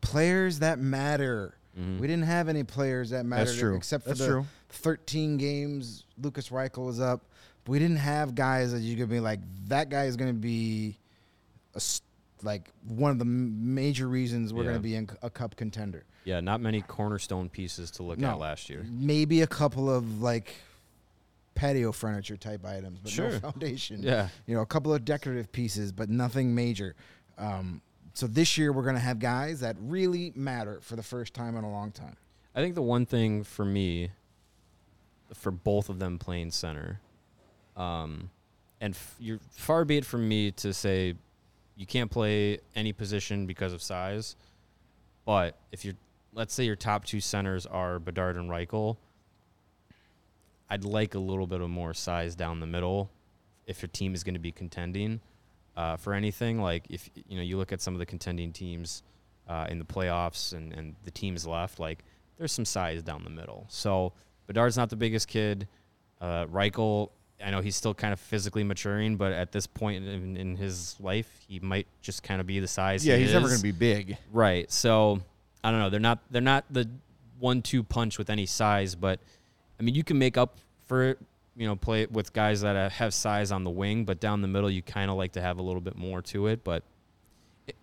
players 0.01 0.61
that 0.61 0.79
matter. 0.79 1.55
Mm-hmm. 1.79 1.99
We 1.99 2.07
didn't 2.07 2.25
have 2.25 2.49
any 2.49 2.65
players 2.65 3.11
that 3.11 3.27
mattered 3.27 3.59
true. 3.59 3.77
except 3.77 4.05
for 4.05 4.09
That's 4.11 4.21
the 4.21 4.27
true. 4.27 4.47
13 4.71 5.37
games 5.37 6.05
Lucas 6.21 6.49
Reichel 6.49 6.87
was 6.87 6.99
up. 6.99 7.23
We 7.69 7.79
didn't 7.79 7.99
have 7.99 8.35
guys 8.35 8.73
that 8.73 8.81
you 8.81 8.97
could 8.97 9.11
be 9.11 9.21
like 9.21 9.41
that 9.69 9.91
guy 9.91 10.05
is 10.07 10.17
going 10.17 10.31
to 10.31 10.39
be 10.41 10.99
a 11.75 11.81
like 12.43 12.71
one 12.87 13.11
of 13.11 13.19
the 13.19 13.25
major 13.25 14.09
reasons 14.09 14.53
we're 14.55 14.63
Yeah. 14.63 14.71
going 14.71 14.77
to 14.79 14.83
be 14.83 14.95
in 14.97 15.09
a 15.23 15.29
cup 15.31 15.55
contender. 15.57 16.05
Yeah, 16.25 16.41
not 16.41 16.61
many 16.61 16.81
cornerstone 16.83 17.49
pieces 17.49 17.91
to 17.93 18.03
look 18.03 18.19
No. 18.19 18.31
at 18.31 18.39
last 18.39 18.71
year. 18.71 18.87
Maybe 18.89 19.43
a 19.43 19.47
couple 19.47 19.91
of 19.95 20.23
like 20.23 20.55
patio 21.55 21.93
furniture 21.93 22.37
type 22.37 22.65
items, 22.65 23.01
but 23.01 23.19
no 23.19 23.39
foundation. 23.41 24.03
Yeah. 24.03 24.29
you 24.47 24.55
know, 24.55 24.63
a 24.63 24.67
couple 24.67 24.95
of 24.95 25.05
decorative 25.05 25.51
pieces, 25.53 25.93
but 25.93 26.09
nothing 26.09 26.55
major. 26.55 26.95
Um, 27.37 27.83
so 28.15 28.27
this 28.27 28.57
year 28.57 28.73
we're 28.73 28.83
going 28.85 28.95
to 28.95 29.01
have 29.01 29.19
guys 29.19 29.61
that 29.61 29.77
really 29.81 30.33
matter 30.35 30.79
for 30.81 30.97
the 30.97 31.03
first 31.03 31.35
time 31.35 31.57
in 31.57 31.65
a 31.65 31.71
long 31.71 31.91
time. 31.91 32.17
I 32.55 32.61
think 32.61 32.77
the 32.77 32.83
one 32.83 33.05
thing 33.05 33.43
for 33.45 33.65
me, 33.65 34.11
for 35.35 35.51
both 35.51 35.89
of 35.89 35.99
them 35.99 36.19
playing 36.19 36.53
center, 36.53 37.01
um, 37.79 38.31
and 38.81 38.95
f- 38.95 39.17
you're 39.19 39.39
far 39.53 39.85
be 39.85 39.97
it 39.97 40.05
from 40.05 40.29
me 40.29 40.51
to 40.53 40.75
say 40.75 41.15
you 41.77 41.87
can't 41.87 42.11
play 42.11 42.59
any 42.75 42.93
position 42.93 43.47
because 43.47 43.73
of 43.73 43.81
size, 43.81 44.37
but 45.25 45.57
if 45.73 45.85
you're, 45.85 45.95
let's 46.35 46.53
say 46.53 46.65
your 46.65 46.77
top 46.77 47.05
two 47.05 47.21
centers 47.21 47.65
are 47.65 47.99
Bedard 47.99 48.37
and 48.37 48.51
Reichel, 48.51 48.97
I'd 50.69 50.85
like 50.85 51.15
a 51.15 51.19
little 51.19 51.47
bit 51.47 51.61
of 51.61 51.71
more 51.71 51.95
size 51.95 52.35
down 52.35 52.61
the 52.61 52.67
middle 52.67 53.11
if 53.67 53.81
your 53.81 53.89
team 53.89 54.15
is 54.15 54.25
going 54.25 54.35
to 54.35 54.41
be 54.41 54.53
contending 54.53 55.21
uh, 55.77 55.97
for 55.97 56.13
anything. 56.13 56.61
Like 56.61 56.85
if 56.91 57.09
you 57.29 57.37
know 57.37 57.43
you 57.43 57.57
look 57.57 57.73
at 57.73 57.81
some 57.81 57.95
of 57.95 58.01
the 58.01 58.07
contending 58.07 58.53
teams 58.53 59.03
uh, 59.49 59.67
in 59.71 59.79
the 59.79 59.85
playoffs 59.85 60.53
and, 60.53 60.73
and 60.73 60.95
the 61.05 61.11
teams 61.11 61.47
left, 61.47 61.79
like 61.79 62.05
there's 62.37 62.53
some 62.53 62.65
size 62.65 63.03
down 63.03 63.25
the 63.25 63.31
middle. 63.31 63.67
So 63.69 64.13
Bedard's 64.47 64.77
not 64.77 64.91
the 64.91 64.97
biggest 64.97 65.29
kid. 65.29 65.69
Uh, 66.21 66.47
Reichel, 66.47 67.11
I 67.45 67.51
know 67.51 67.61
he's 67.61 67.77
still 67.77 67.95
kind 67.95 68.13
of 68.13 68.19
physically 68.19 68.65
maturing, 68.65 69.17
but 69.17 69.33
at 69.33 69.53
this 69.53 69.67
point 69.67 70.05
in, 70.05 70.37
in 70.37 70.57
his 70.57 70.97
life, 70.99 71.31
he 71.47 71.61
might 71.61 71.87
just 72.03 72.23
kind 72.23 72.41
of 72.41 72.47
be 72.47 72.59
the 72.59 72.67
size. 72.69 73.07
Yeah, 73.07 73.17
he 73.17 73.23
he's 73.23 73.33
never 73.33 73.47
going 73.47 73.59
to 73.59 73.63
be 73.63 73.73
big. 73.73 74.17
Right. 74.33 74.71
So 74.71 75.21
I 75.63 75.71
don't 75.71 75.81
know. 75.81 75.91
They're 75.91 76.01
not 76.01 76.19
they're 76.31 76.43
not 76.43 76.65
the 76.71 76.89
one 77.39 77.63
two 77.63 77.83
punch 77.83 78.19
with 78.19 78.31
any 78.31 78.47
size, 78.47 78.95
but 78.95 79.21
I 79.79 79.83
mean 79.83 79.95
you 79.95 80.05
can 80.05 80.19
make 80.19 80.37
up 80.37 80.59
for 80.87 81.05
it. 81.05 81.19
You 81.57 81.67
know, 81.67 81.77
play 81.77 82.03
it 82.03 82.13
with 82.13 82.33
guys 82.33 82.61
that 82.61 82.77
uh, 82.77 82.89
have 82.89 83.13
size 83.13 83.51
on 83.51 83.65
the 83.65 83.71
wing, 83.71 84.05
but 84.05 84.21
down 84.21 84.43
the 84.43 84.49
middle 84.49 84.71
you 84.71 84.83
kind 84.83 85.11
of 85.11 85.17
like 85.17 85.33
to 85.33 85.41
have 85.41 85.59
a 85.59 85.63
little 85.63 85.81
bit 85.81 85.97
more 85.97 86.23
to 86.23 86.47
it. 86.47 86.63
But 86.63 86.85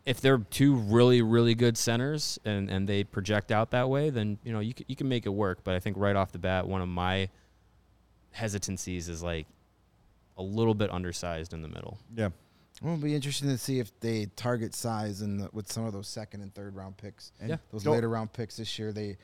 if 0.06 0.22
they're 0.22 0.38
two 0.38 0.76
really 0.76 1.22
really 1.22 1.56
good 1.56 1.78
centers 1.78 2.40
and 2.44 2.70
and 2.70 2.88
they 2.88 3.04
project 3.04 3.52
out 3.52 3.72
that 3.72 3.90
way, 3.90 4.10
then 4.10 4.38
you 4.44 4.52
know 4.52 4.60
you 4.60 4.74
can, 4.74 4.86
you 4.90 4.96
can 4.96 5.08
make 5.08 5.26
it 5.26 5.30
work. 5.30 5.60
But 5.64 5.76
I 5.76 5.80
think 5.80 5.98
right 5.98 6.16
off 6.16 6.32
the 6.32 6.40
bat, 6.40 6.68
one 6.68 6.82
of 6.82 6.90
my 6.90 7.30
hesitancies 8.36 9.10
is 9.10 9.24
like 9.24 9.48
a 10.38 10.44
little 10.44 10.74
bit 10.76 10.92
undersized 10.92 11.54
in 11.54 11.62
the 11.62 11.68
middle. 11.68 11.98
Yeah. 12.16 12.30
Well, 12.82 12.94
it'll 12.96 13.04
be 13.04 13.16
interesting 13.16 13.48
to 13.50 13.58
see 13.58 13.80
if 13.80 13.98
they 14.02 14.26
target 14.36 14.76
size 14.76 15.22
in 15.22 15.38
the, 15.38 15.50
with 15.54 15.72
some 15.72 15.86
of 15.86 15.94
those 15.94 16.08
second 16.10 16.42
and 16.42 16.54
third 16.54 16.76
round 16.76 16.98
picks. 16.98 17.32
And 17.40 17.50
Yeah. 17.50 17.58
Those 17.72 17.84
don't- 17.84 17.94
later 17.94 18.10
round 18.10 18.34
picks 18.34 18.58
this 18.58 18.78
year, 18.78 18.92
they 18.92 19.18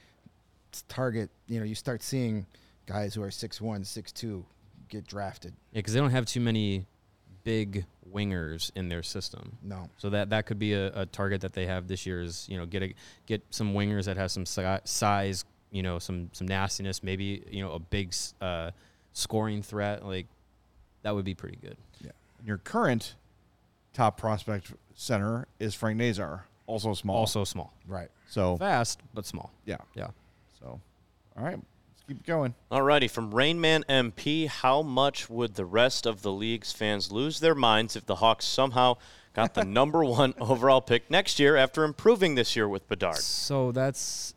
target. 0.87 1.29
You 1.47 1.59
know, 1.59 1.65
you 1.65 1.75
start 1.75 2.01
seeing 2.01 2.45
guys 2.85 3.13
who 3.13 3.21
are 3.23 3.31
six 3.31 3.59
one, 3.59 3.83
six 3.83 4.11
two 4.11 4.45
get 4.89 5.05
drafted. 5.05 5.53
Yeah, 5.71 5.79
because 5.79 5.93
they 5.93 5.99
don't 5.99 6.11
have 6.11 6.25
too 6.25 6.39
many 6.39 6.85
big 7.43 7.85
wingers 8.09 8.71
in 8.75 8.87
their 8.89 9.03
system. 9.03 9.57
No, 9.63 9.89
So 9.97 10.09
that 10.11 10.29
that 10.29 10.45
could 10.45 10.59
be 10.59 10.73
a, 10.73 10.87
a 11.01 11.05
target 11.05 11.41
that 11.41 11.53
they 11.53 11.65
have 11.65 11.87
this 11.87 12.05
year 12.05 12.21
is 12.21 12.45
you 12.49 12.57
know 12.57 12.65
get 12.65 12.83
a, 12.83 12.93
get 13.25 13.41
some 13.49 13.73
wingers 13.73 14.05
that 14.05 14.15
have 14.17 14.31
some 14.31 14.45
si- 14.45 14.63
size, 14.85 15.43
you 15.71 15.83
know 15.83 15.99
some 15.99 16.29
some 16.33 16.47
nastiness, 16.47 17.03
maybe 17.03 17.43
you 17.49 17.61
know 17.63 17.71
a 17.73 17.79
big 17.79 18.13
uh, 18.41 18.71
scoring 19.13 19.61
threat 19.61 20.05
like 20.05 20.27
that 21.03 21.15
would 21.15 21.25
be 21.25 21.33
pretty 21.33 21.57
good. 21.61 21.77
Yeah. 22.03 22.11
Your 22.45 22.57
current 22.57 23.15
top 23.93 24.17
prospect 24.17 24.71
center 24.95 25.47
is 25.59 25.73
Frank 25.75 25.97
Nazar, 25.97 26.45
also 26.67 26.93
small. 26.93 27.17
Also 27.17 27.43
small, 27.43 27.73
right. 27.87 28.09
So, 28.27 28.57
fast 28.57 29.01
but 29.13 29.25
small. 29.25 29.51
yeah. 29.65 29.77
Yeah. 29.95 30.07
So, 30.59 30.79
all 31.37 31.43
right. 31.43 31.57
Let's 31.57 32.03
keep 32.07 32.25
going. 32.25 32.55
Alrighty, 32.71 33.09
from 33.09 33.31
Rainman 33.31 33.83
MP, 33.85 34.47
how 34.47 34.81
much 34.81 35.29
would 35.29 35.55
the 35.55 35.65
rest 35.65 36.05
of 36.05 36.21
the 36.21 36.31
league's 36.31 36.71
fans 36.71 37.11
lose 37.11 37.39
their 37.39 37.55
minds 37.55 37.95
if 37.95 38.05
the 38.05 38.15
Hawks 38.15 38.45
somehow 38.45 38.97
got 39.33 39.53
the 39.53 39.65
number 39.65 40.03
one 40.03 40.33
overall 40.39 40.81
pick 40.81 41.09
next 41.11 41.39
year 41.39 41.55
after 41.55 41.83
improving 41.83 42.35
this 42.35 42.55
year 42.55 42.67
with 42.67 42.87
Bedard? 42.87 43.17
So 43.17 43.71
that's 43.71 44.33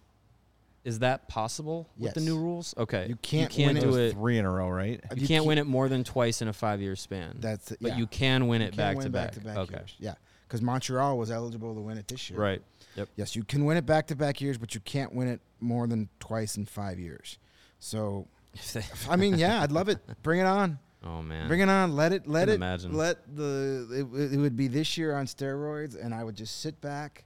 is 0.85 0.99
that 0.99 1.29
possible 1.29 1.89
with 1.97 2.15
the 2.15 2.21
new 2.21 2.37
rules? 2.37 2.75
Okay, 2.77 3.07
You 3.09 3.17
can't 3.17 3.55
win 3.57 3.77
it 3.77 3.81
do 3.81 3.97
It 3.97 4.13
three 4.13 4.39
in 4.39 4.45
a 4.45 4.51
row, 4.51 4.69
right? 4.69 5.01
You, 5.15 5.27
can't 5.27 5.47
win 5.47 5.57
it 5.59 5.67
more 5.67 5.89
than 5.89 6.05
twice 6.05 6.43
in 6.43 6.49
a 6.49 6.53
five 6.53 6.81
year 6.81 6.95
span. 6.95 7.37
That's 7.41 7.73
it, 7.73 7.79
but 7.81 7.93
yeah. 7.93 7.99
you 7.99 8.07
can 8.07 8.47
win 8.49 8.61
it 8.61 8.67
can't 8.67 8.77
back 8.77 8.97
win 8.97 9.05
to 9.07 9.11
back. 9.11 9.27
back-to-back 9.29 9.57
Okay, 9.57 9.77
years. 9.77 9.95
Yeah, 9.99 10.15
because 10.47 10.61
Montreal 10.61 11.17
was 11.17 11.31
eligible 11.31 11.75
to 11.75 11.81
win 11.81 11.97
it 11.97 12.07
this 12.07 12.29
year. 12.29 12.39
right. 12.39 12.63
Yep. 12.97 13.09
Yes, 13.17 13.35
you 13.35 13.43
can 13.43 13.65
win 13.65 13.77
it 13.77 13.87
back 13.87 14.07
to 14.09 14.17
back 14.17 14.41
years, 14.41 14.57
but 14.57 14.75
you 14.75 14.81
can't 14.81 15.13
win 15.13 15.27
it 15.27 15.41
more 15.59 15.87
than 15.87 16.09
twice 16.21 16.57
in 16.57 16.65
five 16.65 17.01
years. 17.01 17.39
So, 17.81 18.29
I 19.11 19.17
mean, 19.17 19.37
yeah, 19.37 19.63
I'd 19.63 19.73
love 19.73 19.89
it. 19.89 19.99
Bring 20.23 20.41
it 20.41 20.47
on. 20.47 20.79
oh 21.05 21.23
man. 21.23 21.49
Bring 21.49 21.61
it 21.61 21.69
on. 21.69 21.97
Let 21.97 22.13
it. 22.13 22.29
Let 22.29 22.43
Can 22.43 22.51
it. 22.51 22.55
imagine. 22.57 22.93
Let 22.93 23.35
the. 23.35 23.89
It, 24.15 24.35
it 24.35 24.37
would 24.37 24.57
be 24.57 24.69
this 24.69 24.99
year 24.99 25.17
on 25.17 25.25
steroids, 25.27 25.97
and 26.01 26.15
I 26.15 26.23
would 26.23 26.37
just 26.37 26.61
sit 26.61 26.81
back 26.81 27.25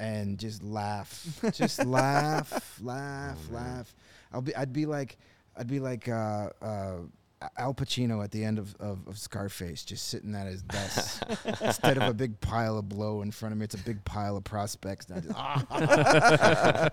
and 0.00 0.38
just 0.38 0.62
laugh, 0.62 1.26
just 1.52 1.84
laugh, 1.84 2.78
laugh, 2.82 3.38
Oh, 3.50 3.54
laugh. 3.54 3.94
I'll 4.32 4.42
be. 4.42 4.54
I'd 4.54 4.72
be 4.72 4.86
like. 4.86 5.16
I'd 5.56 5.66
be 5.66 5.80
like 5.80 6.08
uh, 6.08 6.50
uh, 6.62 6.96
Al 7.56 7.72
Pacino 7.72 8.24
at 8.24 8.32
the 8.32 8.44
end 8.44 8.58
of, 8.58 8.74
of, 8.80 9.06
of 9.06 9.16
Scarface, 9.16 9.84
just 9.84 10.08
sitting 10.08 10.34
at 10.34 10.46
his 10.48 10.60
desk. 10.62 11.22
Instead 11.60 11.96
of 11.96 12.02
a 12.08 12.12
big 12.14 12.40
pile 12.40 12.76
of 12.78 12.88
blow 12.88 13.22
in 13.22 13.30
front 13.30 13.52
of 13.52 13.58
me, 13.58 13.64
it's 13.64 13.76
a 13.76 13.78
big 13.78 14.04
pile 14.04 14.36
of 14.36 14.42
prospects. 14.42 15.06
And 15.06 15.18
I 15.18 15.20
just, 15.20 15.34
ah. 15.38 16.88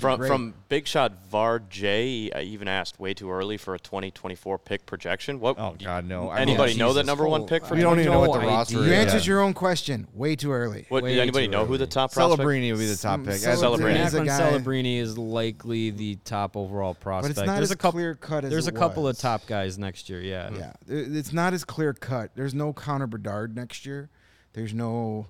From 0.00 0.18
Great. 0.18 0.28
from 0.28 0.54
Big 0.70 0.86
Shot 0.86 1.12
Var 1.30 1.58
J, 1.68 2.30
I 2.34 2.40
even 2.42 2.66
asked 2.66 2.98
way 2.98 3.12
too 3.12 3.30
early 3.30 3.56
for 3.58 3.74
a 3.74 3.78
2024 3.78 4.58
pick 4.58 4.86
projection. 4.86 5.38
What? 5.38 5.56
Oh, 5.58 5.74
do 5.76 5.84
God, 5.84 6.06
no. 6.06 6.30
I 6.30 6.40
Anybody 6.40 6.72
mean- 6.72 6.78
know 6.78 6.92
that 6.94 7.04
number 7.04 7.26
one 7.28 7.44
pick 7.46 7.66
for? 7.66 7.74
We 7.74 7.82
don't 7.82 8.00
even 8.00 8.12
know 8.12 8.20
what 8.20 8.40
the 8.40 8.46
No 8.46 8.48
roster 8.48 8.76
idea. 8.78 8.80
is. 8.82 8.86
you 8.88 8.94
Yeah. 8.94 9.00
answered 9.02 9.26
your 9.26 9.40
own 9.40 9.52
question 9.52 10.06
way 10.14 10.34
too 10.34 10.50
early. 10.52 10.86
What, 10.88 11.02
Way 11.02 11.14
did 11.16 11.20
anybody 11.20 11.46
too 11.46 11.50
know 11.52 11.66
who 11.66 11.76
the 11.76 11.82
early. 11.84 11.90
top 11.90 12.12
prospect? 12.12 12.40
Celebrini 12.40 12.70
would 12.72 12.78
be 12.78 12.86
the 12.86 12.96
top 12.96 13.20
pick. 13.24 13.34
Celebrini. 13.34 13.46
As- 13.46 13.60
Celebrini. 13.62 14.06
is 14.06 14.14
a 14.14 14.24
Macklin 14.24 14.26
guy- 14.26 14.58
Celebrini 14.58 14.96
is 14.98 15.18
likely 15.18 15.90
the 15.90 16.16
top 16.24 16.56
overall 16.56 16.94
prospect. 16.94 17.34
But 17.36 17.42
it's 17.42 17.46
not 17.46 17.56
there's 17.56 17.68
as 17.68 17.72
a 17.72 17.76
couple. 17.76 17.98
clear 17.98 18.14
cut 18.14 18.44
as 18.44 18.50
There's 18.50 18.66
it 18.66 18.74
a 18.74 18.78
couple 18.78 19.02
was. 19.02 19.16
of 19.18 19.22
top 19.22 19.46
guys 19.46 19.76
next 19.78 19.89
year. 20.08 20.20
Yeah. 20.20 20.50
Yeah, 20.56 20.72
it's 20.86 21.32
not 21.32 21.52
as 21.54 21.64
clear 21.64 21.92
cut. 21.94 22.30
There's 22.34 22.54
no 22.54 22.72
Connor 22.72 23.06
Bedard 23.06 23.56
next 23.56 23.84
year. 23.86 24.08
There's 24.52 24.72
no, 24.74 25.26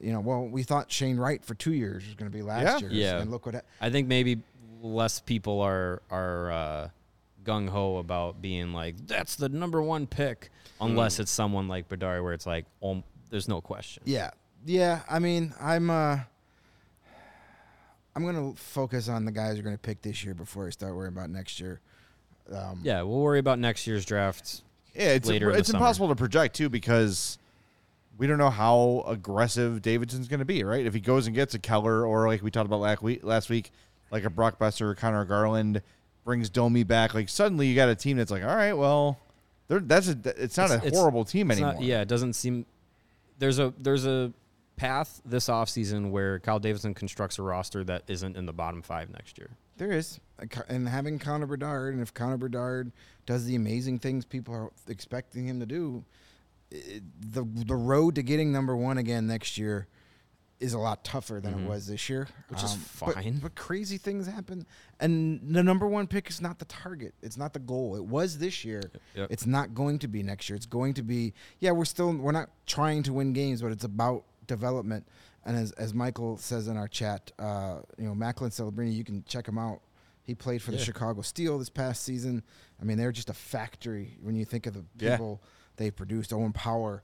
you 0.00 0.12
know. 0.12 0.20
Well, 0.20 0.46
we 0.46 0.62
thought 0.62 0.90
Shane 0.92 1.16
Wright 1.16 1.44
for 1.44 1.54
two 1.54 1.72
years 1.72 2.04
was 2.06 2.14
going 2.14 2.30
to 2.30 2.36
be 2.36 2.42
last 2.42 2.82
Yeah. 2.82 2.88
year. 2.88 2.90
Yeah. 3.14 3.20
and 3.20 3.30
look 3.30 3.46
what. 3.46 3.54
Ha- 3.54 3.60
I 3.80 3.90
think 3.90 4.08
maybe 4.08 4.42
less 4.82 5.20
people 5.20 5.60
are 5.60 6.02
are 6.10 6.50
uh, 6.52 6.88
gung 7.44 7.68
ho 7.68 7.96
about 7.98 8.40
being 8.42 8.72
like 8.72 9.06
that's 9.06 9.36
the 9.36 9.48
number 9.48 9.80
one 9.82 10.06
pick, 10.06 10.50
unless 10.80 11.18
it's 11.20 11.30
someone 11.30 11.68
like 11.68 11.88
Bedard 11.88 12.22
where 12.22 12.32
it's 12.32 12.46
like, 12.46 12.66
oh, 12.82 13.02
there's 13.30 13.48
no 13.48 13.60
question. 13.60 14.02
yeah, 14.06 14.30
yeah. 14.66 15.02
I 15.08 15.18
mean, 15.18 15.54
I'm. 15.60 15.88
uh 15.90 16.18
I'm 18.14 18.24
going 18.24 18.34
to 18.54 18.60
focus 18.60 19.08
on 19.08 19.24
the 19.24 19.32
guys 19.32 19.54
who 19.54 19.60
are 19.60 19.62
going 19.62 19.74
to 19.74 19.80
pick 19.80 20.02
this 20.02 20.22
year 20.22 20.34
before 20.34 20.66
I 20.66 20.70
start 20.70 20.94
worrying 20.94 21.14
about 21.14 21.30
next 21.30 21.58
year. 21.60 21.80
Um, 22.50 22.80
Yeah, 22.82 23.02
we'll 23.02 23.20
worry 23.20 23.38
about 23.38 23.58
next 23.58 23.86
year's 23.86 24.04
draft. 24.04 24.62
Yeah, 24.94 25.10
it's 25.10 25.28
later 25.28 25.52
the 25.52 25.58
it's 25.58 25.68
summer. 25.68 25.78
impossible 25.78 26.08
to 26.08 26.14
project 26.14 26.54
too 26.56 26.68
because 26.68 27.38
we 28.18 28.26
don't 28.26 28.38
know 28.38 28.50
how 28.50 29.04
aggressive 29.06 29.80
Davidson's 29.82 30.28
going 30.28 30.40
to 30.40 30.44
be, 30.46 30.64
right? 30.64 30.84
If 30.84 30.92
he 30.94 31.00
goes 31.00 31.26
and 31.26 31.34
gets 31.34 31.54
a 31.54 31.58
Keller 31.58 32.06
or 32.06 32.26
like 32.28 32.42
we 32.42 32.50
talked 32.50 32.66
about 32.66 32.80
last 32.80 33.02
week, 33.02 33.24
last 33.24 33.48
week, 33.48 33.70
like 34.10 34.24
a 34.24 34.30
Brock 34.30 34.58
Boeser, 34.58 34.94
Connor 34.96 35.24
Garland 35.24 35.80
brings 36.24 36.50
Domi 36.50 36.82
back, 36.84 37.14
like 37.14 37.28
suddenly 37.28 37.66
you 37.68 37.74
got 37.74 37.88
a 37.88 37.94
team 37.94 38.16
that's 38.18 38.30
like, 38.30 38.42
all 38.44 38.54
right, 38.54 38.74
well, 38.74 39.18
they're, 39.68 39.80
that's 39.80 40.08
a 40.08 40.16
it's 40.36 40.56
not 40.58 40.70
It's- 40.70 40.92
a 40.92 40.96
horrible 40.96 41.24
team 41.24 41.50
anymore. 41.50 41.72
not- 41.74 41.82
yeah, 41.82 42.02
it 42.02 42.08
doesn't 42.08 42.34
seem 42.34 42.66
there's 43.38 43.58
a 43.58 43.72
there's 43.78 44.04
a 44.06 44.32
path 44.76 45.20
this 45.24 45.48
offseason 45.48 46.10
where 46.10 46.38
Kyle 46.40 46.58
Davidson 46.58 46.94
constructs 46.94 47.38
a 47.38 47.42
roster 47.42 47.84
that 47.84 48.02
isn't 48.08 48.36
in 48.36 48.46
the 48.46 48.52
bottom 48.52 48.82
five 48.82 49.10
next 49.10 49.38
year. 49.38 49.50
There 49.76 49.92
is, 49.92 50.20
and 50.68 50.88
having 50.88 51.18
Connor 51.18 51.46
Bedard, 51.46 51.94
and 51.94 52.02
if 52.02 52.12
Connor 52.14 52.36
Bedard 52.36 52.92
does 53.26 53.44
the 53.46 53.54
amazing 53.56 53.98
things 54.00 54.24
people 54.24 54.54
are 54.54 54.70
expecting 54.88 55.46
him 55.46 55.60
to 55.60 55.66
do, 55.66 56.04
the 56.70 57.44
the 57.44 57.74
road 57.76 58.14
to 58.16 58.22
getting 58.22 58.52
number 58.52 58.76
one 58.76 58.98
again 58.98 59.26
next 59.26 59.58
year 59.58 59.86
is 60.60 60.74
a 60.74 60.78
lot 60.78 61.02
tougher 61.04 61.40
than 61.40 61.54
Mhm. 61.54 61.64
it 61.64 61.68
was 61.68 61.86
this 61.88 62.08
year, 62.08 62.28
Which 62.48 62.62
is 62.62 62.72
but- 63.00 63.14
fine. 63.14 63.38
But, 63.40 63.56
crazy 63.56 63.98
things 63.98 64.28
happen, 64.28 64.64
and 65.00 65.40
the 65.54 65.62
number 65.62 65.88
one 65.88 66.06
pick 66.06 66.30
is 66.30 66.40
not 66.40 66.60
the 66.60 66.64
target. 66.66 67.14
It's 67.20 67.36
not 67.36 67.52
the 67.52 67.58
goal. 67.58 67.96
It 67.96 68.04
was 68.04 68.38
this 68.38 68.64
year. 68.64 68.80
Yep. 69.16 69.28
It's 69.32 69.44
not 69.44 69.74
going 69.74 69.98
to 70.00 70.08
be 70.08 70.22
next 70.22 70.48
year. 70.48 70.56
It's 70.56 70.66
going 70.66 70.94
to 70.94 71.02
be 71.02 71.34
yeah. 71.58 71.72
We're 71.72 71.84
still 71.84 72.16
we're 72.16 72.30
not 72.32 72.50
trying 72.66 73.02
to 73.04 73.12
win 73.12 73.32
games, 73.32 73.60
but 73.60 73.72
it's 73.72 73.82
about 73.84 74.24
development. 74.46 75.06
And 75.44 75.56
as 75.56 75.72
as 75.72 75.92
Michael 75.92 76.36
says 76.36 76.68
in 76.68 76.76
our 76.76 76.88
chat, 76.88 77.32
uh, 77.38 77.80
you 77.98 78.04
know 78.04 78.14
Macklin 78.14 78.50
Celebrini, 78.50 78.94
you 78.94 79.04
can 79.04 79.24
check 79.26 79.46
him 79.46 79.58
out. 79.58 79.80
He 80.24 80.34
played 80.36 80.62
for 80.62 80.70
the 80.70 80.78
Chicago 80.78 81.20
Steel 81.22 81.58
this 81.58 81.68
past 81.68 82.04
season. 82.04 82.44
I 82.80 82.84
mean, 82.84 82.96
they're 82.96 83.10
just 83.10 83.28
a 83.28 83.34
factory 83.34 84.18
when 84.22 84.36
you 84.36 84.44
think 84.44 84.66
of 84.66 84.74
the 84.74 84.84
Yeah. 84.98 85.16
people 85.16 85.42
they 85.76 85.90
produced. 85.90 86.32
Owen 86.32 86.52
Power, 86.52 87.02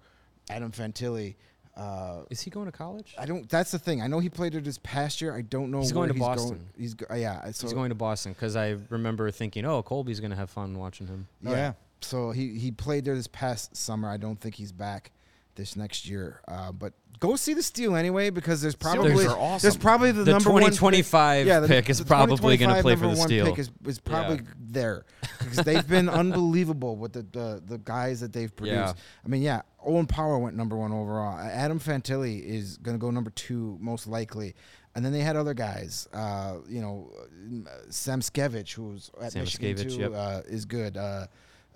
Adam 0.50 0.70
Fantilli. 0.70 1.34
Uh, 1.76 2.24
Is 2.28 2.40
he 2.40 2.50
going 2.50 2.66
to 2.66 2.72
college? 2.72 3.14
I 3.18 3.24
don't. 3.26 3.48
That's 3.48 3.70
the 3.70 3.78
thing. 3.78 4.02
I 4.02 4.08
know 4.08 4.18
he 4.18 4.28
played 4.28 4.54
it 4.56 4.64
this 4.64 4.78
past 4.82 5.20
year. 5.20 5.34
I 5.36 5.42
don't 5.42 5.70
know. 5.70 5.78
He's 5.80 5.92
where 5.94 6.06
going 6.06 6.08
to 6.08 6.14
he's 6.14 6.20
Boston. 6.20 6.48
Going. 6.50 6.68
He's 6.76 6.94
go, 6.94 7.06
yeah. 7.14 7.50
So 7.52 7.66
He's 7.66 7.72
going 7.74 7.88
to 7.90 7.94
Boston 7.94 8.32
because 8.32 8.56
I 8.56 8.76
remember 8.88 9.30
thinking, 9.30 9.64
oh, 9.64 9.82
Colby's 9.82 10.18
going 10.20 10.30
to 10.32 10.36
have 10.36 10.50
fun 10.50 10.76
watching 10.76 11.06
him. 11.06 11.28
Oh, 11.46 11.52
yeah. 11.52 11.74
So 12.00 12.30
he 12.32 12.58
he 12.58 12.70
played 12.72 13.04
there 13.04 13.14
this 13.14 13.28
past 13.28 13.76
summer. 13.76 14.08
I 14.08 14.16
don't 14.16 14.40
think 14.40 14.56
he's 14.56 14.72
back 14.72 15.12
this 15.58 15.76
next 15.76 16.08
year. 16.08 16.40
Uh, 16.48 16.72
but 16.72 16.94
go 17.20 17.36
see 17.36 17.52
the 17.52 17.62
Steel 17.62 17.96
anyway 17.96 18.30
because 18.30 18.62
there's 18.62 18.76
probably 18.76 19.26
are 19.26 19.36
awesome. 19.36 19.66
there's 19.66 19.76
probably 19.76 20.12
the, 20.12 20.24
The 20.24 20.32
number 20.32 20.50
one 20.50 20.62
pick- 20.62 20.72
2025 20.72 21.46
yeah, 21.46 21.60
the- 21.60 21.68
pick 21.68 21.90
is 21.90 21.98
the 21.98 22.04
probably 22.06 22.56
gonna 22.56 22.80
play 22.80 22.94
for 22.94 23.02
the 23.02 23.08
one 23.08 23.26
Steel. 23.28 23.44
Pick 23.46 23.58
is, 23.58 23.70
is 23.84 23.98
probably 23.98 24.36
Yeah. 24.36 24.52
there 24.58 25.04
because 25.38 25.58
they've 25.58 25.86
been 25.86 26.08
unbelievable 26.22 26.96
with 26.96 27.12
the, 27.12 27.22
the 27.32 27.62
the 27.66 27.78
guys 27.78 28.20
that 28.20 28.32
they've 28.32 28.54
produced. 28.54 28.96
Yeah. 28.96 29.02
I 29.24 29.28
mean, 29.28 29.42
yeah, 29.42 29.62
Owen 29.84 30.06
Power 30.06 30.38
went 30.38 30.56
number 30.56 30.76
one 30.76 30.92
overall. 30.92 31.38
Adam 31.38 31.78
Fantilli 31.78 32.42
is 32.42 32.78
going 32.78 32.96
to 32.96 33.00
go 33.00 33.10
number 33.10 33.30
two 33.30 33.76
most 33.80 34.06
likely. 34.06 34.54
And 34.94 35.04
then 35.04 35.12
they 35.12 35.20
had 35.20 35.36
other 35.36 35.54
guys, 35.54 36.08
uh, 36.12 36.56
you 36.68 36.80
know, 36.80 37.12
uh, 37.14 37.88
Samoskevich, 37.88 38.72
who's 38.72 39.12
at 39.22 39.32
Sam 39.32 39.42
Michigan 39.44 39.76
Skevich, 39.76 39.94
too, 39.94 40.00
yep. 40.00 40.12
uh, 40.12 40.40
is 40.48 40.64
good. 40.64 40.96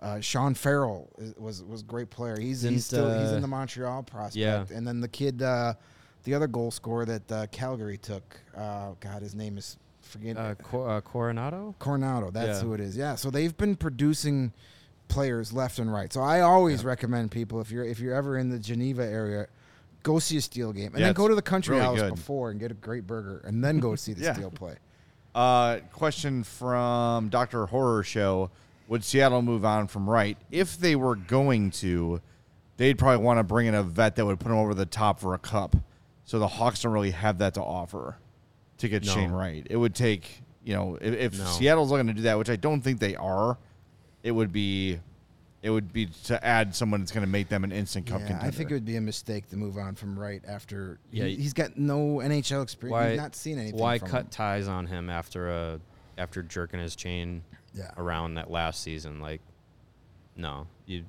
Uh, 0.03 0.21
Sean 0.21 0.53
Farrell 0.55 1.09
is, 1.17 1.35
was 1.37 1.63
was 1.63 1.81
a 1.83 1.85
great 1.85 2.11
player. 2.11 2.37
He's 2.39 2.61
he's 2.63 2.63
Didn't, 2.63 2.81
still 2.83 3.21
he's 3.21 3.31
uh, 3.33 3.37
in 3.37 3.41
the 3.43 3.47
Montreal 3.49 4.03
prospect. 4.03 4.37
yeah. 4.37 4.65
And 4.77 4.85
then 4.87 5.01
the 5.01 5.07
kid, 5.09 5.41
uh, 5.43 5.75
the 6.25 6.35
other 6.35 6.49
goal 6.49 6.73
scorer 6.73 7.05
that 7.05 7.31
uh, 7.33 7.47
Calgary 7.53 7.99
took, 7.99 8.39
uh, 8.57 8.91
God, 9.01 9.23
his 9.23 9.35
name 9.37 9.57
is 9.59 9.77
forget 10.01 10.37
Uh, 10.37 10.57
Cor- 10.57 10.91
uh, 10.91 11.01
Coronato. 11.01 11.75
Coronato. 11.77 12.33
That's 12.33 12.59
Yeah. 12.59 12.65
who 12.67 12.75
it 12.75 12.81
is. 12.81 12.97
Yeah. 12.97 13.15
So 13.15 13.31
they've 13.31 13.57
been 13.57 13.77
producing 13.77 14.53
players 15.07 15.53
left 15.53 15.79
and 15.79 15.93
right. 15.93 16.13
So 16.13 16.21
I 16.21 16.41
always 16.41 16.85
recommend 16.85 17.31
people 17.31 17.61
if 17.61 17.71
you're 17.71 17.85
if 17.85 18.01
you're 18.01 18.15
ever 18.15 18.37
in 18.39 18.51
the 18.51 18.59
Geneva 18.59 19.05
area, 19.05 19.47
go 20.03 20.19
see 20.19 20.37
a 20.37 20.41
Steel 20.41 20.73
game, 20.73 20.87
and 20.95 20.99
Yeah, 20.99 21.07
then 21.07 21.15
go 21.15 21.29
to 21.29 21.35
the 21.37 21.43
Country 21.43 21.77
really 21.77 21.87
House 21.87 22.01
good. 22.01 22.15
before 22.17 22.51
and 22.51 22.59
get 22.59 22.73
a 22.73 22.75
great 22.75 23.07
burger, 23.07 23.41
and 23.45 23.63
then 23.63 23.79
go 23.79 23.95
see 23.95 24.15
the 24.15 24.23
Yeah. 24.25 24.33
Steel 24.35 24.51
play. 24.51 24.75
Uh, 25.35 25.79
question 25.93 26.43
from 26.43 27.29
Doctor 27.29 27.67
Horror 27.67 28.03
Show: 28.03 28.51
Would 28.93 29.05
Seattle 29.05 29.41
move 29.41 29.65
on 29.65 29.87
from 29.87 30.07
Wright 30.09 30.37
if 30.51 30.77
they 30.77 30.97
were 30.97 31.17
going 31.17 31.71
to? 31.71 32.21
They'd 32.77 32.99
probably 32.99 33.25
want 33.25 33.39
to 33.39 33.43
bring 33.43 33.67
in 33.67 33.75
a 33.75 33.83
vet 33.83 34.17
that 34.17 34.27
would 34.27 34.39
put 34.39 34.51
them 34.51 34.59
over 34.59 34.75
the 34.75 34.85
top 34.85 35.19
for 35.19 35.33
a 35.33 35.39
cup. 35.39 35.75
So 36.27 36.39
the 36.39 36.47
Hawks 36.47 36.83
don't 36.83 36.93
really 36.93 37.13
have 37.13 37.39
that 37.39 37.55
to 37.55 37.63
offer 37.63 38.19
to 38.77 38.89
get 38.91 39.07
No. 39.07 39.15
Shane 39.15 39.31
Wright. 39.31 39.67
It 39.71 39.79
would 39.79 39.95
take 39.95 40.43
you 40.63 40.75
know 40.75 40.99
if, 41.01 41.15
if 41.15 41.39
No. 41.39 41.47
Seattle's 41.47 41.91
looking 41.91 42.09
to 42.09 42.13
do 42.13 42.21
that, 42.23 42.37
which 42.37 42.51
I 42.51 42.57
don't 42.57 42.83
think 42.83 43.01
they 43.01 43.17
are, 43.17 43.57
it 44.23 44.33
would 44.33 44.53
be. 44.53 45.01
It 45.63 45.71
would 45.71 45.91
be 45.91 46.09
to 46.25 46.45
add 46.45 46.77
someone 46.77 47.01
that's 47.01 47.13
going 47.13 47.25
to 47.25 47.31
make 47.31 47.49
them 47.49 47.65
an 47.65 47.73
instant 47.73 48.05
cup 48.05 48.21
Yeah, 48.21 48.27
contender. 48.27 48.47
I 48.47 48.51
think 48.51 48.71
it 48.71 48.75
would 48.75 48.85
be 48.85 48.97
a 48.97 49.01
mistake 49.01 49.49
to 49.51 49.57
move 49.57 49.79
on 49.79 49.95
from 49.95 50.19
Wright 50.19 50.43
after 50.47 50.99
Yeah, 51.11 51.25
he, 51.25 51.37
he's 51.37 51.55
got 51.55 51.79
no 51.79 52.17
NHL 52.17 52.63
experience. 52.63 52.93
Why 52.93 53.11
He's 53.13 53.19
not 53.19 53.35
seen 53.37 53.59
anything. 53.59 53.81
Why 53.81 53.99
from 53.99 54.09
cut 54.09 54.21
him. 54.25 54.29
ties 54.29 54.69
on 54.69 54.87
him 54.87 55.09
after 55.09 55.49
a 55.49 55.81
after 56.19 56.43
jerking 56.43 56.79
his 56.81 56.95
chain 56.95 57.43
Yeah. 57.75 57.91
around 57.97 58.35
that 58.35 58.51
last 58.51 58.83
season? 58.83 59.21
Like, 59.21 59.41
no, 60.37 60.67
you 60.87 61.05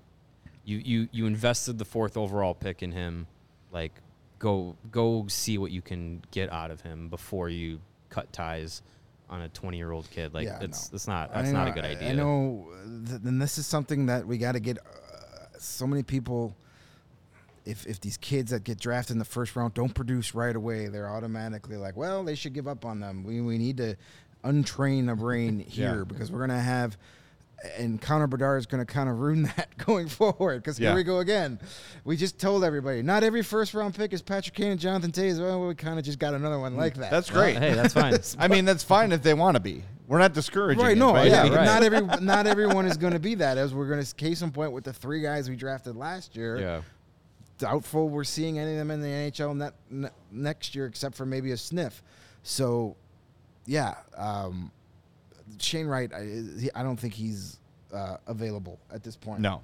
you 0.66 0.78
you 0.78 1.10
you 1.12 1.26
invested 1.26 1.78
the 1.78 1.86
fourth 1.86 2.18
overall 2.18 2.54
pick 2.54 2.84
in 2.84 2.92
him. 2.92 3.28
Like, 3.72 3.92
go 4.40 4.76
go 4.92 5.26
see 5.28 5.58
what 5.58 5.72
you 5.72 5.82
can 5.82 6.22
get 6.32 6.52
out 6.52 6.72
of 6.72 6.82
him 6.82 7.10
before 7.10 7.50
you 7.50 7.80
cut 8.10 8.32
ties 8.32 8.82
on 9.30 9.42
a 9.42 9.50
20 9.50 9.78
year 9.78 9.92
old 9.92 10.10
kid. 10.12 10.34
Like, 10.34 10.46
Yeah, 10.46 10.60
that's 10.60 10.90
no. 10.90 10.92
that's 10.92 11.08
not 11.08 11.34
that's 11.34 11.50
not 11.52 11.68
a 11.68 11.72
good 11.72 11.86
idea. 11.86 12.12
I 12.12 12.14
know, 12.14 12.68
and 12.86 13.42
this 13.42 13.58
is 13.58 13.66
something 13.66 14.06
that 14.08 14.28
we 14.28 14.38
got 14.38 14.52
to 14.54 14.60
get. 14.60 14.78
Uh, 14.80 14.82
so 15.58 15.88
many 15.88 16.04
people, 16.04 16.56
if 17.66 17.88
if 17.88 18.02
these 18.02 18.18
kids 18.18 18.52
that 18.52 18.64
get 18.66 18.78
drafted 18.80 19.16
in 19.16 19.20
the 19.20 19.26
first 19.26 19.56
round 19.56 19.74
don't 19.74 19.94
produce 19.94 20.36
right 20.36 20.56
away, 20.56 20.88
they're 20.88 21.10
automatically 21.10 21.78
like, 21.78 21.96
well, 21.96 22.24
they 22.24 22.36
should 22.36 22.54
give 22.54 22.68
up 22.68 22.84
on 22.86 23.00
them. 23.00 23.24
We 23.24 23.40
we 23.42 23.58
need 23.58 23.78
to 23.78 23.96
untrain 24.44 25.12
a 25.12 25.16
brain 25.26 25.60
here 25.60 25.98
Yeah. 26.00 26.04
because 26.08 26.32
we're 26.32 26.40
gonna 26.42 26.60
have. 26.60 26.98
And 27.78 28.02
Connor 28.02 28.28
Bedard 28.28 28.60
is 28.60 28.66
going 28.66 28.86
to 28.86 28.94
kind 28.94 29.08
of 29.08 29.20
ruin 29.22 29.44
that 29.56 29.70
going 29.78 30.10
forward 30.10 30.62
because 30.62 30.78
Yeah. 30.78 30.90
here 30.90 30.98
we 30.98 31.04
go 31.04 31.20
again. 31.20 31.62
We 32.04 32.18
just 32.18 32.38
told 32.38 32.62
everybody 32.66 33.02
not 33.02 33.24
every 33.24 33.42
first 33.42 33.74
round 33.74 33.96
pick 33.96 34.12
is 34.12 34.22
Patrick 34.22 34.54
Kane 34.54 34.72
and 34.72 34.80
Jonathan 34.82 35.14
Toews. 35.14 35.40
Well, 35.40 35.68
we 35.68 35.74
kind 35.74 35.98
of 35.98 36.04
just 36.04 36.20
got 36.20 36.34
another 36.34 36.60
one 36.60 36.74
mm, 36.74 36.78
like 36.78 36.96
that. 36.96 37.10
That's 37.10 37.32
Well, 37.32 37.42
great. 37.42 37.56
hey, 37.60 37.74
that's 37.74 37.94
fine. 37.94 38.16
I 38.38 38.50
mean, 38.50 38.66
that's 38.66 38.84
fine 38.84 39.14
if 39.14 39.24
they 39.24 39.34
want 39.34 39.56
to 39.56 39.62
be. 39.62 39.82
We're 40.08 40.20
not 40.20 40.34
discouraging. 40.34 40.84
Right, 40.84 40.98
it, 40.98 41.00
no, 41.00 41.14
but 41.14 41.28
yeah, 41.28 41.46
yeah, 41.46 41.56
right. 41.56 41.64
not 41.66 41.84
every 41.84 42.02
not 42.26 42.48
everyone 42.48 42.86
is 42.86 42.98
going 42.98 43.14
to 43.14 43.20
be 43.20 43.36
that. 43.36 43.58
As 43.58 43.74
we're 43.74 43.88
going 43.88 44.04
to 44.04 44.16
case 44.16 44.42
in 44.42 44.52
point 44.52 44.74
with 44.74 44.84
the 44.84 44.92
three 44.92 45.22
guys 45.22 45.50
we 45.50 45.56
drafted 45.56 45.96
last 45.96 46.36
year, 46.36 46.60
yeah. 46.60 46.82
doubtful 47.60 48.10
we're 48.10 48.26
seeing 48.26 48.60
any 48.60 48.72
of 48.72 48.78
them 48.78 48.92
in 48.92 49.00
the 49.00 49.08
NHL 49.08 49.56
net, 49.56 49.74
ne- 49.90 50.10
next 50.34 50.76
year, 50.76 50.86
except 50.86 51.16
for 51.16 51.26
maybe 51.26 51.52
a 51.52 51.58
sniff. 51.58 52.04
So, 52.44 52.98
yeah, 53.66 53.96
um, 54.18 54.72
Shane 55.60 55.88
Wright, 55.88 56.12
I, 56.14 56.24
he- 56.60 56.72
I 56.76 56.84
don't 56.84 56.98
think 56.98 57.14
he's 57.14 57.60
uh, 57.94 58.18
available 58.28 58.80
at 58.94 59.04
this 59.04 59.16
point. 59.16 59.40
No. 59.40 59.62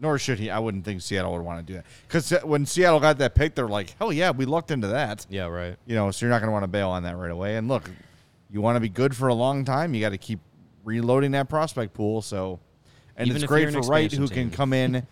Nor 0.00 0.18
should 0.18 0.38
he. 0.40 0.50
I 0.50 0.58
wouldn't 0.58 0.84
think 0.84 1.00
Seattle 1.02 1.32
would 1.32 1.42
want 1.42 1.64
to 1.64 1.72
do 1.72 1.76
that. 1.78 1.86
Because 2.08 2.30
when 2.42 2.66
Seattle 2.66 2.98
got 2.98 3.18
that 3.18 3.34
pick, 3.34 3.54
they're 3.54 3.68
like, 3.68 3.94
hell 3.98 4.12
yeah, 4.12 4.32
we 4.32 4.44
looked 4.44 4.70
into 4.72 4.88
that. 4.88 5.24
Yeah, 5.30 5.46
right. 5.46 5.76
You 5.86 5.94
know, 5.94 6.10
so 6.10 6.26
you're 6.26 6.30
not 6.30 6.40
going 6.40 6.48
to 6.48 6.52
want 6.52 6.64
to 6.64 6.68
bail 6.68 6.90
on 6.90 7.04
that 7.04 7.16
right 7.16 7.30
away. 7.30 7.56
And 7.56 7.68
look, 7.68 7.88
you 8.50 8.60
want 8.60 8.76
to 8.76 8.80
be 8.80 8.88
good 8.88 9.14
for 9.14 9.28
a 9.28 9.34
long 9.34 9.64
time, 9.64 9.94
you 9.94 10.00
got 10.00 10.10
to 10.10 10.18
keep 10.18 10.40
reloading 10.84 11.30
that 11.32 11.48
prospect 11.48 11.94
pool. 11.94 12.22
So, 12.22 12.58
and 13.16 13.28
Even 13.28 13.36
it's 13.42 13.46
great 13.46 13.70
you're 13.70 13.82
for 13.82 13.88
Wright, 13.88 14.04
expansion 14.06 14.22
who 14.22 14.28
can 14.28 14.50
come 14.50 14.72
in 14.72 15.06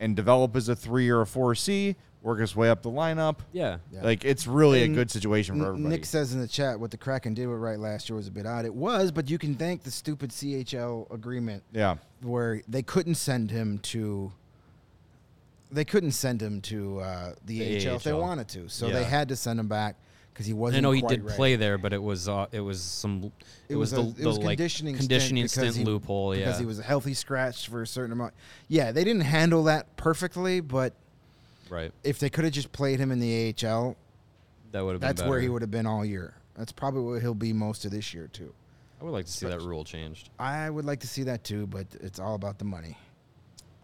and 0.00 0.14
develop 0.14 0.54
as 0.54 0.68
a 0.68 0.76
three 0.76 1.08
or 1.08 1.22
a 1.22 1.26
four 1.26 1.54
C, 1.54 1.96
work 2.26 2.40
his 2.40 2.56
way 2.56 2.68
up 2.68 2.82
the 2.82 2.90
lineup. 2.90 3.38
Yeah. 3.52 3.78
Yeah. 3.92 4.02
Like, 4.02 4.24
it's 4.24 4.48
really 4.48 4.82
And 4.82 4.92
a 4.92 4.96
good 4.96 5.10
situation 5.12 5.60
for 5.60 5.68
everybody. 5.68 5.94
Nick 5.94 6.04
says 6.04 6.34
in 6.34 6.40
the 6.40 6.48
chat 6.48 6.78
what 6.78 6.90
the 6.90 6.96
Kraken 6.96 7.34
did 7.34 7.46
with 7.46 7.58
Wright 7.58 7.78
last 7.78 8.10
year 8.10 8.16
was 8.16 8.26
a 8.26 8.32
bit 8.32 8.46
odd. 8.46 8.64
It 8.64 8.74
was, 8.74 9.12
but 9.12 9.30
you 9.30 9.38
can 9.38 9.54
thank 9.54 9.84
the 9.84 9.92
stupid 9.92 10.30
CHL 10.30 11.12
agreement 11.14 11.62
yeah. 11.72 11.96
where 12.22 12.62
they 12.66 12.82
couldn't 12.82 13.14
send 13.14 13.52
him 13.52 13.78
to 13.78 14.32
they 15.70 15.84
couldn't 15.84 16.12
send 16.12 16.40
him 16.40 16.60
to 16.62 17.00
uh, 17.00 17.32
the, 17.44 17.58
The 17.58 17.88
AHL 17.88 17.96
if 17.96 18.04
they 18.04 18.12
wanted 18.12 18.48
to. 18.48 18.68
So 18.68 18.88
they 18.88 19.04
had 19.04 19.28
to 19.28 19.36
send 19.36 19.58
him 19.58 19.68
back 19.68 19.96
because 20.32 20.46
he 20.46 20.52
wasn't. 20.52 20.78
I 20.78 20.80
know 20.80 20.92
he 20.92 21.02
did 21.02 21.24
right. 21.24 21.34
play 21.34 21.56
there, 21.56 21.78
but 21.78 21.92
it 21.92 22.02
was 22.02 22.28
uh, 22.28 22.46
it 22.52 22.60
was 22.60 22.80
some 22.82 23.32
it, 23.68 23.74
It 23.74 23.76
was, 23.76 23.90
the, 23.90 24.00
a, 24.00 24.04
the 24.04 24.22
it 24.22 24.26
was 24.26 24.38
like 24.38 24.58
conditioning 24.58 24.96
conditioning 24.96 25.48
stint, 25.48 25.72
stint 25.72 25.76
he- 25.76 25.84
loophole. 25.84 26.34
because 26.34 26.58
he 26.58 26.66
was 26.66 26.78
a 26.78 26.84
healthy 26.84 27.14
scratch 27.14 27.68
for 27.68 27.82
a 27.82 27.86
certain 27.86 28.12
amount. 28.12 28.34
Yeah, 28.68 28.92
they 28.92 29.02
didn't 29.02 29.22
handle 29.22 29.64
that 29.64 29.96
perfectly, 29.96 30.60
but 30.60 30.94
right. 31.70 31.92
if 32.04 32.18
they 32.18 32.28
could 32.30 32.44
have 32.44 32.52
just 32.52 32.72
played 32.72 32.98
him 32.98 33.10
in 33.10 33.18
the 33.20 33.54
AHL, 33.64 33.96
That 34.72 34.84
would 34.84 34.92
have 34.92 35.00
been 35.00 35.08
that's 35.08 35.22
where 35.22 35.40
he 35.40 35.48
would 35.48 35.62
have 35.62 35.70
been 35.70 35.86
all 35.86 36.04
year. 36.04 36.34
That's 36.54 36.72
probably 36.72 37.02
where 37.02 37.20
he'll 37.20 37.34
be 37.34 37.52
most 37.52 37.84
of 37.84 37.90
this 37.90 38.12
year 38.14 38.28
too. 38.32 38.52
I 39.00 39.04
would 39.04 39.10
like 39.12 39.26
to 39.26 39.32
see 39.32 39.46
that 39.46 39.60
rule 39.60 39.84
changed. 39.84 40.30
I 40.38 40.70
would 40.70 40.84
like 40.86 41.00
to 41.00 41.06
see 41.06 41.24
that 41.24 41.44
too, 41.44 41.66
but 41.66 41.86
it's 42.00 42.18
all 42.18 42.34
about 42.34 42.58
the 42.58 42.64
money. 42.64 42.96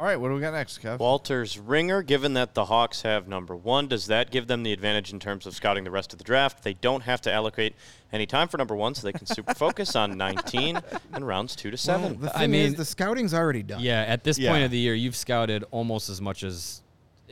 All 0.01 0.07
right, 0.09 0.17
what 0.17 0.31
do 0.31 0.35
we 0.35 0.41
got 0.41 0.53
next, 0.55 0.83
Kev? 0.83 0.99
Walters 0.99 1.59
Ringer, 1.59 2.03
given 2.03 2.35
that 2.35 2.55
the 2.55 2.65
Hawks 2.65 3.03
have 3.03 3.29
number 3.29 3.55
one, 3.55 3.87
does 3.87 4.07
that 4.07 4.33
give 4.33 4.49
them 4.49 4.65
the 4.65 4.73
advantage 4.73 5.13
in 5.13 5.21
terms 5.21 5.47
of 5.47 5.55
scouting 5.55 5.85
the 5.85 5.93
rest 5.93 6.13
of 6.13 6.19
the 6.19 6.25
draft? 6.25 6.65
They 6.65 6.75
don't 6.75 7.03
have 7.03 7.21
to 7.21 7.33
allocate 7.33 7.75
any 8.13 8.27
time 8.27 8.49
for 8.49 8.57
number 8.59 8.75
one, 8.75 8.97
so 8.97 9.07
they 9.07 9.13
can 9.13 9.27
super 9.27 9.55
focus 9.55 9.95
on 9.95 10.17
19 10.19 10.81
and 11.13 11.25
rounds 11.27 11.55
two 11.55 11.71
to 11.71 11.77
seven. 11.77 12.19
Well, 12.19 12.31
the 12.31 12.37
I 12.37 12.41
thing 12.41 12.55
is, 12.55 12.71
mean- 12.71 12.79
the 12.79 12.85
scouting's 12.85 13.33
already 13.33 13.63
done. 13.63 13.81
Yeah, 13.81 14.01
at 14.03 14.25
this 14.25 14.39
Yeah. 14.39 14.51
point 14.51 14.65
of 14.65 14.73
the 14.73 14.79
year, 14.79 14.95
you've 14.95 15.15
scouted 15.15 15.63
almost 15.71 16.09
as 16.09 16.21
much 16.21 16.43
as 16.43 16.82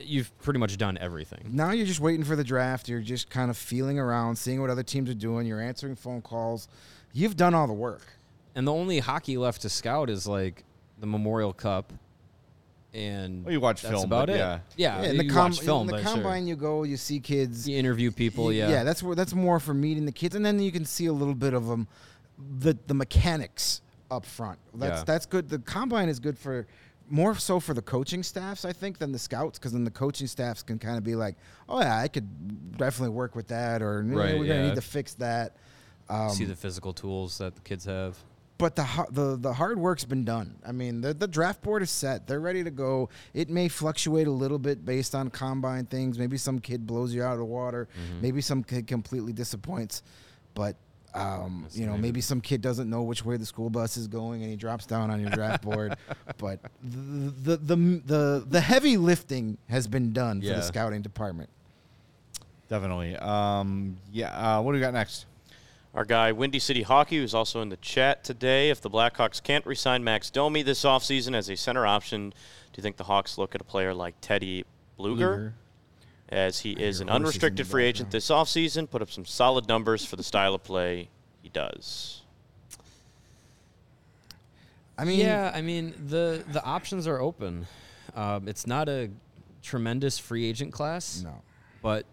you've 0.04 0.36
pretty 0.40 0.58
much 0.58 0.76
done 0.76 0.98
everything. 0.98 1.50
Now 1.52 1.70
you're 1.72 1.86
just 1.86 2.00
waiting 2.00 2.24
for 2.24 2.36
the 2.36 2.44
draft. 2.44 2.88
You're 2.88 3.00
just 3.00 3.30
kind 3.30 3.50
of 3.50 3.56
feeling 3.56 3.98
around, 3.98 4.36
seeing 4.36 4.60
what 4.60 4.70
other 4.70 4.82
teams 4.82 5.08
are 5.10 5.14
doing. 5.14 5.46
You're 5.46 5.60
answering 5.60 5.96
phone 5.96 6.22
calls. 6.22 6.68
You've 7.12 7.36
done 7.36 7.54
all 7.54 7.66
the 7.66 7.72
work. 7.72 8.02
And 8.54 8.66
the 8.66 8.72
only 8.72 8.98
hockey 8.98 9.36
left 9.36 9.62
to 9.62 9.68
scout 9.68 10.10
is 10.10 10.26
like 10.26 10.64
the 10.98 11.06
Memorial 11.06 11.52
Cup, 11.52 11.92
and 12.92 13.44
Well, 13.44 13.52
you 13.52 13.60
watch 13.60 13.82
that's 13.82 13.92
film, 13.94 14.04
about 14.04 14.26
but 14.26 14.34
it. 14.34 14.38
yeah. 14.38 14.58
yeah, 14.76 15.02
in 15.02 15.16
the, 15.16 15.28
com- 15.28 15.52
watch 15.52 15.60
film, 15.60 15.82
in 15.82 15.86
the 15.86 15.92
but 15.94 16.02
sure. 16.02 16.12
combine, 16.14 16.46
you 16.46 16.56
go, 16.56 16.82
you 16.82 16.96
see 16.96 17.20
kids. 17.20 17.68
you 17.68 17.76
interview 17.78 18.10
people. 18.10 18.52
Yeah, 18.52 18.68
yeah. 18.68 18.82
That's 18.84 19.02
where 19.02 19.14
that's 19.14 19.34
more 19.34 19.60
for 19.60 19.72
meeting 19.74 20.06
the 20.06 20.12
kids, 20.12 20.34
and 20.34 20.44
then 20.44 20.58
you 20.58 20.72
can 20.72 20.84
see 20.84 21.06
a 21.06 21.12
little 21.12 21.34
bit 21.34 21.54
of 21.54 21.66
them, 21.66 21.86
the 22.58 22.76
the 22.88 22.94
mechanics 22.94 23.80
up 24.10 24.26
front. 24.26 24.58
That's 24.74 25.00
Yeah. 25.00 25.04
that's 25.04 25.26
good. 25.26 25.48
The 25.48 25.60
combine 25.60 26.08
is 26.08 26.18
good 26.18 26.36
for 26.36 26.66
more 27.10 27.34
so 27.34 27.60
for 27.60 27.74
the 27.74 27.82
coaching 27.82 28.22
staffs, 28.22 28.64
I 28.64 28.72
think, 28.72 28.98
than 28.98 29.12
the 29.12 29.18
scouts, 29.18 29.58
because 29.58 29.72
then 29.72 29.84
the 29.84 29.90
coaching 29.90 30.26
staffs 30.26 30.62
can 30.62 30.78
kind 30.78 30.96
of 30.96 31.04
be 31.04 31.14
like, 31.16 31.36
oh 31.68 31.80
yeah, 31.80 31.98
I 31.98 32.08
could 32.08 32.78
definitely 32.78 33.14
work 33.14 33.34
with 33.34 33.48
that, 33.48 33.82
or 33.82 34.02
Right, 34.02 34.38
we're 34.38 34.46
gonna 34.46 34.68
need 34.68 34.74
to 34.76 34.80
fix 34.80 35.14
that. 35.14 35.56
Um, 36.08 36.30
see 36.30 36.44
the 36.44 36.56
physical 36.56 36.92
tools 36.92 37.38
that 37.38 37.54
the 37.54 37.60
kids 37.60 37.84
have. 37.84 38.16
but 38.58 38.74
the 38.76 38.84
the 39.10 39.36
the 39.36 39.52
hard 39.52 39.78
work's 39.78 40.04
been 40.04 40.24
done. 40.24 40.56
I 40.66 40.72
mean, 40.72 41.00
the 41.00 41.14
the 41.14 41.28
draft 41.28 41.62
board 41.62 41.82
is 41.82 41.90
set. 41.90 42.26
They're 42.26 42.40
ready 42.40 42.62
to 42.64 42.70
go. 42.70 43.08
It 43.32 43.48
may 43.48 43.68
fluctuate 43.68 44.26
a 44.26 44.32
little 44.32 44.58
bit 44.58 44.84
based 44.84 45.14
on 45.14 45.30
combine 45.30 45.86
things. 45.86 46.18
Maybe 46.18 46.36
some 46.36 46.58
kid 46.58 46.86
blows 46.86 47.14
you 47.14 47.22
out 47.22 47.32
of 47.34 47.38
the 47.38 47.44
water. 47.44 47.88
Mm-hmm. 47.94 48.20
Maybe 48.22 48.40
some 48.40 48.62
kid 48.64 48.86
completely 48.86 49.32
disappoints. 49.32 50.02
But 50.54 50.76
um, 51.14 51.66
you 51.72 51.86
know, 51.86 51.92
maybe- 51.92 52.02
maybe 52.02 52.20
some 52.20 52.40
kid 52.40 52.60
doesn't 52.60 52.88
know 52.88 53.02
which 53.02 53.24
way 53.24 53.36
the 53.36 53.46
school 53.46 53.70
bus 53.70 53.96
is 53.96 54.06
going 54.08 54.42
and 54.42 54.50
he 54.50 54.56
drops 54.56 54.86
down 54.86 55.10
on 55.10 55.20
your 55.20 55.30
draft 55.30 55.62
board. 55.62 55.96
But 56.38 56.60
the, 56.82 57.56
the 57.56 57.56
the 57.58 57.76
the 58.06 58.44
the 58.48 58.60
heavy 58.60 58.96
lifting 58.96 59.58
has 59.68 59.86
been 59.86 60.12
done 60.12 60.40
for 60.40 60.46
the 60.46 60.62
scouting 60.62 61.02
department. 61.02 61.50
Definitely. 62.68 63.16
Um, 63.16 63.96
yeah. 64.12 64.30
Uh, 64.58 64.62
what 64.62 64.72
do 64.72 64.76
we 64.76 64.80
got 64.80 64.94
next? 64.94 65.26
Our 65.92 66.04
guy, 66.04 66.30
Windy 66.32 66.60
City 66.60 66.82
Hockey, 66.82 67.16
who's 67.18 67.34
also 67.34 67.60
in 67.62 67.68
the 67.68 67.76
chat 67.78 68.22
today. 68.22 68.70
If 68.70 68.80
the 68.80 68.88
Blackhawks 68.88 69.42
can't 69.42 69.66
resign 69.66 70.04
Max 70.04 70.30
Domi 70.30 70.62
this 70.62 70.84
offseason 70.84 71.34
as 71.34 71.50
a 71.50 71.56
center 71.56 71.84
option, 71.84 72.30
do 72.30 72.36
you 72.76 72.82
think 72.82 72.96
the 72.96 73.04
Hawks 73.04 73.36
look 73.36 73.56
at 73.56 73.60
a 73.60 73.64
player 73.64 73.92
like 73.92 74.14
Teddy 74.20 74.64
Blueger, 74.98 75.52
as 76.30 76.60
he 76.60 76.72
is 76.72 76.78
an 76.78 76.82
horses 76.82 77.00
in 77.00 77.06
the 77.06 77.12
unrestricted 77.12 77.66
free 77.66 77.84
agent 77.84 78.10
background. 78.10 78.12
this 78.12 78.30
offseason. 78.30 78.90
Put 78.90 79.02
up 79.02 79.10
some 79.10 79.24
solid 79.24 79.68
numbers 79.68 80.04
for 80.04 80.16
the 80.16 80.22
style 80.22 80.54
of 80.54 80.62
play 80.62 81.08
he 81.42 81.48
does. 81.48 82.22
I 84.96 85.04
mean, 85.04 85.20
yeah, 85.20 85.50
I 85.54 85.62
mean 85.62 85.94
the 86.08 86.44
the 86.52 86.62
options 86.62 87.06
are 87.06 87.20
open. 87.20 87.66
Um, 88.14 88.48
it's 88.48 88.66
not 88.66 88.88
a 88.88 89.10
tremendous 89.62 90.18
free 90.18 90.44
agent 90.46 90.72
class, 90.72 91.22
no. 91.24 91.40
but 91.80 92.04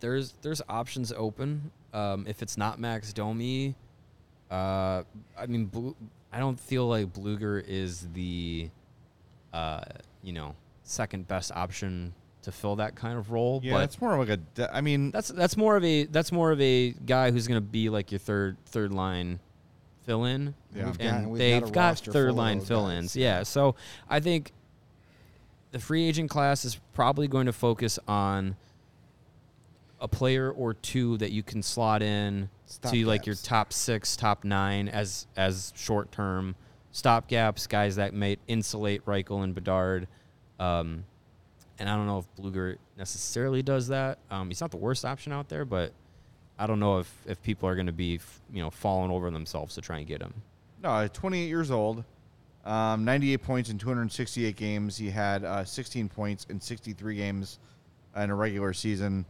there's 0.00 0.34
there's 0.42 0.60
options 0.68 1.12
open. 1.12 1.70
Um, 1.94 2.26
if 2.28 2.42
it's 2.42 2.58
not 2.58 2.78
Max 2.78 3.14
Domi, 3.14 3.74
uh, 4.50 5.02
I 5.38 5.46
mean, 5.46 5.66
Blu- 5.66 5.96
I 6.32 6.38
don't 6.38 6.60
feel 6.60 6.86
like 6.86 7.12
Blueger 7.12 7.64
is 7.66 8.06
the, 8.12 8.68
uh, 9.52 9.80
you 10.22 10.32
know, 10.32 10.54
second 10.82 11.26
best 11.26 11.52
option 11.52 12.12
to 12.46 12.52
fill 12.52 12.76
that 12.76 12.94
kind 12.94 13.18
of 13.18 13.32
role. 13.32 13.60
Yeah, 13.62 13.74
but 13.74 13.82
it's 13.84 14.00
more 14.00 14.16
like 14.16 14.28
a. 14.28 14.36
de- 14.36 14.74
I 14.74 14.80
mean, 14.80 15.10
that's 15.10 15.28
that's 15.28 15.56
more 15.56 15.76
of 15.76 15.84
a 15.84 16.04
that's 16.04 16.30
more 16.32 16.52
of 16.52 16.60
a 16.60 16.92
guy 16.92 17.32
who's 17.32 17.46
going 17.48 17.60
to 17.60 17.66
be 17.66 17.88
like 17.88 18.12
your 18.12 18.20
third 18.20 18.56
third 18.66 18.92
line 18.92 19.40
fill 20.04 20.24
in. 20.24 20.54
Yeah. 20.74 20.92
And 21.00 21.30
we've 21.30 21.38
got 21.38 21.44
they've 21.44 21.62
a 21.64 21.70
got, 21.70 21.88
roster 21.90 22.12
third 22.12 22.34
line 22.34 22.60
fill 22.60 22.86
ins. 22.86 23.16
Yeah, 23.16 23.42
so 23.42 23.74
I 24.08 24.20
think 24.20 24.52
the 25.72 25.80
free 25.80 26.08
agent 26.08 26.30
class 26.30 26.64
is 26.64 26.78
probably 26.94 27.26
going 27.26 27.46
to 27.46 27.52
focus 27.52 27.98
on 28.06 28.56
a 30.00 30.06
player 30.06 30.50
or 30.50 30.74
two 30.74 31.16
that 31.18 31.32
you 31.32 31.42
can 31.42 31.62
slot 31.62 32.00
in 32.00 32.48
to 32.82 33.06
like 33.06 33.26
your 33.26 33.34
top 33.34 33.72
six, 33.72 34.16
top 34.16 34.44
nine 34.44 34.88
as 34.88 35.26
as 35.36 35.72
short 35.74 36.12
term 36.12 36.54
stopgaps, 36.92 37.68
guys 37.68 37.96
that 37.96 38.14
may 38.14 38.36
insulate 38.46 39.04
Reichel 39.04 39.42
and 39.42 39.52
Bedard. 39.52 40.06
Um, 40.60 41.04
and 41.78 41.88
I 41.88 41.96
don't 41.96 42.06
know 42.06 42.18
if 42.18 42.26
Blueger 42.36 42.76
necessarily 42.96 43.62
does 43.62 43.88
that. 43.88 44.18
Um, 44.30 44.48
he's 44.48 44.60
not 44.60 44.70
the 44.70 44.76
worst 44.76 45.04
option 45.04 45.32
out 45.32 45.48
there, 45.48 45.64
but 45.64 45.92
I 46.58 46.66
don't 46.66 46.80
know 46.80 46.98
if, 46.98 47.12
if 47.26 47.42
people 47.42 47.68
are 47.68 47.74
going 47.74 47.86
to 47.86 47.92
be, 47.92 48.16
f- 48.16 48.40
you 48.52 48.62
know, 48.62 48.70
falling 48.70 49.10
over 49.10 49.30
themselves 49.30 49.74
to 49.74 49.80
try 49.80 49.98
and 49.98 50.06
get 50.06 50.22
him. 50.22 50.32
No, 50.82 51.06
28 51.08 51.46
years 51.46 51.70
old, 51.70 52.04
um, 52.64 53.04
98 53.04 53.42
points 53.42 53.70
in 53.70 53.78
268 53.78 54.56
games. 54.56 54.96
He 54.96 55.10
had 55.10 55.44
uh, 55.44 55.64
16 55.64 56.08
points 56.08 56.46
in 56.48 56.60
63 56.60 57.16
games 57.16 57.58
in 58.16 58.30
a 58.30 58.34
regular 58.34 58.72
season. 58.72 59.26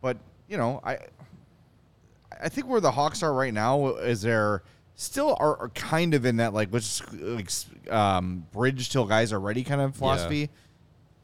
But 0.00 0.16
you 0.48 0.56
know, 0.56 0.80
I 0.84 0.98
I 2.42 2.48
think 2.48 2.66
where 2.66 2.80
the 2.80 2.90
Hawks 2.90 3.22
are 3.22 3.32
right 3.32 3.54
now 3.54 3.94
is 3.96 4.22
they're 4.22 4.62
still 4.96 5.36
are, 5.40 5.56
are 5.58 5.68
kind 5.70 6.14
of 6.14 6.24
in 6.24 6.36
that 6.36 6.52
like 6.52 6.68
let's 6.72 7.02
like 7.12 7.48
um, 7.90 8.46
bridge 8.52 8.90
till 8.90 9.06
guys 9.06 9.32
are 9.32 9.40
ready 9.40 9.64
kind 9.64 9.80
of 9.80 9.94
philosophy. 9.96 10.50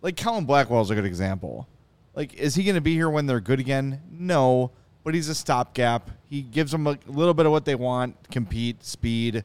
Like 0.03 0.16
Colin 0.16 0.44
Blackwell 0.46 0.80
is 0.82 0.90
a 0.90 0.94
good 0.94 1.05
example. 1.05 1.68
Like, 2.14 2.34
is 2.34 2.55
he 2.55 2.64
going 2.64 2.74
to 2.74 2.80
be 2.80 2.94
here 2.94 3.09
when 3.11 3.26
they're 3.26 3.40
good 3.40 3.61
again? 3.61 4.01
No, 4.11 4.70
but 5.05 5.14
he's 5.14 5.28
a 5.28 5.34
stopgap. 5.34 6.11
He 6.28 6.42
gives 6.42 6.72
them 6.72 6.86
a 6.86 6.98
little 7.07 7.34
bit 7.34 7.46
of 7.46 7.53
what 7.53 7.64
they 7.64 7.74
want: 7.74 8.16
compete, 8.30 8.82
speed, 8.84 9.44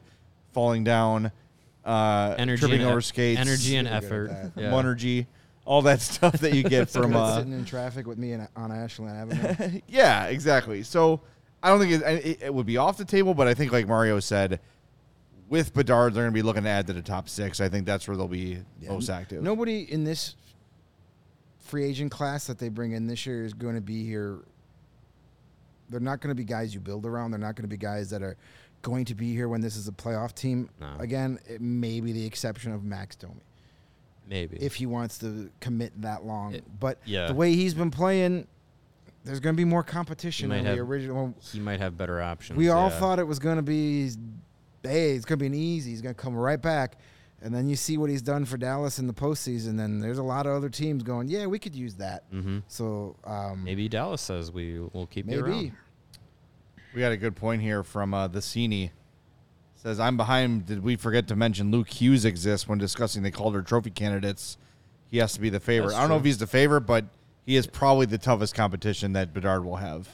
falling 0.52 0.82
down, 0.84 1.30
uh, 1.84 2.34
Energy 2.38 2.60
tripping 2.60 2.80
and 2.80 2.88
over 2.90 2.98
e- 2.98 3.02
skates, 3.02 3.40
energy 3.40 3.76
and 3.76 3.86
Super 3.86 3.96
effort. 3.96 4.28
that. 4.54 4.62
Yeah. 4.62 4.76
energy, 4.78 5.26
all 5.64 5.82
that 5.82 6.00
stuff 6.12 6.34
that 6.40 6.54
you 6.54 6.62
get 6.62 6.88
from. 6.90 7.12
Good 7.12 7.16
at 7.16 7.22
Uh, 7.22 7.36
sitting 7.38 7.52
in 7.52 7.64
traffic 7.64 8.06
with 8.06 8.18
me 8.18 8.32
and 8.32 8.48
on 8.56 8.72
Ashland 8.72 9.32
Avenue. 9.32 9.80
yeah, 9.88 10.24
exactly. 10.26 10.82
So 10.82 11.20
I 11.62 11.68
don't 11.68 11.78
think 11.80 11.92
it, 11.92 12.26
it, 12.26 12.42
it 12.44 12.54
would 12.54 12.66
be 12.66 12.76
off 12.78 12.96
the 12.96 13.04
table, 13.04 13.34
but 13.34 13.46
I 13.46 13.54
think, 13.54 13.72
like 13.72 13.86
Mario 13.86 14.18
said, 14.20 14.58
with 15.48 15.72
Bedard, 15.72 16.14
they're 16.14 16.24
going 16.24 16.32
to 16.32 16.34
be 16.34 16.42
looking 16.42 16.64
to 16.64 16.68
add 16.68 16.86
to 16.88 16.92
the 16.92 17.02
top 17.02 17.28
six. 17.28 17.60
I 17.60 17.68
think 17.68 17.86
that's 17.86 18.08
where 18.08 18.16
they'll 18.16 18.26
be 18.26 18.58
Yeah. 18.80 18.90
most 18.90 19.08
active. 19.08 19.42
Nobody 19.42 19.80
in 19.90 20.02
this 20.02 20.34
free 21.66 21.84
agent 21.84 22.10
class 22.10 22.46
that 22.46 22.58
they 22.58 22.68
bring 22.68 22.92
in 22.92 23.06
this 23.06 23.26
year 23.26 23.44
is 23.44 23.52
going 23.52 23.74
to 23.74 23.80
be 23.80 24.04
here. 24.04 24.38
They're 25.88 26.00
not 26.00 26.20
going 26.20 26.30
to 26.30 26.34
be 26.34 26.44
guys 26.44 26.74
you 26.74 26.80
build 26.80 27.06
around. 27.06 27.30
They're 27.30 27.40
not 27.40 27.54
going 27.56 27.64
to 27.64 27.68
be 27.68 27.76
guys 27.76 28.10
that 28.10 28.22
are 28.22 28.36
going 28.82 29.04
to 29.06 29.14
be 29.14 29.32
here 29.32 29.48
when 29.48 29.60
this 29.60 29.76
is 29.76 29.88
a 29.88 29.92
playoff 29.92 30.34
team. 30.34 30.68
No. 30.80 30.94
Again, 30.98 31.38
it 31.48 31.60
may 31.60 32.00
be 32.00 32.12
the 32.12 32.24
exception 32.24 32.72
of 32.72 32.84
Max 32.84 33.16
Domi 33.16 33.34
Maybe. 34.28 34.58
if 34.60 34.76
he 34.76 34.86
wants 34.86 35.18
to 35.18 35.50
commit 35.60 36.00
that 36.02 36.24
long. 36.24 36.54
It- 36.54 36.64
but 36.80 36.98
yeah. 37.04 37.26
the 37.26 37.34
way 37.34 37.54
he's 37.54 37.74
been 37.74 37.90
playing, 37.90 38.46
there's 39.24 39.40
going 39.40 39.54
to 39.54 39.56
be 39.56 39.64
more 39.64 39.82
competition 39.82 40.50
than 40.50 40.64
the 40.64 40.78
original. 40.78 41.34
he 41.52 41.58
might 41.58 41.80
have 41.80 41.96
better 41.96 42.20
options. 42.20 42.56
We 42.56 42.68
all 42.68 42.88
yeah. 42.90 42.98
thought 42.98 43.18
it 43.18 43.26
was 43.26 43.40
going 43.40 43.56
to 43.56 43.62
be, 43.62 44.10
hey, 44.82 45.12
it's 45.12 45.24
going 45.24 45.38
to 45.38 45.42
be 45.42 45.46
an 45.46 45.54
easy. 45.54 45.90
He's 45.90 46.02
going 46.02 46.14
to 46.14 46.20
come 46.20 46.36
right 46.36 46.60
back. 46.60 46.96
And 47.46 47.54
then 47.54 47.68
you 47.68 47.76
see 47.76 47.96
what 47.96 48.10
he's 48.10 48.22
done 48.22 48.44
for 48.44 48.56
Dallas 48.56 48.98
in 48.98 49.06
the 49.06 49.12
postseason. 49.14 49.76
Then 49.76 50.00
there's 50.00 50.18
a 50.18 50.22
lot 50.24 50.46
of 50.46 50.52
other 50.56 50.68
teams 50.68 51.04
going, 51.04 51.28
yeah, 51.28 51.46
we 51.46 51.60
could 51.60 51.76
use 51.76 51.94
that. 51.94 52.28
Mhm. 52.32 52.64
So 52.66 53.14
um, 53.22 53.62
Maybe 53.62 53.88
Dallas 53.88 54.20
says 54.20 54.50
we 54.50 54.80
will 54.80 55.06
keep 55.06 55.26
you 55.26 55.36
maybe. 55.36 55.42
around. 55.52 55.72
We 56.92 57.00
got 57.02 57.12
a 57.12 57.16
good 57.16 57.36
point 57.36 57.62
here 57.62 57.84
from 57.84 58.12
uh, 58.14 58.26
the 58.26 58.40
Cini. 58.40 58.90
Says 59.76 60.00
I'm 60.00 60.16
behind. 60.16 60.66
Did 60.66 60.82
we 60.82 60.96
forget 60.96 61.28
to 61.28 61.36
mention 61.36 61.70
Luke 61.70 61.88
Hughes 61.88 62.24
exists 62.24 62.66
when 62.66 62.78
discussing 62.78 63.22
the 63.22 63.30
Calder 63.30 63.62
Trophy 63.62 63.90
candidates? 63.90 64.56
He 65.08 65.18
has 65.18 65.32
to 65.34 65.40
be 65.40 65.48
the 65.48 65.60
favorite. 65.60 65.94
I 65.94 66.00
don't 66.00 66.08
know 66.08 66.16
if 66.16 66.24
he's 66.24 66.38
the 66.38 66.48
favorite, 66.48 66.80
but 66.80 67.04
he 67.44 67.54
is 67.54 67.68
probably 67.68 68.06
the 68.06 68.18
toughest 68.18 68.56
competition 68.56 69.12
that 69.12 69.32
Bedard 69.32 69.64
will 69.64 69.76
have. 69.76 70.08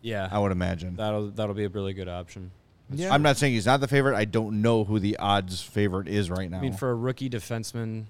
Yeah, 0.00 0.28
I 0.30 0.38
would 0.38 0.52
imagine. 0.52 0.94
that'll 0.94 1.30
that'll 1.32 1.56
be 1.56 1.64
a 1.64 1.68
really 1.70 1.92
good 1.92 2.08
option. 2.08 2.52
Yeah. 2.90 3.12
I'm 3.12 3.22
not 3.22 3.36
saying 3.36 3.52
he's 3.54 3.66
not 3.66 3.80
the 3.80 3.88
favorite. 3.88 4.16
I 4.16 4.24
don't 4.24 4.62
know 4.62 4.84
who 4.84 4.98
the 4.98 5.16
odds 5.18 5.60
favorite 5.62 6.08
is 6.08 6.30
right 6.30 6.50
now. 6.50 6.58
I 6.58 6.60
mean, 6.62 6.72
for 6.72 6.90
a 6.90 6.94
rookie 6.94 7.28
defenseman 7.28 8.04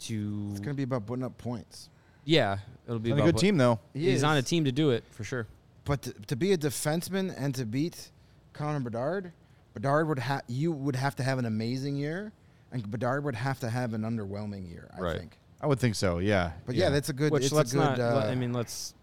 to 0.00 0.48
It's 0.50 0.60
going 0.60 0.70
to 0.70 0.74
be 0.74 0.82
about 0.84 1.06
putting 1.06 1.24
up 1.24 1.36
points. 1.38 1.88
yeah, 2.24 2.58
it'll 2.86 2.98
be 2.98 3.10
He's 3.10 3.18
a 3.18 3.22
good 3.22 3.34
what- 3.34 3.40
team 3.40 3.56
though. 3.56 3.80
He 3.94 4.10
He's 4.10 4.24
on 4.24 4.36
a 4.36 4.42
team 4.42 4.64
to 4.64 4.72
do 4.72 4.90
it 4.90 5.04
for 5.10 5.24
sure. 5.24 5.46
But 5.84 6.02
to, 6.02 6.12
to 6.28 6.36
be 6.36 6.52
a 6.52 6.58
defenseman 6.58 7.34
and 7.36 7.54
to 7.56 7.64
beat 7.66 8.10
Connor 8.52 8.80
Bedard, 8.80 9.32
Bedard 9.74 10.06
would 10.08 10.18
have 10.20 10.42
you 10.46 10.70
would 10.72 10.94
have 10.96 11.16
to 11.16 11.22
have 11.24 11.38
an 11.38 11.44
amazing 11.44 11.96
year, 11.96 12.30
and 12.70 12.88
Bedard 12.88 13.24
would 13.24 13.34
have 13.34 13.58
to 13.60 13.68
have 13.70 13.94
an 13.94 14.02
underwhelming 14.02 14.70
year. 14.70 14.88
I 14.96 15.00
Right. 15.00 15.18
think. 15.18 15.38
I 15.60 15.66
would 15.66 15.78
think 15.80 15.94
so. 15.96 16.18
Yeah. 16.18 16.52
But 16.66 16.74
yeah, 16.76 16.90
that's 16.90 17.08
a 17.08 17.12
good. 17.12 17.32
Which 17.32 17.44
it's 17.44 17.52
let's 17.52 17.72
a 17.72 17.76
good. 17.76 17.98
not. 17.98 18.00
uh, 18.00 18.26
I 18.28 18.34
mean, 18.36 18.52
let's. 18.52 18.94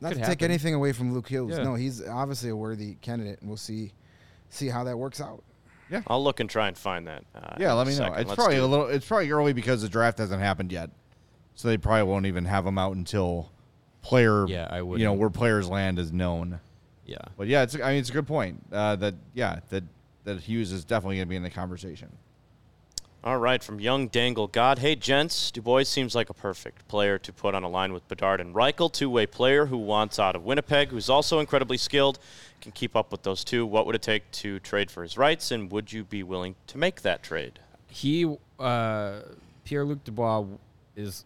Not 0.00 0.12
could 0.12 0.18
to 0.18 0.20
take 0.20 0.40
happen. 0.40 0.50
anything 0.50 0.74
away 0.74 0.92
from 0.92 1.12
Luke 1.12 1.28
Hughes. 1.28 1.56
Yeah. 1.56 1.64
No, 1.64 1.74
he's 1.74 2.06
obviously 2.06 2.50
a 2.50 2.56
worthy 2.56 2.94
candidate, 2.96 3.40
and 3.40 3.48
we'll 3.48 3.56
see 3.56 3.92
see 4.50 4.68
how 4.68 4.84
that 4.84 4.96
works 4.96 5.20
out. 5.20 5.42
Yeah, 5.90 6.02
I'll 6.06 6.22
look 6.22 6.40
and 6.40 6.50
try 6.50 6.68
and 6.68 6.76
find 6.76 7.06
that. 7.06 7.24
Uh, 7.34 7.56
yeah. 7.58 7.72
Let 7.72 7.86
me 7.86 7.96
know. 7.96 8.12
It's 8.12 8.28
Let's 8.28 8.34
probably 8.34 8.58
a 8.58 8.66
little. 8.66 8.86
It's 8.86 9.06
probably 9.06 9.30
early 9.30 9.52
because 9.52 9.82
the 9.82 9.88
draft 9.88 10.18
hasn't 10.18 10.42
happened 10.42 10.70
yet, 10.70 10.90
so 11.54 11.68
they 11.68 11.78
probably 11.78 12.02
won't 12.02 12.26
even 12.26 12.44
have 12.44 12.64
them 12.64 12.78
out 12.78 12.94
until 12.94 13.50
player. 14.02 14.46
Yeah, 14.46 14.68
I 14.70 14.82
would. 14.82 15.00
You 15.00 15.06
know 15.06 15.14
where 15.14 15.30
players 15.30 15.68
land 15.68 15.98
is 15.98 16.12
known. 16.12 16.60
Yeah. 17.06 17.16
But 17.36 17.46
yeah, 17.46 17.62
it's. 17.62 17.74
I 17.74 17.90
mean, 17.90 18.00
it's 18.00 18.10
a 18.10 18.12
good 18.12 18.26
point. 18.26 18.62
Uh, 18.70 18.96
that 18.96 19.14
yeah, 19.32 19.60
that 19.70 19.84
that 20.24 20.40
Hughes 20.40 20.72
is 20.72 20.84
definitely 20.84 21.16
going 21.16 21.26
to 21.26 21.30
be 21.30 21.36
in 21.36 21.42
the 21.42 21.50
conversation. 21.50 22.10
All 23.24 23.38
right, 23.38 23.62
from 23.62 23.80
young 23.80 24.06
Dangle 24.06 24.46
God. 24.46 24.78
Hey, 24.78 24.94
gents, 24.94 25.50
Dubois 25.50 25.82
seems 25.82 26.14
like 26.14 26.30
a 26.30 26.34
perfect 26.34 26.86
player 26.86 27.18
to 27.18 27.32
put 27.32 27.52
on 27.52 27.64
a 27.64 27.68
line 27.68 27.92
with 27.92 28.06
Bedard 28.06 28.40
and 28.40 28.54
Reichel, 28.54 28.92
two-way 28.92 29.26
player 29.26 29.66
who 29.66 29.76
wants 29.76 30.20
out 30.20 30.36
of 30.36 30.44
Winnipeg, 30.44 30.90
who's 30.90 31.10
also 31.10 31.40
incredibly 31.40 31.76
skilled, 31.76 32.20
can 32.60 32.70
keep 32.70 32.94
up 32.94 33.10
with 33.10 33.24
those 33.24 33.42
two. 33.42 33.66
What 33.66 33.86
would 33.86 33.96
it 33.96 34.02
take 34.02 34.30
to 34.32 34.60
trade 34.60 34.88
for 34.88 35.02
his 35.02 35.18
rights, 35.18 35.50
and 35.50 35.70
would 35.72 35.92
you 35.92 36.04
be 36.04 36.22
willing 36.22 36.54
to 36.68 36.78
make 36.78 37.02
that 37.02 37.24
trade? 37.24 37.58
He, 37.88 38.36
uh, 38.60 39.20
Pierre 39.64 39.84
Luc 39.84 40.04
Dubois, 40.04 40.44
is 40.94 41.24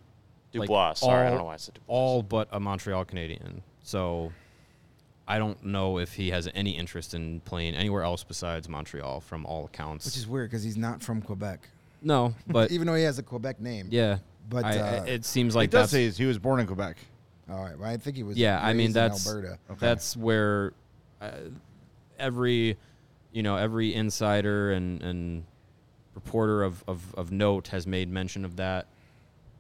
like, 0.55 0.69
Dubois, 0.69 0.95
sorry, 0.95 1.27
I 1.27 1.31
don't 1.31 1.39
know 1.41 1.45
why 1.45 1.55
I 1.55 1.59
said 1.59 1.75
Dubois. 1.75 1.95
all 1.95 2.23
but 2.23 2.49
a 2.53 2.59
Montreal 2.59 3.05
Canadian. 3.05 3.63
So 3.83 4.33
I 5.29 5.39
don't 5.39 5.63
know 5.63 5.99
if 5.99 6.15
he 6.15 6.31
has 6.31 6.49
any 6.55 6.71
interest 6.71 7.13
in 7.13 7.41
playing 7.41 7.75
anywhere 7.75 8.03
else 8.03 8.25
besides 8.25 8.67
Montreal 8.67 9.21
from 9.21 9.45
all 9.45 9.67
accounts. 9.67 10.07
Which 10.07 10.17
is 10.17 10.27
weird 10.27 10.51
because 10.51 10.65
he's 10.65 10.77
not 10.79 11.03
from 11.03 11.21
Quebec, 11.21 11.69
no, 12.03 12.35
but 12.47 12.71
even 12.71 12.87
though 12.87 12.95
he 12.95 13.05
has 13.05 13.19
a 13.19 13.23
Quebec 13.23 13.61
name. 13.61 13.89
yeah. 13.91 14.19
But, 14.49 14.65
I, 14.65 14.79
uh, 14.79 15.05
it 15.05 15.25
seems 15.25 15.55
like 15.55 15.67
it 15.67 15.71
does 15.71 15.93
that's 15.93 16.17
say 16.17 16.23
he 16.23 16.27
was 16.27 16.39
born 16.39 16.61
in 16.61 16.67
Quebec. 16.67 16.99
All 17.49 17.63
right. 17.63 17.79
Well, 17.79 17.89
I 17.89 17.97
think 17.97 18.17
he 18.17 18.23
was. 18.23 18.37
yeah. 18.37 18.61
I 18.63 18.73
mean 18.73 18.93
that's 18.93 19.27
Alberta. 19.27 19.59
Okay. 19.71 19.79
that's 19.79 20.17
where 20.17 20.73
uh, 21.21 21.31
every 22.19 22.77
you 23.33 23.43
know 23.43 23.57
every 23.57 23.95
insider 23.95 24.73
and 24.73 25.03
and 25.03 25.45
reporter 26.15 26.63
of, 26.63 26.85
of 26.87 27.15
of 27.15 27.33
note 27.33 27.69
has 27.69 27.87
made 27.87 28.11
mention 28.11 28.45
of 28.45 28.57
that 28.57 28.87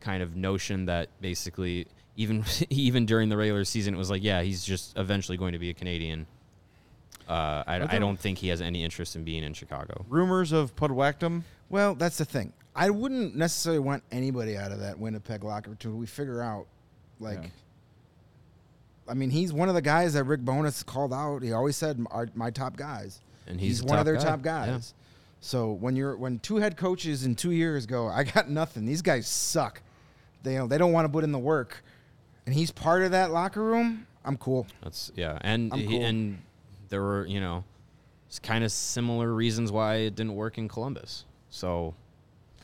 kind 0.01 0.22
of 0.22 0.36
notion 0.36 0.86
that 0.86 1.09
basically 1.20 1.86
even 2.16 2.45
even 2.70 3.07
during 3.07 3.28
the 3.28 3.36
regular 3.36 3.64
season 3.64 3.95
it 3.95 3.99
was 3.99 4.11
like 4.11 4.22
yeah 4.22 4.43
he's 4.43 4.64
just 4.64 4.97
eventually 4.99 5.36
going 5.36 5.53
to 5.53 5.59
be 5.59 5.70
a 5.70 5.74
Canadian. 5.74 6.26
Uh, 7.29 7.62
I, 7.66 7.97
I 7.97 7.99
don't 7.99 8.18
think 8.18 8.39
he 8.39 8.49
has 8.49 8.61
any 8.61 8.83
interest 8.85 9.16
in 9.16 9.25
being 9.25 9.43
in 9.45 9.55
Chicago. 9.55 10.05
Rumors 10.09 10.53
of 10.53 10.75
Pudwactum. 10.77 11.43
Well, 11.70 11.95
that's 11.95 12.18
the 12.18 12.25
thing. 12.25 12.53
I 12.75 12.91
wouldn't 12.91 13.37
necessarily 13.37 13.79
want 13.81 14.03
anybody 14.11 14.57
out 14.57 14.73
of 14.73 14.81
that 14.81 14.99
Winnipeg 14.99 15.45
locker 15.45 15.70
until 15.70 15.93
we 15.93 16.07
figure 16.07 16.43
out, 16.43 16.66
like, 17.20 17.43
Yeah. 17.43 17.49
I 19.09 19.14
mean, 19.14 19.31
he's 19.31 19.53
one 19.53 19.68
of 19.68 19.75
the 19.75 19.83
guys 19.83 20.14
that 20.14 20.25
Rick 20.25 20.41
Bowness 20.45 20.83
called 20.85 21.12
out. 21.12 21.43
He 21.43 21.53
always 21.53 21.77
said, 21.77 22.05
"Are 22.11 22.29
my 22.35 22.51
top 22.51 22.77
guys," 22.77 23.20
And 23.47 23.61
he's 23.61 23.81
a 23.83 23.85
one 23.85 23.99
of 23.99 24.05
their 24.05 24.14
guy. 24.16 24.23
top 24.25 24.41
Yeah. 24.45 24.66
guys. 24.66 24.95
So 25.41 25.73
when 25.73 25.97
you're 25.97 26.16
when 26.16 26.39
two 26.39 26.57
head 26.57 26.77
coaches 26.77 27.25
in 27.25 27.35
two 27.35 27.51
years 27.51 27.85
go, 27.85 28.07
I 28.09 28.23
got 28.25 28.49
nothing. 28.49 28.87
These 28.87 29.03
guys 29.03 29.27
suck. 29.27 29.83
they 30.45 30.57
they 30.66 30.79
don't 30.79 30.93
want 30.93 31.05
to 31.05 31.09
put 31.12 31.25
in 31.25 31.33
the 31.33 31.39
work, 31.39 31.83
and 32.47 32.55
he's 32.55 32.70
part 32.70 33.03
of 33.03 33.11
that 33.11 33.33
locker 33.33 33.62
room. 33.62 34.07
I'm 34.25 34.37
cool. 34.37 34.66
That's 34.83 35.11
yeah, 35.16 35.39
and 35.41 35.73
I'm 35.73 35.79
he- 35.81 35.87
cool. 35.89 36.05
and 36.05 36.39
there 36.93 37.01
were 37.03 37.26
you 37.26 37.40
know, 37.40 37.64
it's 38.28 38.38
kind 38.38 38.62
of 38.62 38.70
similar 38.70 39.32
reasons 39.32 39.72
why 39.72 39.97
it 39.97 40.14
didn't 40.14 40.36
work 40.36 40.59
in 40.59 40.68
Columbus. 40.68 41.24
So 41.51 41.95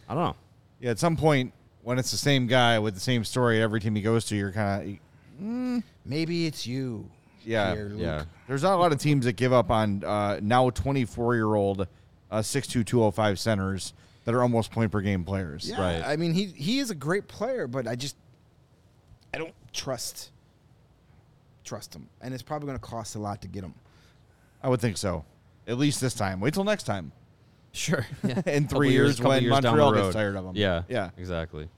I 0.08 0.14
don't 0.14 0.22
know. 0.22 0.36
Yeah, 0.80 0.90
at 0.90 0.98
some 0.98 1.16
point 1.16 1.52
when 1.82 1.98
it's 1.98 2.10
the 2.10 2.18
same 2.18 2.46
guy 2.46 2.78
with 2.78 2.92
the 2.92 3.00
same 3.00 3.24
story 3.24 3.58
at 3.58 3.62
every 3.62 3.80
team 3.80 3.96
he 3.96 4.02
goes 4.02 4.26
to, 4.26 4.36
you're 4.36 4.52
kind 4.52 5.00
of 5.40 5.82
Maybe 6.04 6.46
it's 6.46 6.66
you. 6.66 7.08
Yeah, 7.44 7.74
here, 7.74 7.92
Yeah, 7.96 8.24
There's 8.46 8.62
not 8.62 8.74
a 8.74 8.76
lot 8.76 8.92
of 8.92 8.98
teams 8.98 9.24
that 9.24 9.34
give 9.36 9.54
up 9.54 9.70
on 9.70 10.04
uh, 10.04 10.40
now 10.42 10.68
24 10.68 11.34
year 11.34 11.54
old 11.54 11.86
uh, 12.30 12.38
6'2", 12.38 13.38
centers 13.38 13.94
that 14.24 14.34
are 14.34 14.42
almost 14.42 14.70
point 14.70 14.92
per 14.92 15.00
game 15.00 15.24
players. 15.24 15.70
Yeah, 15.70 15.80
Right. 15.80 16.02
I 16.04 16.16
mean, 16.16 16.34
he 16.34 16.46
he 16.46 16.80
is 16.80 16.90
a 16.90 16.94
great 16.94 17.28
player, 17.28 17.66
but 17.66 17.88
I 17.88 17.94
just 17.96 18.16
I 19.32 19.38
don't 19.38 19.54
trust 19.72 20.30
trust 21.64 21.94
him, 21.94 22.08
and 22.20 22.34
it's 22.34 22.42
probably 22.42 22.66
going 22.66 22.78
to 22.78 22.84
cost 22.84 23.14
a 23.14 23.18
lot 23.18 23.40
to 23.42 23.48
get 23.48 23.64
him. 23.64 23.74
I 24.62 24.68
would 24.68 24.80
think 24.80 24.96
so. 24.96 25.24
At 25.66 25.78
least 25.78 26.00
this 26.00 26.14
time. 26.14 26.40
Wait 26.40 26.54
till 26.54 26.64
next 26.64 26.84
time. 26.84 27.12
sure. 27.72 28.06
Yeah. 28.26 28.40
In 28.46 28.66
three 28.68 28.90
years 28.92 29.16
couple 29.16 29.30
when 29.32 29.42
down 29.44 29.62
the 29.62 29.68
Montreal 29.70 29.92
gets 29.94 30.14
tired 30.14 30.36
of 30.36 30.44
him. 30.46 30.52
Yeah, 30.56 30.82
Yeah. 30.88 31.10
exactly. 31.16 31.68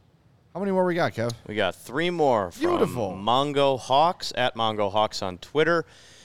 How 0.55 0.61
many 0.61 0.72
more 0.72 0.85
we 0.85 0.95
got, 0.95 1.12
Kev? 1.12 1.33
We 1.47 1.55
got 1.55 1.74
three 1.76 2.11
more 2.11 2.51
from 2.51 2.61
Beautiful. 2.68 3.12
Mongo 3.12 3.78
Hawks 3.78 4.33
at 4.37 4.57
Mongo 4.57 4.91
Hawks 4.91 5.22
on 5.22 5.39
Twitter. 5.39 5.85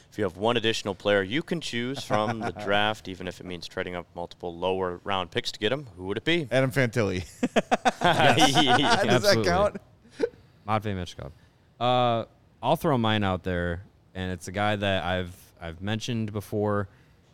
If 0.09 0.17
you 0.17 0.23
have 0.23 0.37
one 0.37 0.55
additional 0.55 0.95
player 0.95 1.21
you 1.21 1.43
can 1.43 1.59
choose 1.61 2.03
from 2.03 2.39
the 2.39 2.51
draft, 2.63 3.07
even 3.07 3.27
if 3.27 3.39
it 3.41 3.45
means 3.45 3.67
trading 3.67 3.95
up 3.95 4.07
multiple 4.15 4.55
lower 4.57 4.99
round 5.03 5.29
picks 5.29 5.51
to 5.51 5.59
get 5.59 5.71
him, 5.71 5.87
who 5.97 6.05
would 6.05 6.17
it 6.17 6.23
be? 6.23 6.47
Adam 6.51 6.71
Fantilli. 6.71 7.25
Yeah. 8.01 9.03
Does 9.03 9.23
that 9.23 9.43
count? 9.43 9.77
Matvey 10.67 10.93
Michkov. 10.93 11.31
Uh, 11.79 12.25
I'll 12.63 12.75
throw 12.75 12.97
mine 12.97 13.23
out 13.23 13.43
there, 13.43 13.83
and 14.13 14.31
it's 14.31 14.47
a 14.47 14.51
guy 14.51 14.75
that 14.75 15.03
I've 15.03 15.35
I've 15.65 15.81
mentioned 15.81 16.31
before. 16.31 16.87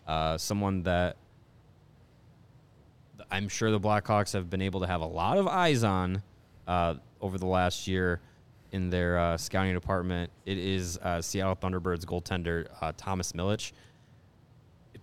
Uh, 0.08 0.38
someone 0.38 0.84
that 0.84 1.18
I'm 3.30 3.48
sure 3.48 3.72
the 3.72 3.80
Blackhawks 3.80 4.34
have 4.34 4.50
been 4.50 4.62
able 4.62 4.80
to 4.82 4.88
have 4.88 5.02
a 5.02 5.06
lot 5.06 5.38
of 5.38 5.48
eyes 5.48 5.84
on 5.84 6.24
uh, 6.68 6.96
over 7.22 7.38
the 7.38 7.46
last 7.46 7.88
year 7.88 8.20
in 8.72 8.90
their 8.90 9.20
uh, 9.20 9.38
scouting 9.38 9.74
department. 9.74 10.32
It 10.46 10.58
is 10.58 10.98
uh, 10.98 11.22
Seattle 11.22 11.56
Thunderbirds 11.56 12.06
goaltender 12.06 12.68
uh, 12.82 12.94
Thomas 12.98 13.34
Milic 13.34 13.72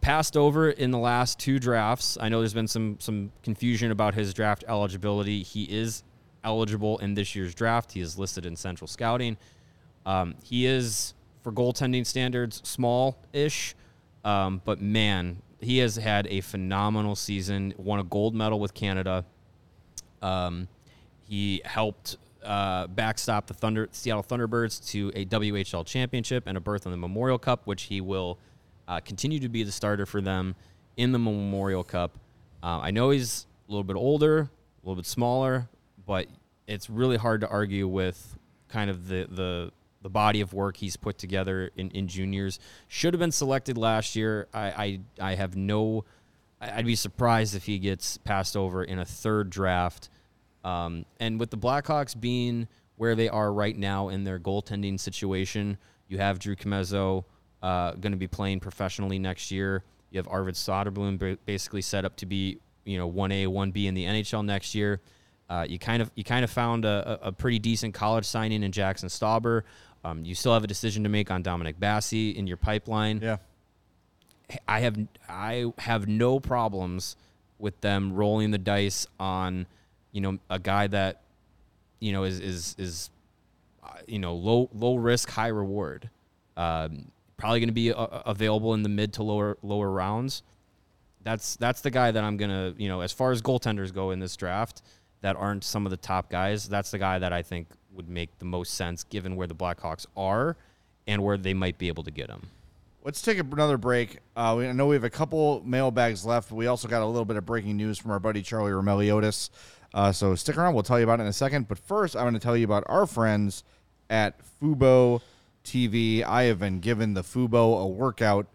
passed 0.01 0.37
over 0.37 0.71
in 0.71 0.91
the 0.91 0.99
last 0.99 1.39
two 1.39 1.59
drafts. 1.59 2.17
I 2.21 2.29
know 2.29 2.39
there's 2.41 2.55
been 2.55 2.69
some 2.69 2.97
some 3.01 3.33
confusion 3.43 3.91
about 3.91 4.15
his 4.15 4.33
draft 4.33 4.65
eligibility. 4.69 5.43
He 5.43 5.65
is 5.65 6.03
eligible 6.45 6.99
in 6.99 7.15
this 7.15 7.35
year's 7.35 7.55
draft. 7.55 7.93
He 7.93 8.01
is 8.01 8.19
listed 8.19 8.47
in 8.47 8.57
Central 8.57 8.89
Scouting. 8.89 9.37
Um, 10.07 10.37
he 10.43 10.67
is, 10.67 11.15
for 11.49 11.55
goaltending 11.55 12.05
standards, 12.05 12.61
small-ish, 12.63 13.75
um, 14.23 14.61
but 14.67 14.83
man, 14.83 15.41
he 15.61 15.79
has 15.79 15.97
had 15.97 16.27
a 16.27 16.43
phenomenal 16.43 17.17
season. 17.17 17.73
Won 17.79 18.01
a 18.01 18.05
gold 18.05 18.35
medal 18.35 18.61
with 18.61 18.75
Canada. 18.75 19.25
Um, 20.21 20.69
he 21.27 21.63
helped 21.65 22.19
uh, 22.45 22.87
backstop 22.89 23.47
the 23.47 23.55
Thunder 23.55 23.89
Seattle 23.93 24.23
Thunderbirds 24.23 24.91
to 24.91 25.11
a 25.15 25.25
WHL 25.25 25.87
championship 25.87 26.45
and 26.47 26.59
a 26.59 26.61
berth 26.61 26.85
in 26.85 26.93
the 26.93 26.99
Memorial 26.99 27.39
Cup, 27.39 27.67
which 27.67 27.85
he 27.85 28.03
will 28.03 28.39
uh, 28.87 29.01
continue 29.01 29.41
to 29.41 29.49
be 29.49 29.63
the 29.63 29.73
starter 29.73 30.05
for 30.05 30.21
them 30.21 30.55
in 30.99 31.13
the 31.13 31.19
Memorial 31.19 31.83
Cup. 31.83 32.19
Uh, 32.63 32.81
I 32.81 32.91
know 32.91 33.09
he's 33.09 33.47
a 33.69 33.73
little 33.73 33.85
bit 33.85 33.97
older, 33.97 34.41
a 34.41 34.49
little 34.83 34.97
bit 34.97 35.07
smaller, 35.07 35.67
but 36.05 36.27
it's 36.67 36.91
really 36.91 37.17
hard 37.17 37.41
to 37.41 37.49
argue 37.49 37.89
with 37.89 38.37
kind 38.69 38.91
of 38.91 39.09
the 39.09 39.27
the 39.31 39.73
the 40.03 40.11
body 40.11 40.41
of 40.41 40.53
work 40.53 40.77
he's 40.77 40.97
put 40.97 41.19
together 41.19 41.71
in, 41.77 41.91
in 41.91 42.09
juniors. 42.09 42.59
Should 42.87 43.15
have 43.15 43.21
been 43.21 43.33
selected 43.33 43.77
last 43.77 44.17
year. 44.17 44.49
I 44.53 45.01
I, 45.21 45.31
I 45.33 45.35
have 45.35 45.57
no. 45.57 46.05
I'd 46.61 46.87
be 46.87 46.97
surprised 46.97 47.55
if 47.55 47.65
he 47.67 47.79
gets 47.79 48.19
passed 48.19 48.57
over 48.57 48.83
in 48.83 48.99
a 48.99 49.05
third 49.05 49.51
draft. 49.51 50.09
Um, 50.65 51.05
and 51.21 51.39
with 51.39 51.51
the 51.51 51.57
Blackhawks 51.57 52.19
being 52.19 52.67
where 52.97 53.15
they 53.15 53.29
are 53.29 53.53
right 53.53 53.77
now 53.77 54.09
in 54.09 54.25
their 54.25 54.41
goaltending 54.41 54.99
situation, 54.99 55.79
you 56.09 56.19
have 56.19 56.41
Drew 56.41 56.57
Commesso 56.57 57.25
uh, 57.63 57.93
going 57.93 58.13
to 58.13 58.19
be 58.19 58.27
playing 58.27 58.61
professionally 58.61 59.19
next 59.19 59.51
year. 59.51 59.85
You 60.11 60.19
have 60.19 60.29
Arvid 60.29 60.55
Soderblom 60.55 61.39
basically 61.45 61.83
set 61.83 62.05
up 62.05 62.17
to 62.17 62.27
be, 62.27 62.59
you 62.85 62.99
know, 62.99 63.07
one 63.07 63.31
A, 63.31 63.47
one 63.47 63.71
B 63.71 63.87
in 63.87 63.95
the 63.95 64.05
NHL 64.05 64.45
next 64.45 64.75
year. 64.75 65.01
Uh, 65.51 65.65
you 65.69 65.79
kind 65.79 66.03
of 66.03 66.11
you 66.15 66.25
kind 66.25 66.45
of 66.45 66.51
found 66.51 66.85
a 66.85 67.19
a 67.23 67.33
pretty 67.33 67.59
decent 67.59 67.95
college 67.95 68.27
signing 68.27 68.63
in 68.63 68.71
Jackson 68.71 69.09
Stauber. 69.09 69.63
Um, 70.05 70.25
you 70.25 70.35
still 70.35 70.53
have 70.53 70.65
a 70.65 70.69
decision 70.69 71.03
to 71.03 71.09
make 71.09 71.31
on 71.31 71.43
Dominic 71.43 71.79
Basse 71.79 72.13
in 72.13 72.47
your 72.47 72.57
pipeline. 72.57 73.21
Yeah. 73.23 73.37
I 74.67 74.81
have 74.81 74.97
I 75.29 75.73
have 75.79 76.09
no 76.09 76.41
problems 76.41 77.17
with 77.59 77.81
them 77.81 78.15
rolling 78.15 78.51
the 78.51 78.59
dice 78.59 79.07
on, 79.21 79.67
you 80.13 80.21
know, 80.21 80.39
a 80.49 80.59
guy 80.59 80.87
that, 80.87 81.21
you 82.01 82.13
know, 82.13 82.25
is 82.25 82.41
is 82.41 82.75
is, 82.79 83.11
uh, 83.83 83.89
you 84.07 84.19
know, 84.19 84.35
low 84.35 84.71
low 84.73 84.97
risk, 84.97 85.31
high 85.31 85.49
reward. 85.49 86.09
Um, 86.57 87.11
probably 87.37 87.61
going 87.61 87.69
to 87.69 87.75
be 87.75 87.93
uh, 87.93 88.07
available 88.27 88.75
in 88.75 88.83
the 88.83 88.89
mid 88.89 89.13
to 89.15 89.23
lower 89.23 89.59
lower 89.63 89.91
rounds. 89.91 90.43
That's 91.25 91.57
that's 91.57 91.83
the 91.83 91.91
guy 91.91 92.11
that 92.11 92.25
I'm 92.25 92.37
gonna, 92.39 92.75
you 92.79 92.89
know, 92.89 93.03
as 93.03 93.13
far 93.13 93.33
as 93.33 93.43
goaltenders 93.43 93.93
go 93.93 94.13
in 94.13 94.19
this 94.21 94.37
draft, 94.37 94.83
that 95.21 95.37
aren't 95.37 95.65
some 95.65 95.85
of 95.85 95.91
the 95.91 95.97
top 95.97 96.31
guys. 96.31 96.69
That's 96.69 96.91
the 96.91 96.99
guy 96.99 97.19
that 97.19 97.33
I 97.33 97.43
think 97.43 97.69
would 97.99 98.09
make 98.09 98.39
the 98.39 98.47
most 98.47 98.73
sense 98.73 99.05
given 99.05 99.37
where 99.37 99.47
the 99.47 99.55
Blackhawks 99.55 100.07
are 100.17 100.57
and 101.07 101.23
where 101.23 101.37
they 101.37 101.53
might 101.53 101.77
be 101.77 101.89
able 101.89 102.05
to 102.05 102.11
get 102.11 102.31
him. 102.31 102.47
Let's 103.05 103.21
take 103.21 103.39
another 103.39 103.77
break. 103.77 104.21
Uh, 104.35 104.55
we, 104.59 104.67
I 104.67 104.73
know 104.73 104.87
we 104.87 104.97
have 104.97 105.05
a 105.05 105.11
couple 105.11 105.63
mailbags 105.67 106.25
left. 106.25 106.51
We 106.51 106.67
also 106.67 106.89
got 106.89 107.03
a 107.03 107.07
little 107.07 107.27
bit 107.27 107.37
of 107.37 107.45
breaking 107.45 107.77
news 107.77 107.99
from 107.99 108.11
our 108.11 108.19
buddy 108.19 108.41
Charlie 108.41 108.73
Roumeliotis. 108.73 109.51
Uh, 109.93 110.13
so 110.13 110.35
stick 110.35 110.57
around. 110.57 110.75
We'll 110.75 110.83
tell 110.83 110.99
you 110.99 111.05
about 111.05 111.21
it 111.21 111.25
in 111.25 111.29
a 111.29 111.33
second. 111.33 111.69
But 111.69 111.79
first, 111.79 112.17
I'm 112.17 112.23
going 112.23 112.35
to 112.35 112.41
tell 112.41 112.57
you 112.57 112.65
about 112.65 112.85
our 112.87 113.07
friends 113.07 113.65
at 114.09 114.41
Fubo 114.61 115.21
TV. 115.65 116.23
I 116.23 116.45
have 116.45 116.59
been 116.59 116.81
given 116.81 117.15
the 117.15 117.23
Fubo 117.23 117.83
a 117.83 117.87
workout. 117.87 118.47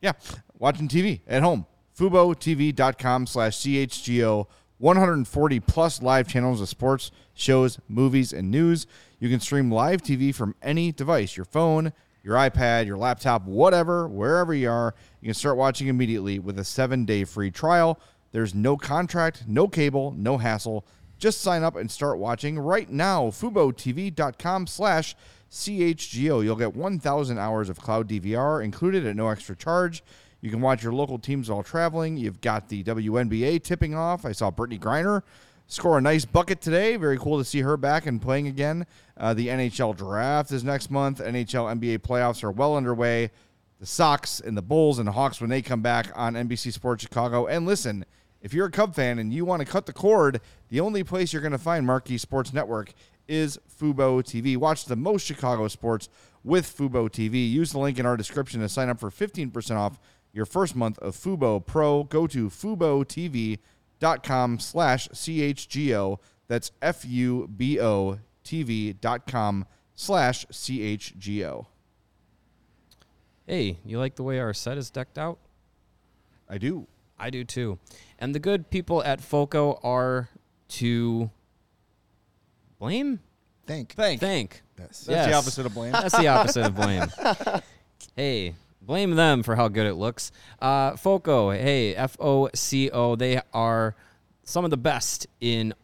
Yeah, 0.00 0.12
watching 0.58 0.88
TV 0.88 1.20
at 1.26 1.42
home. 1.42 1.66
FuboTV.com 1.98 3.26
slash 3.26 3.58
CHGO. 3.58 4.46
140 4.78 5.60
plus 5.60 6.02
live 6.02 6.28
channels 6.28 6.60
of 6.60 6.68
sports, 6.68 7.10
shows, 7.34 7.78
movies, 7.88 8.32
and 8.32 8.50
news. 8.50 8.86
You 9.18 9.28
can 9.28 9.40
stream 9.40 9.70
live 9.70 10.02
TV 10.02 10.34
from 10.34 10.54
any 10.62 10.92
device 10.92 11.36
your 11.36 11.44
phone, 11.44 11.92
your 12.22 12.36
iPad, 12.36 12.86
your 12.86 12.96
laptop, 12.96 13.44
whatever, 13.44 14.08
wherever 14.08 14.54
you 14.54 14.70
are. 14.70 14.94
You 15.20 15.28
can 15.28 15.34
start 15.34 15.56
watching 15.56 15.88
immediately 15.88 16.38
with 16.38 16.58
a 16.58 16.64
seven 16.64 17.04
day 17.04 17.24
free 17.24 17.50
trial. 17.50 18.00
There's 18.32 18.54
no 18.54 18.76
contract, 18.76 19.44
no 19.46 19.68
cable, 19.68 20.12
no 20.16 20.38
hassle. 20.38 20.84
Just 21.18 21.40
sign 21.40 21.62
up 21.62 21.76
and 21.76 21.90
start 21.90 22.18
watching 22.18 22.58
right 22.58 22.90
now. 22.90 23.26
FuboTV.com 23.26 24.66
slash 24.66 25.14
CHGO. 25.50 26.42
You'll 26.42 26.56
get 26.56 26.74
1,000 26.74 27.38
hours 27.38 27.68
of 27.68 27.78
cloud 27.78 28.08
DVR 28.08 28.62
included 28.64 29.06
at 29.06 29.14
no 29.14 29.28
extra 29.28 29.54
charge. 29.54 30.02
You 30.40 30.50
can 30.50 30.60
watch 30.60 30.82
your 30.82 30.92
local 30.92 31.18
teams 31.18 31.48
while 31.48 31.62
traveling. 31.62 32.16
You've 32.16 32.40
got 32.40 32.68
the 32.68 32.82
WNBA 32.82 33.62
tipping 33.62 33.94
off. 33.94 34.26
I 34.26 34.32
saw 34.32 34.50
Brittney 34.50 34.78
Griner 34.78 35.22
score 35.74 35.98
a 35.98 36.00
nice 36.00 36.24
bucket 36.24 36.60
today. 36.60 36.96
Very 36.96 37.18
cool 37.18 37.38
to 37.38 37.44
see 37.44 37.60
her 37.60 37.76
back 37.76 38.06
and 38.06 38.22
playing 38.22 38.46
again. 38.46 38.86
Uh, 39.16 39.34
the 39.34 39.48
NHL 39.48 39.96
draft 39.96 40.52
is 40.52 40.62
next 40.62 40.90
month. 40.90 41.18
NHL 41.18 41.78
NBA 41.78 41.98
playoffs 41.98 42.44
are 42.44 42.50
well 42.50 42.76
underway. 42.76 43.30
The 43.80 43.86
Sox 43.86 44.40
and 44.40 44.56
the 44.56 44.62
Bulls 44.62 44.98
and 44.98 45.08
the 45.08 45.12
Hawks 45.12 45.40
when 45.40 45.50
they 45.50 45.60
come 45.60 45.82
back 45.82 46.10
on 46.14 46.34
NBC 46.34 46.72
Sports 46.72 47.02
Chicago. 47.02 47.46
And 47.46 47.66
listen, 47.66 48.04
if 48.40 48.54
you're 48.54 48.66
a 48.66 48.70
Cub 48.70 48.94
fan 48.94 49.18
and 49.18 49.32
you 49.32 49.44
want 49.44 49.60
to 49.60 49.66
cut 49.66 49.86
the 49.86 49.92
cord, 49.92 50.40
the 50.68 50.80
only 50.80 51.02
place 51.02 51.32
you're 51.32 51.42
going 51.42 51.52
to 51.52 51.58
find 51.58 51.84
Marquee 51.84 52.18
Sports 52.18 52.52
Network 52.52 52.92
is 53.26 53.58
Fubo 53.80 54.22
TV. 54.22 54.56
Watch 54.56 54.84
the 54.84 54.96
most 54.96 55.26
Chicago 55.26 55.66
sports 55.68 56.08
with 56.44 56.66
Fubo 56.66 57.10
TV. 57.10 57.50
Use 57.50 57.72
the 57.72 57.78
link 57.78 57.98
in 57.98 58.06
our 58.06 58.16
description 58.16 58.60
to 58.60 58.68
sign 58.68 58.88
up 58.88 59.00
for 59.00 59.10
15% 59.10 59.76
off 59.76 59.98
your 60.32 60.46
first 60.46 60.76
month 60.76 60.98
of 61.00 61.16
Fubo 61.16 61.64
Pro. 61.64 62.04
Go 62.04 62.26
to 62.28 62.48
FuboTV.com 62.48 63.58
slash 64.00 65.08
CHGO. 65.08 66.18
That's 66.46 66.72
F-U-B-O 66.82 68.18
TV.com 68.44 69.66
slash 69.94 70.46
CHGO. 70.46 71.66
Hey, 73.46 73.78
you 73.84 73.98
like 73.98 74.16
the 74.16 74.22
way 74.22 74.38
our 74.38 74.54
set 74.54 74.78
is 74.78 74.90
decked 74.90 75.18
out? 75.18 75.38
I 76.48 76.58
do. 76.58 76.86
I 77.18 77.30
do 77.30 77.44
too. 77.44 77.78
And 78.18 78.34
the 78.34 78.38
good 78.38 78.70
people 78.70 79.02
at 79.02 79.20
FOCO 79.20 79.78
are 79.82 80.28
to 80.68 81.30
blame? 82.78 83.20
Think. 83.66 83.92
Thank. 83.94 84.20
Thank. 84.20 84.62
Yes. 84.78 85.04
That's 85.04 85.26
the 85.28 85.34
opposite 85.34 85.66
of 85.66 85.74
blame. 85.74 85.92
That's 85.92 86.16
the 86.16 86.28
opposite 86.28 86.66
of 86.66 86.74
blame. 86.74 87.04
Hey, 88.16 88.54
blame 88.86 89.12
them 89.16 89.42
for 89.42 89.56
how 89.56 89.68
good 89.68 89.86
it 89.86 89.94
looks. 89.94 90.30
Uh, 90.60 90.96
FOCO, 90.96 91.50
hey, 91.50 91.94
F 91.94 92.16
O 92.20 92.48
C 92.54 92.90
O, 92.90 93.16
they 93.16 93.40
are 93.52 93.94
some 94.44 94.64
of 94.64 94.70
the 94.70 94.76
best 94.76 95.26
in 95.40 95.74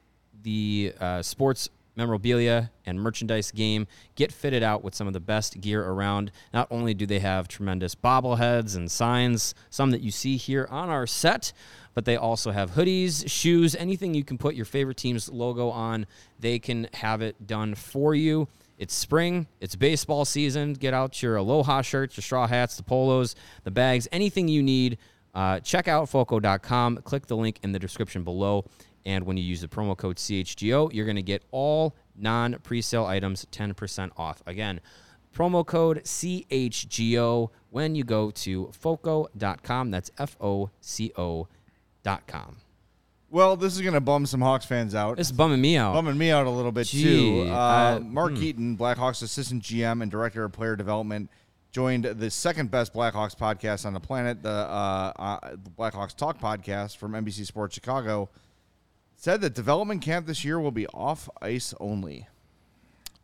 the 0.43 0.93
uh, 1.01 1.23
sports 1.23 1.69
memorabilia 1.97 2.71
and 2.87 3.01
merchandise 3.01 3.51
game. 3.51 3.87
Get 4.15 4.33
fitted 4.33 4.63
out 4.63 4.83
with 4.83 4.95
some 4.95 5.07
of 5.07 5.13
the 5.13 5.21
best 5.21 5.61
gear 5.61 5.85
around. 5.85 6.31
Not 6.55 6.69
only 6.71 6.95
do 6.95 7.05
they 7.05 7.19
have 7.19 7.49
tremendous 7.49 7.95
bobbleheads 7.95 8.77
and 8.77 8.91
signs, 8.91 9.55
some 9.69 9.91
that 9.91 10.01
you 10.01 10.11
see 10.11 10.37
here 10.37 10.67
on 10.71 10.89
our 10.89 11.07
set, 11.07 11.53
but 11.93 12.05
they 12.05 12.17
also 12.17 12.53
have 12.53 12.71
hoodies, 12.71 13.29
shoes, 13.29 13.75
anything 13.75 14.15
you 14.15 14.25
can 14.25 14.39
put 14.39 14.55
your 14.55 14.65
favorite 14.65 14.97
team's 14.97 15.29
logo 15.29 15.69
on. 15.69 16.07
They 16.39 16.59
can 16.59 16.89
have 16.95 17.21
it 17.21 17.47
done 17.47 17.75
for 17.75 18.15
you. 18.15 18.49
It's 18.81 18.95
spring, 18.95 19.47
it's 19.61 19.77
baseball 19.77 20.25
season. 20.25 20.73
Get 20.73 20.95
out 20.95 21.23
your 21.23 21.37
Aloha 21.37 21.83
shirts, 21.83 22.17
your 22.17 22.23
straw 22.23 22.47
hats, 22.47 22.79
the 22.79 22.83
polos, 22.83 23.37
the 23.63 23.71
bags, 23.71 24.09
anything 24.11 24.49
you 24.49 24.63
need. 24.63 24.97
Uh, 25.35 25.61
check 25.61 25.87
out 25.87 26.09
foco.com. 26.09 26.97
Click 27.05 27.27
the 27.27 27.37
link 27.37 27.59
in 27.63 27.73
the 27.73 27.79
description 27.79 28.25
below. 28.25 28.65
And 29.05 29.27
when 29.27 29.37
you 29.37 29.43
use 29.43 29.61
the 29.61 29.69
promo 29.69 29.95
code 29.95 30.17
CHGO, 30.17 30.95
you're 30.95 31.05
going 31.05 31.17
to 31.17 31.23
get 31.23 31.43
all 31.51 31.95
non 32.17 32.55
presale 32.55 33.05
items 33.05 33.47
10% 33.53 34.13
off. 34.17 34.43
Again, 34.47 34.81
promo 35.37 35.65
code 35.65 36.03
CHGO 36.05 37.51
when 37.69 37.95
you 37.95 38.05
go 38.05 38.31
to 38.31 38.71
foco.com. 38.73 39.91
That's 39.91 40.11
F 40.17 40.39
O 40.41 40.71
C 40.81 41.13
O.com. 41.19 42.57
Well, 43.33 43.57
this 43.57 43.77
is 43.77 43.81
going 43.81 43.95
to 43.95 44.01
bum 44.01 44.27
some 44.27 44.41
Hawks 44.41 44.65
fans 44.65 44.93
out. 44.93 45.17
This 45.17 45.29
is 45.29 45.33
bumming 45.33 45.61
me 45.61 45.77
out. 45.77 45.95
bumming 45.95 46.19
me 46.19 46.33
out 46.33 46.47
a 46.47 46.51
little 46.51 46.73
bit 46.73 46.89
Gee, 46.89 47.03
too. 47.45 47.49
Uh, 47.49 47.55
uh, 47.55 48.01
Mark 48.03 48.33
hmm. 48.33 48.43
Eaton, 48.43 48.77
Blackhawks 48.77 49.23
assistant 49.23 49.63
GM 49.63 50.03
and 50.03 50.11
director 50.11 50.45
of 50.45 50.53
player 50.53 50.75
development, 50.75 51.31
joined 51.71 52.05
the 52.05 52.29
second 52.29 52.73
best 52.73 52.93
Blackhawks 52.93 53.37
podcast 53.37 53.87
on 53.87 53.95
the 53.95 54.01
planet, 54.01 54.43
the, 54.43 54.51
uh, 54.51 55.13
uh, 55.17 55.51
the 55.53 55.71
Blackhawks 55.71 56.17
Talk 56.17 56.41
podcast 56.41 56.97
from 56.97 57.13
NBC 57.13 57.47
Sports 57.47 57.75
Chicago. 57.75 58.29
Said 59.15 59.43
that 59.43 59.55
development 59.55 60.03
camp 60.03 60.27
this 60.27 60.45
year 60.45 60.59
will 60.59 60.73
be 60.73 60.89
off 60.89 61.29
ice 61.41 61.73
only, 61.79 62.27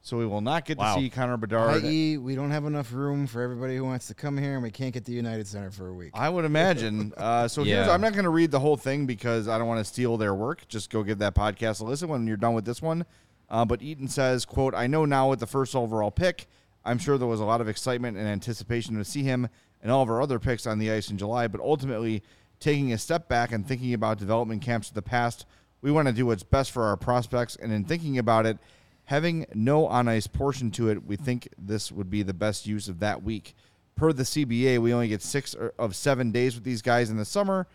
so 0.07 0.17
we 0.17 0.25
will 0.25 0.41
not 0.41 0.65
get 0.65 0.79
Wow. 0.79 0.95
to 0.95 1.01
see 1.01 1.11
Connor 1.11 1.37
Bedard. 1.37 1.85
I.e., 1.85 2.17
we 2.17 2.37
don't 2.37 2.53
have 2.53 2.65
enough 2.65 2.93
room 2.93 3.27
for 3.27 3.43
everybody 3.43 3.77
who 3.77 3.83
wants 3.83 4.07
to 4.07 4.15
come 4.15 4.39
here, 4.39 4.55
and 4.55 4.63
we 4.63 4.71
can't 4.71 4.95
get 4.95 5.05
the 5.05 5.11
United 5.13 5.49
Center 5.49 5.73
for 5.73 5.89
a 5.89 5.93
week. 5.93 6.13
I 6.15 6.29
would 6.29 6.45
imagine. 6.45 7.13
Uh, 7.17 7.49
so 7.49 7.65
here's, 7.65 7.89
Yeah. 7.89 7.93
I'm 7.93 8.01
not 8.01 8.13
going 8.13 8.23
to 8.25 8.31
read 8.31 8.53
the 8.53 8.61
whole 8.61 8.77
thing 8.77 9.05
because 9.05 9.49
I 9.49 9.59
don't 9.59 9.67
want 9.67 9.81
to 9.81 9.85
steal 9.85 10.17
their 10.17 10.33
work. 10.33 10.69
Just 10.69 10.91
go 10.91 11.03
give 11.03 11.19
that 11.19 11.35
podcast 11.35 11.81
a 11.81 11.85
listen 11.85 12.09
when 12.09 12.25
you're 12.29 12.37
done 12.37 12.55
with 12.55 12.65
this 12.65 12.81
one. 12.81 13.05
Uh, 13.51 13.65
but 13.65 13.83
Eaton 13.83 14.07
says, 14.07 14.45
"quote 14.45 14.75
I 14.77 14.87
know 14.87 15.05
now 15.07 15.29
with 15.31 15.41
the 15.41 15.47
first 15.49 15.75
overall 15.75 16.13
pick, 16.13 16.47
I'm 16.85 16.99
sure 16.99 17.19
there 17.19 17.27
was 17.27 17.41
a 17.41 17.45
lot 17.45 17.61
of 17.61 17.69
excitement 17.69 18.17
and 18.17 18.29
anticipation 18.29 18.97
to 18.97 19.05
see 19.05 19.25
him 19.25 19.49
and 19.83 19.91
all 19.91 20.03
of 20.03 20.09
our 20.09 20.23
other 20.23 20.39
picks 20.39 20.69
on 20.69 20.79
the 20.79 20.89
ice 20.93 21.11
in 21.11 21.19
July. 21.19 21.49
But 21.49 21.61
ultimately, 21.61 22.23
taking 22.61 22.93
a 22.93 22.99
step 22.99 23.29
back 23.29 23.51
and 23.51 23.67
thinking 23.67 23.93
about 23.93 24.19
development 24.19 24.63
camps 24.63 24.89
of 24.89 24.95
the 24.95 25.03
past, 25.03 25.47
we 25.83 25.91
want 25.91 26.07
to 26.07 26.13
do 26.13 26.27
what's 26.27 26.45
best 26.45 26.71
for 26.71 26.85
our 26.85 26.97
prospects. 26.97 27.57
And 27.57 27.73
in 27.73 27.83
thinking 27.83 28.19
about 28.19 28.47
it." 28.47 28.59
Having 29.07 29.47
no 29.55 29.87
on 29.87 30.09
ice 30.09 30.27
portion 30.27 30.71
to 30.73 30.91
it, 30.91 31.05
we 31.05 31.17
think 31.17 31.49
this 31.57 31.93
would 31.93 32.11
be 32.11 32.23
the 32.23 32.35
best 32.35 32.67
use 32.67 32.89
of 32.89 32.99
that 32.99 33.23
week. 33.23 33.55
Per 33.95 34.13
the 34.13 34.25
CBA, 34.25 34.79
we 34.79 34.93
only 34.93 35.09
get 35.09 35.23
six 35.23 35.55
of 35.79 35.95
seven 35.95 36.33
days 36.33 36.55
with 36.55 36.65
these 36.65 36.83
guys 36.83 37.09
in 37.09 37.17
the 37.17 37.25
summer. 37.25 37.67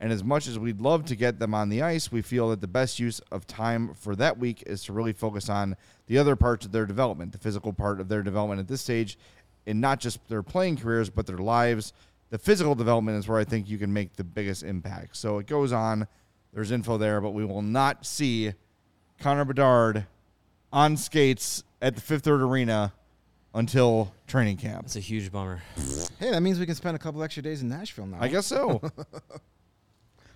And 0.00 0.10
as 0.10 0.24
much 0.24 0.48
as 0.48 0.58
we'd 0.58 0.80
love 0.80 1.04
to 1.04 1.16
get 1.16 1.38
them 1.38 1.54
on 1.54 1.68
the 1.68 1.82
ice, 1.82 2.10
we 2.10 2.22
feel 2.22 2.48
that 2.48 2.62
the 2.62 2.66
best 2.66 2.98
use 2.98 3.20
of 3.30 3.46
time 3.46 3.92
for 3.92 4.16
that 4.16 4.38
week 4.38 4.62
is 4.66 4.82
to 4.84 4.94
really 4.94 5.12
focus 5.12 5.50
on 5.50 5.76
the 6.06 6.16
other 6.16 6.34
parts 6.34 6.64
of 6.64 6.72
their 6.72 6.86
development, 6.86 7.32
the 7.32 7.38
physical 7.38 7.74
part 7.74 8.00
of 8.00 8.08
their 8.08 8.22
development 8.22 8.58
at 8.58 8.66
this 8.66 8.80
stage, 8.80 9.18
and 9.66 9.82
not 9.82 10.00
just 10.00 10.26
their 10.28 10.42
playing 10.42 10.78
careers, 10.78 11.10
but 11.10 11.26
their 11.26 11.36
lives. 11.36 11.92
The 12.30 12.38
physical 12.38 12.74
development 12.74 13.18
is 13.18 13.28
where 13.28 13.38
I 13.38 13.44
think 13.44 13.68
you 13.68 13.76
can 13.76 13.92
make 13.92 14.16
the 14.16 14.24
biggest 14.24 14.62
impact. 14.62 15.18
So 15.18 15.36
it 15.36 15.46
goes 15.46 15.72
on. 15.72 16.08
There's 16.54 16.70
info 16.70 16.96
there, 16.96 17.20
but 17.20 17.30
we 17.30 17.44
will 17.44 17.60
not 17.60 18.06
see 18.06 18.54
Connor 19.20 19.44
Bedard 19.44 20.06
on 20.72 20.96
skates 20.96 21.62
at 21.82 21.94
the 21.94 22.00
Fifth 22.00 22.24
Third 22.24 22.40
Arena 22.42 22.92
until 23.54 24.12
training 24.26 24.56
camp. 24.56 24.82
That's 24.82 24.96
a 24.96 25.00
huge 25.00 25.32
bummer. 25.32 25.62
Hey, 26.18 26.30
that 26.30 26.40
means 26.40 26.58
we 26.58 26.66
can 26.66 26.74
spend 26.74 26.94
a 26.96 26.98
couple 26.98 27.22
extra 27.22 27.42
days 27.42 27.62
in 27.62 27.68
Nashville 27.68 28.06
now. 28.06 28.18
I 28.20 28.28
guess 28.28 28.46
so. 28.46 28.80
we 28.82 28.90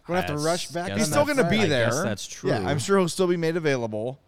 don't 0.09 0.17
have 0.17 0.27
to 0.27 0.33
Guess- 0.35 0.45
rush 0.45 0.69
back. 0.69 0.87
guess 0.89 0.93
on 0.95 0.99
He's 0.99 1.11
that 1.11 1.13
still 1.23 1.27
gonna 1.35 1.49
be 1.49 1.57
Friday. 1.57 1.69
there. 1.69 1.87
I 1.87 1.91
guess 1.91 2.03
that's 2.03 2.27
true. 2.27 2.51
Yeah, 2.51 2.67
I'm 2.67 2.79
sure 2.79 2.99
he'll 2.99 3.09
still 3.09 3.27
be 3.29 3.37
made 3.37 3.57
available. 3.57 4.19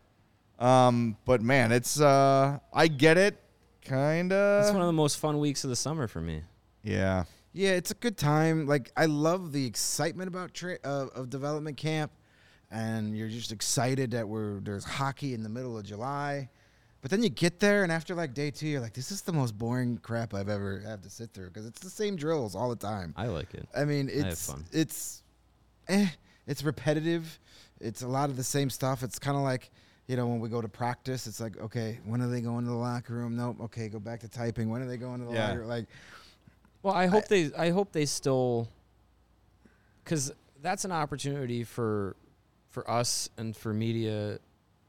Um, 0.58 1.16
but 1.24 1.42
man, 1.42 1.70
it's 1.72 2.00
uh, 2.00 2.58
I 2.72 2.88
get 2.88 3.18
it, 3.18 3.36
kind 3.84 4.32
of. 4.32 4.62
It's 4.62 4.70
one 4.72 4.76
of. 4.80 4.82
of 4.82 4.86
the 4.88 4.92
most 4.96 5.18
fun 5.18 5.38
weeks 5.38 5.64
of 5.64 5.70
the 5.70 5.76
summer 5.76 6.06
for 6.08 6.20
me. 6.20 6.42
Yeah, 6.82 7.24
Yeah, 7.52 7.70
it's 7.70 7.90
a 7.90 7.94
good 7.94 8.16
time. 8.16 8.66
Like 8.66 8.92
I 8.96 9.06
love 9.06 9.52
the 9.52 9.66
excitement 9.66 10.28
about 10.28 10.54
tra- 10.54 10.78
uh, 10.84 11.08
of 11.14 11.28
development 11.28 11.76
camp, 11.76 12.12
and 12.70 13.16
you're 13.16 13.28
just 13.28 13.52
excited 13.52 14.10
that 14.12 14.28
we're 14.28 14.60
there's 14.60 14.84
hockey 14.84 15.34
in 15.34 15.42
the 15.42 15.48
middle 15.48 15.78
of 15.78 15.84
July. 15.84 16.48
But 17.02 17.10
then 17.10 17.22
you 17.22 17.28
get 17.28 17.60
there, 17.60 17.84
and 17.84 17.92
after 17.92 18.14
like 18.14 18.34
day 18.34 18.50
two, 18.50 18.66
you're 18.66 18.80
like, 18.80 18.94
"This 18.94 19.12
is 19.12 19.22
the 19.22 19.32
most 19.32 19.56
boring 19.56 19.98
crap 19.98 20.34
I've 20.34 20.48
ever 20.48 20.80
had 20.80 21.02
to 21.04 21.10
sit 21.10 21.30
through 21.32 21.48
because 21.48 21.66
it's 21.66 21.80
the 21.80 21.90
same 21.90 22.16
drills 22.16 22.56
all 22.56 22.68
the 22.68 22.74
time." 22.76 23.14
I 23.16 23.26
like 23.26 23.54
it. 23.54 23.68
I 23.76 23.84
mean, 23.84 24.08
it's 24.12 24.50
fun. 24.50 24.64
it's 24.72 25.22
eh, 25.88 26.08
it's 26.46 26.64
repetitive. 26.64 27.38
It's 27.80 28.02
a 28.02 28.08
lot 28.08 28.30
of 28.30 28.36
the 28.36 28.42
same 28.42 28.70
stuff. 28.70 29.02
It's 29.04 29.18
kind 29.20 29.36
of 29.36 29.42
like 29.44 29.70
you 30.08 30.16
know 30.16 30.26
when 30.26 30.40
we 30.40 30.48
go 30.48 30.60
to 30.60 30.68
practice, 30.68 31.26
it's 31.28 31.38
like 31.40 31.56
okay, 31.58 32.00
when 32.04 32.20
are 32.22 32.28
they 32.28 32.40
going 32.40 32.64
to 32.64 32.70
the 32.70 32.76
locker 32.76 33.14
room? 33.14 33.36
Nope. 33.36 33.58
Okay, 33.60 33.88
go 33.88 34.00
back 34.00 34.20
to 34.20 34.28
typing. 34.28 34.68
When 34.70 34.82
are 34.82 34.86
they 34.88 34.96
going 34.96 35.20
to 35.20 35.26
the 35.26 35.32
Yeah. 35.34 35.48
locker? 35.50 35.66
Like 35.66 35.86
Well, 36.82 36.94
I 36.94 37.06
hope 37.06 37.28
they. 37.28 37.52
I 37.56 37.70
hope 37.70 37.92
they 37.92 38.06
still, 38.06 38.68
because 40.02 40.32
that's 40.62 40.84
an 40.84 40.92
opportunity 40.92 41.62
for, 41.64 42.16
for 42.76 42.88
us 42.90 43.30
and 43.38 43.56
for 43.56 43.72
media, 43.72 44.38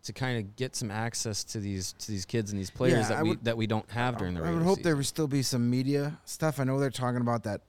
to 0.04 0.12
kind 0.12 0.38
of 0.40 0.58
get 0.58 0.76
some 0.76 0.92
access 0.92 1.46
to 1.46 1.58
these 1.62 1.94
to 1.94 2.12
these 2.12 2.26
kids 2.26 2.52
and 2.52 2.60
these 2.60 2.70
players 2.70 3.04
Yeah, 3.04 3.08
that 3.08 3.18
I 3.20 3.24
we 3.24 3.30
would- 3.30 3.46
that 3.46 3.56
we 3.56 3.66
don't 3.66 3.90
have 3.92 4.18
during 4.18 4.34
the. 4.34 4.42
I 4.42 4.44
Regular 4.44 4.60
would 4.60 4.68
hope 4.68 4.78
there 4.80 4.92
season. 4.92 4.98
would 4.98 5.06
still 5.06 5.28
be 5.28 5.42
some 5.42 5.70
media 5.70 6.20
stuff. 6.26 6.60
I 6.60 6.66
know 6.66 6.78
they're 6.82 6.90
talking 6.90 7.22
about 7.22 7.44
that 7.44 7.62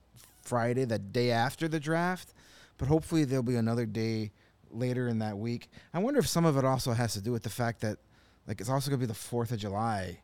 Friday, 0.43 0.85
that 0.87 1.13
day 1.13 1.31
after 1.31 1.69
the 1.69 1.79
draft, 1.79 2.35
but 2.79 2.89
hopefully 2.89 3.25
there'll 3.25 3.45
be 3.45 3.55
another 3.55 3.87
day 3.87 4.33
later 4.73 5.07
in 5.07 5.21
that 5.21 5.39
week. 5.39 5.69
I 5.95 6.01
wonder 6.01 6.19
if 6.19 6.27
some 6.27 6.45
of 6.45 6.57
it 6.57 6.65
also 6.65 6.93
has 6.95 7.13
to 7.13 7.21
do 7.21 7.31
with 7.31 7.45
the 7.45 7.51
fact 7.51 7.81
that, 7.83 7.99
like, 8.49 8.61
it's 8.61 8.69
also 8.71 8.91
going 8.91 8.99
to 9.01 9.07
be 9.07 9.09
the 9.09 9.15
Fourth 9.15 9.53
of 9.53 9.59
July 9.61 10.19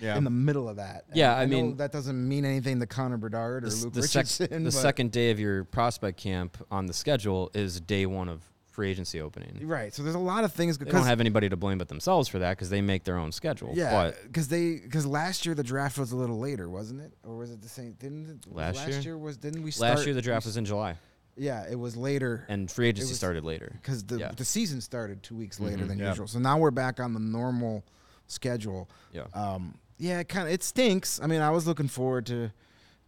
yeah. 0.00 0.16
in 0.16 0.24
the 0.24 0.30
middle 0.30 0.68
of 0.70 0.76
that. 0.76 1.04
Yeah, 1.12 1.32
And 1.32 1.40
I 1.40 1.44
know 1.44 1.62
mean- 1.66 1.76
that 1.76 1.92
doesn't 1.92 2.28
mean 2.28 2.46
anything 2.46 2.80
to 2.80 2.86
Connor 2.86 3.18
Bedard 3.18 3.64
or 3.64 3.68
the, 3.68 3.72
s- 3.74 3.84
Luke 3.84 3.92
the, 3.92 4.02
sec- 4.02 4.24
Richardson. 4.24 4.64
the 4.64 4.72
second 4.72 5.12
day 5.12 5.30
of 5.30 5.38
your 5.38 5.64
prospect 5.64 6.18
camp 6.18 6.56
on 6.70 6.86
the 6.86 6.92
schedule 6.94 7.50
is 7.54 7.80
day 7.80 8.06
one 8.06 8.28
of 8.28 8.42
free 8.78 8.90
agency 8.92 9.20
opening. 9.20 9.58
right? 9.66 9.92
So 9.92 10.04
there's 10.04 10.14
a 10.14 10.20
lot 10.20 10.44
of 10.44 10.52
things 10.52 10.78
They 10.78 10.88
don't 10.88 11.04
have 11.04 11.18
anybody 11.18 11.48
to 11.48 11.56
blame 11.56 11.78
but 11.78 11.88
themselves 11.88 12.28
for 12.28 12.38
that 12.38 12.50
because 12.52 12.70
they 12.70 12.80
make 12.80 13.02
their 13.02 13.18
own 13.18 13.32
schedule. 13.32 13.72
yeah, 13.74 14.12
because 14.22 14.46
they 14.46 14.76
because 14.76 15.04
last 15.04 15.44
year 15.44 15.56
the 15.56 15.64
draft 15.64 15.98
was 15.98 16.12
a 16.12 16.16
little 16.16 16.38
later, 16.38 16.70
wasn't 16.70 17.00
it? 17.00 17.12
Or 17.24 17.36
was 17.38 17.50
it 17.50 17.60
the 17.60 17.68
same? 17.68 17.94
Didn't 17.98 18.28
it, 18.46 18.54
Last 18.54 18.86
year? 19.04 19.18
was 19.18 19.36
didn't 19.36 19.64
we 19.64 19.72
start? 19.72 19.96
last 19.96 20.06
year 20.06 20.14
the 20.14 20.22
draft 20.22 20.46
was 20.46 20.56
in 20.56 20.64
July 20.64 20.96
Yeah, 21.36 21.64
it 21.68 21.74
was 21.74 21.96
later. 21.96 22.44
and 22.48 22.70
free 22.70 22.86
agency 22.88 23.10
was- 23.10 23.18
started 23.18 23.42
later. 23.42 23.72
because 23.82 24.04
the 24.04 24.18
Yeah. 24.20 24.30
the 24.30 24.44
season 24.44 24.80
started 24.80 25.24
two 25.24 25.34
weeks 25.34 25.58
later 25.58 25.84
Mhm. 25.84 25.88
than 25.88 25.98
Yeah. 25.98 26.10
usual. 26.10 26.28
So 26.28 26.38
now 26.38 26.56
we're 26.58 26.70
back 26.70 27.00
on 27.00 27.14
the 27.14 27.20
normal 27.20 27.84
schedule. 28.28 28.88
Yeah. 29.12 29.24
Um, 29.34 29.74
yeah, 29.98 30.20
it 30.20 30.28
kind 30.28 30.46
of 30.46 30.54
it 30.54 30.62
stinks. 30.62 31.20
I 31.20 31.26
mean, 31.26 31.40
I 31.40 31.50
was 31.50 31.66
looking 31.66 31.88
forward 31.88 32.26
to 32.26 32.52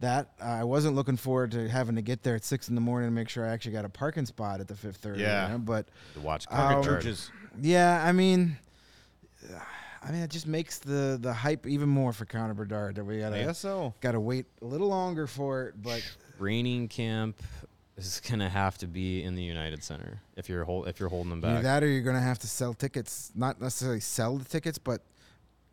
that. 0.01 0.31
Uh, 0.41 0.45
I 0.45 0.63
wasn't 0.63 0.95
looking 0.95 1.17
forward 1.17 1.51
to 1.51 1.67
having 1.69 1.95
to 1.95 2.01
get 2.01 2.23
there 2.23 2.35
at 2.35 2.43
six 2.43 2.69
in 2.69 2.75
the 2.75 2.81
morning 2.81 3.07
to 3.09 3.13
make 3.13 3.29
sure 3.29 3.45
I 3.45 3.49
actually 3.49 3.71
got 3.73 3.85
a 3.85 3.89
parking 3.89 4.25
spot 4.25 4.59
at 4.59 4.67
the 4.67 4.75
Fifth 4.75 4.97
Third. 4.97 5.17
Yeah. 5.19 5.45
Arena. 5.47 5.59
but 5.59 5.87
To 6.15 6.19
watch 6.21 6.45
Um, 6.49 6.57
Connor 6.57 6.69
Market 6.75 6.81
Bedard. 6.87 7.01
churches. 7.03 7.31
yeah, 7.61 8.03
I 8.05 8.11
mean. 8.11 8.57
I 10.03 10.11
mean, 10.11 10.21
it 10.21 10.31
just 10.31 10.47
makes 10.47 10.79
the, 10.79 11.17
the 11.21 11.31
hype 11.31 11.67
even 11.67 11.87
more 11.87 12.11
for 12.11 12.25
Connor 12.25 12.55
Bedard 12.55 12.95
that 12.95 13.03
we 13.03 13.19
gotta 13.19 13.37
I 13.39 13.43
guess 13.45 13.59
so. 13.59 13.93
gotta 14.01 14.19
wait 14.19 14.45
a 14.61 14.65
little 14.65 14.87
longer 14.87 15.27
for 15.27 15.65
it. 15.67 15.81
But 15.81 16.01
Training 16.39 16.87
camp 16.87 17.41
is 17.97 18.19
gonna 18.27 18.49
have 18.49 18.79
to 18.79 18.87
be 18.87 19.23
in 19.23 19.35
the 19.35 19.43
United 19.43 19.83
Center 19.83 20.19
if 20.35 20.49
you're 20.49 20.63
hold, 20.63 20.87
if 20.87 20.99
you're 20.99 21.09
holding 21.09 21.29
them 21.29 21.43
either 21.45 21.55
back. 21.57 21.63
that 21.63 21.83
or 21.83 21.87
you're 21.87 22.01
gonna 22.01 22.19
have 22.19 22.39
to 22.39 22.47
sell 22.47 22.73
tickets, 22.73 23.31
not 23.35 23.61
necessarily 23.61 23.99
sell 23.99 24.37
the 24.37 24.45
tickets, 24.45 24.79
but 24.79 25.01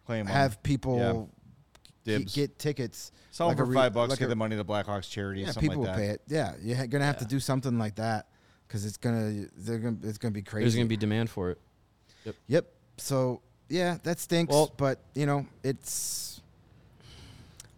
Claim 0.05 0.27
have 0.27 0.63
people 0.63 0.99
Yeah. 0.99 1.25
Ke- 2.09 2.19
Dibs. 2.19 2.35
get 2.35 2.59
tickets. 2.59 3.13
Sell 3.31 3.47
like 3.49 3.57
a 3.57 3.59
for 3.59 3.65
re- 3.67 3.75
five 3.77 3.93
bucks. 3.93 4.11
like 4.11 4.19
get 4.19 4.27
a- 4.27 4.29
the 4.29 4.37
money 4.37 4.57
to 4.57 4.65
Blackhawks 4.65 5.09
charity. 5.11 5.43
Yeah, 5.43 5.53
something 5.53 5.71
people 5.71 5.83
like 5.85 5.91
will 5.93 5.97
pay 5.99 6.09
it. 6.11 6.23
Yeah, 6.29 6.55
you're 6.63 6.87
gonna 6.87 7.05
have 7.05 7.19
to 7.19 7.25
do 7.25 7.39
something 7.41 7.79
like 7.79 7.95
that 7.97 8.27
because 8.67 8.85
it's 8.85 8.97
gonna 8.97 9.47
they're 9.57 9.79
gonna 9.79 9.99
it's 10.03 10.19
gonna 10.19 10.33
be 10.33 10.43
crazy. 10.43 10.65
There's 10.65 10.75
gonna 10.77 10.87
be 10.87 10.97
demand 10.97 11.31
for 11.31 11.51
it. 11.51 11.59
Yep. 12.49 12.67
So 12.99 13.41
yeah, 13.69 13.99
that 14.03 14.19
stinks. 14.19 14.53
Well- 14.53 14.73
but 14.77 14.99
you 15.15 15.27
know 15.27 15.47
it's. 15.63 16.41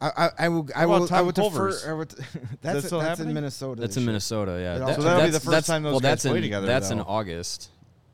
I, 0.02 0.10
I, 0.16 0.30
I 0.38 0.48
will 0.48 0.66
I 0.74 0.86
will 0.86 1.04
I 1.04 1.06
Tom 1.08 1.26
would 1.26 1.34
defer. 1.34 1.78
I 1.86 1.92
would, 1.92 2.08
that 2.10 2.62
that's 2.62 2.86
still 2.86 3.00
that's 3.00 3.20
in 3.20 3.34
Minnesota. 3.34 3.82
That's 3.82 3.98
in. 3.98 4.06
Minnesota. 4.06 4.52
Yeah. 4.58 4.76
It 4.76 4.82
also- 4.82 4.94
So 4.96 5.02
that'll 5.02 5.24
be 5.26 5.30
the 5.30 5.40
first 5.40 5.44
that's- 5.50 5.66
time 5.66 5.82
those 5.82 5.92
well, 5.92 6.00
guys 6.00 6.10
that's 6.10 6.22
play 6.22 6.36
in, 6.38 6.42
together, 6.42 6.66
That's 6.66 6.90
in 6.90 6.98
though. 6.98 7.04
August. 7.06 7.68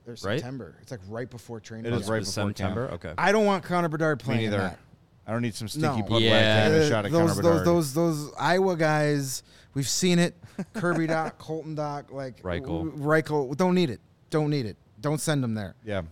There's 0.04 0.24
right? 0.24 0.38
September. 0.38 0.74
It's 0.82 0.90
like 0.90 1.00
right 1.08 1.28
before 1.30 1.60
training. 1.60 1.86
It 1.86 1.90
camp. 1.96 2.10
right 2.10 2.18
before 2.20 2.50
September. 2.50 2.88
camp. 2.88 3.04
Okay. 3.04 3.14
I 3.18 3.30
don't 3.32 3.44
want 3.44 3.62
Connor 3.64 3.88
Bedard 3.88 4.18
Me 4.20 4.24
playing. 4.24 4.44
in 4.46 4.50
neither. 4.50 4.76
That. 5.26 5.30
I 5.30 5.32
don't 5.34 5.42
need 5.42 5.54
some 5.54 5.68
stinky 5.68 6.00
No. 6.00 6.02
blood 6.06 6.22
Yeah. 6.22 6.30
black 6.30 6.42
having 6.44 6.78
a 6.80 6.88
shot 6.88 7.04
at 7.06 7.12
those, 7.12 7.20
Connor 7.20 7.34
those, 7.34 7.36
Bedard. 7.60 7.66
those 7.66 7.94
those 7.94 8.32
Iowa 8.38 8.76
guys, 8.76 9.42
we've 9.74 9.88
seen 9.88 10.18
it. 10.18 10.34
Kirby 10.74 11.06
Doc, 11.08 11.36
Colton 11.38 11.76
Dach, 11.76 12.10
like 12.12 12.40
Reichel. 12.42 12.84
w- 12.86 12.92
Reichel, 12.96 13.56
don't 13.56 13.74
need 13.74 13.90
it. 13.90 14.00
Don't 14.30 14.50
need 14.50 14.66
it. 14.66 14.76
Don't 15.00 15.20
send 15.20 15.44
him 15.44 15.54
there. 15.54 15.74
Yeah. 15.84 16.02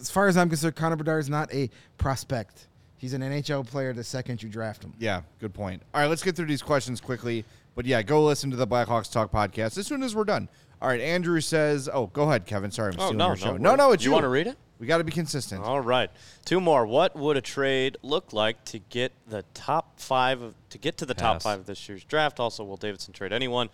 As 0.00 0.10
far 0.10 0.26
as 0.28 0.36
I'm 0.36 0.48
concerned, 0.48 0.74
Connor 0.76 0.96
Bedard 0.96 1.20
is 1.20 1.28
not 1.28 1.52
a 1.54 1.68
prospect. 1.98 2.68
He's 2.96 3.12
an 3.12 3.20
NHL 3.22 3.66
player 3.66 3.92
the 3.92 4.02
second 4.04 4.42
you 4.42 4.48
draft 4.48 4.82
him. 4.82 4.94
Yeah, 4.98 5.22
good 5.38 5.52
point. 5.52 5.82
All 5.92 6.00
right, 6.00 6.06
let's 6.08 6.22
get 6.22 6.34
through 6.36 6.46
these 6.46 6.62
questions 6.62 7.00
quickly. 7.00 7.44
But 7.74 7.86
yeah, 7.86 8.02
go 8.02 8.24
listen 8.24 8.50
to 8.50 8.56
the 8.56 8.66
Blackhawks 8.66 9.10
Talk 9.12 9.30
podcast 9.32 9.76
as 9.78 9.86
soon 9.86 10.02
as 10.02 10.14
we're 10.14 10.24
done. 10.24 10.48
All 10.80 10.88
right, 10.88 11.00
Andrew 11.00 11.40
says, 11.40 11.88
"Oh, 11.92 12.06
go 12.08 12.22
ahead, 12.24 12.46
Kevin. 12.46 12.70
Sorry, 12.70 12.92
I'm 12.92 13.00
Oh, 13.00 13.02
stealing 13.04 13.18
no, 13.18 13.26
your 13.28 13.36
show. 13.36 13.56
no, 13.56 13.70
No, 13.70 13.74
no, 13.74 13.92
it's 13.92 14.04
you 14.04 14.10
you. 14.10 14.14
wanna 14.14 14.28
read 14.28 14.46
it? 14.46 14.56
We 14.84 14.88
got 14.88 14.98
to 14.98 15.04
be 15.04 15.12
consistent. 15.12 15.64
All 15.64 15.80
right, 15.80 16.10
two 16.44 16.60
more. 16.60 16.84
What 16.86 17.16
would 17.16 17.38
a 17.38 17.40
trade 17.40 17.96
look 18.02 18.34
like 18.34 18.62
to 18.66 18.78
get 18.78 19.12
the 19.26 19.42
top 19.54 19.98
five 19.98 20.42
of, 20.42 20.54
to 20.68 20.76
get 20.76 20.98
to 20.98 21.06
the 21.06 21.14
top 21.14 21.40
five 21.40 21.60
of 21.60 21.64
this 21.64 21.88
year's 21.88 22.04
draft? 22.04 22.38
Also, 22.38 22.62
will 22.64 22.76
Davidson 22.76 23.14
trade 23.14 23.32
anyone 23.32 23.70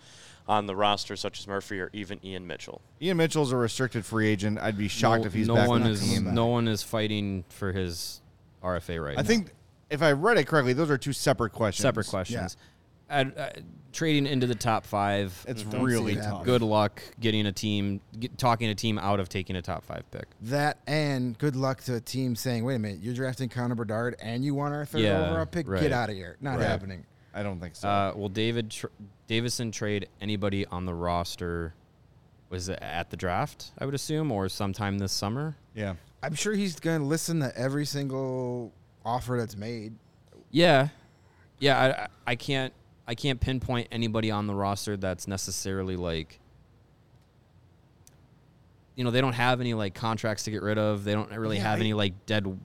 on 0.47 0.67
the 0.67 0.75
roster, 0.75 1.17
such 1.17 1.41
as 1.41 1.47
Murphy 1.47 1.81
or 1.81 1.89
even 1.91 2.25
Ian 2.25 2.47
Mitchell? 2.47 2.79
Ian 3.01 3.17
Mitchell's 3.17 3.51
a 3.51 3.57
restricted 3.57 4.05
free 4.05 4.29
agent. 4.29 4.57
I'd 4.59 4.77
be 4.77 4.87
shocked 4.87 5.23
no, 5.23 5.27
if 5.27 5.33
he's 5.33 5.49
no 5.49 5.55
back 5.55 5.67
one 5.67 5.81
on 5.81 5.87
the 5.89 5.93
is 5.95 5.99
team. 5.99 6.33
no 6.33 6.47
one 6.47 6.69
is 6.69 6.81
fighting 6.81 7.43
for 7.49 7.73
his 7.73 8.21
RFA 8.63 9.03
right 9.03 9.17
I 9.17 9.21
now. 9.21 9.27
think 9.27 9.51
if 9.89 10.01
I 10.01 10.13
read 10.13 10.37
it 10.37 10.47
correctly, 10.47 10.71
those 10.71 10.89
are 10.89 10.97
two 10.97 11.11
separate 11.11 11.49
questions. 11.51 11.83
separate 11.83 12.07
questions. 12.07 12.55
I'd- 13.11 13.31
uh, 13.37 13.49
trading 13.93 14.25
into 14.25 14.47
the 14.47 14.55
top 14.55 14.85
five. 14.85 15.45
It's 15.49 15.63
Don't 15.63 15.83
really 15.83 16.13
it 16.13 16.21
tough. 16.23 16.45
good 16.45 16.61
luck 16.61 17.01
getting 17.19 17.45
a 17.45 17.51
team, 17.51 17.99
get, 18.17 18.37
talking 18.37 18.69
a 18.69 18.75
team 18.75 18.97
out 18.97 19.19
of 19.19 19.27
taking 19.27 19.57
a 19.57 19.61
top 19.61 19.83
five 19.83 20.09
pick. 20.11 20.27
That 20.43 20.77
and 20.87 21.37
good 21.37 21.55
luck 21.57 21.81
to 21.83 21.95
a 21.95 21.99
team 21.99 22.35
saying, 22.37 22.63
"Wait 22.63 22.75
a 22.75 22.79
minute, 22.79 22.99
you're 23.01 23.13
drafting 23.13 23.49
Connor 23.49 23.75
Bedard 23.75 24.15
and 24.21 24.45
you 24.45 24.55
want 24.55 24.73
our 24.73 24.85
third 24.85 25.01
Yeah, 25.01 25.27
overall 25.29 25.45
pick? 25.45 25.67
right. 25.67 25.81
Get 25.81 25.91
out 25.91 26.09
of 26.09 26.15
here! 26.15 26.37
Not 26.39 26.59
Right. 26.59 26.67
happening." 26.67 27.05
I 27.33 27.43
don't 27.43 27.59
think 27.59 27.75
so. 27.75 27.87
Uh, 27.89 28.13
will 28.15 28.29
David 28.29 28.71
tr- 28.71 28.87
Davison 29.27 29.71
trade 29.71 30.07
anybody 30.21 30.65
on 30.67 30.85
the 30.85 30.93
roster? 30.93 31.73
Was 32.49 32.67
it 32.69 32.79
at 32.81 33.09
the 33.09 33.15
draft? 33.17 33.71
I 33.77 33.85
would 33.85 33.93
assume, 33.95 34.31
or 34.31 34.49
sometime 34.49 34.97
this 34.99 35.11
summer. 35.13 35.55
yeah. 35.73 35.95
I'm 36.23 36.35
sure 36.35 36.53
he's 36.53 36.79
going 36.79 36.99
to 36.99 37.05
listen 37.05 37.39
to 37.39 37.57
every 37.57 37.85
single 37.85 38.71
offer 39.03 39.37
that's 39.39 39.55
made. 39.57 39.95
Yeah, 40.51 40.89
yeah. 41.59 41.79
I, 41.79 42.03
I- 42.03 42.07
I 42.27 42.35
can't 42.35 42.73
I 43.11 43.13
can't 43.15 43.41
pinpoint 43.41 43.89
anybody 43.91 44.31
on 44.31 44.47
the 44.47 44.55
roster 44.55 44.95
that's 44.95 45.27
necessarily 45.27 45.97
like. 45.97 46.39
You 48.95 49.03
know, 49.03 49.11
they 49.11 49.19
don't 49.19 49.33
have 49.33 49.59
any 49.59 49.73
like 49.73 49.93
contracts 49.93 50.43
to 50.45 50.51
get 50.51 50.61
rid 50.61 50.77
of. 50.77 51.03
They 51.03 51.11
don't 51.11 51.29
really 51.31 51.57
Yeah, 51.57 51.63
have 51.63 51.79
I- 51.79 51.81
any 51.81 51.93
like 51.93 52.25
dead, 52.25 52.57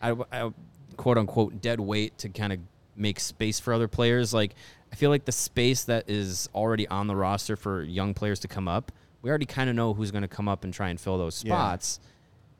I, 0.00 0.14
I, 0.30 0.52
quote 0.96 1.18
unquote 1.18 1.60
dead 1.60 1.80
weight 1.80 2.16
to 2.18 2.28
kind 2.28 2.52
of 2.52 2.60
make 2.94 3.18
space 3.18 3.58
for 3.58 3.72
other 3.74 3.88
players. 3.88 4.32
Like 4.32 4.54
I 4.92 4.94
feel 4.94 5.10
like 5.10 5.24
the 5.24 5.32
space 5.32 5.82
that 5.84 6.08
is 6.08 6.48
already 6.54 6.86
on 6.86 7.08
the 7.08 7.16
roster 7.16 7.56
for 7.56 7.82
young 7.82 8.14
players 8.14 8.38
to 8.40 8.48
come 8.48 8.68
up, 8.68 8.92
we 9.22 9.30
already 9.30 9.46
kind 9.46 9.68
of 9.68 9.74
know 9.74 9.94
who's 9.94 10.12
going 10.12 10.22
to 10.22 10.28
come 10.28 10.48
up 10.48 10.62
and 10.62 10.72
try 10.72 10.90
and 10.90 11.00
fill 11.00 11.18
those 11.18 11.42
Yeah. 11.44 11.54
spots. 11.54 11.98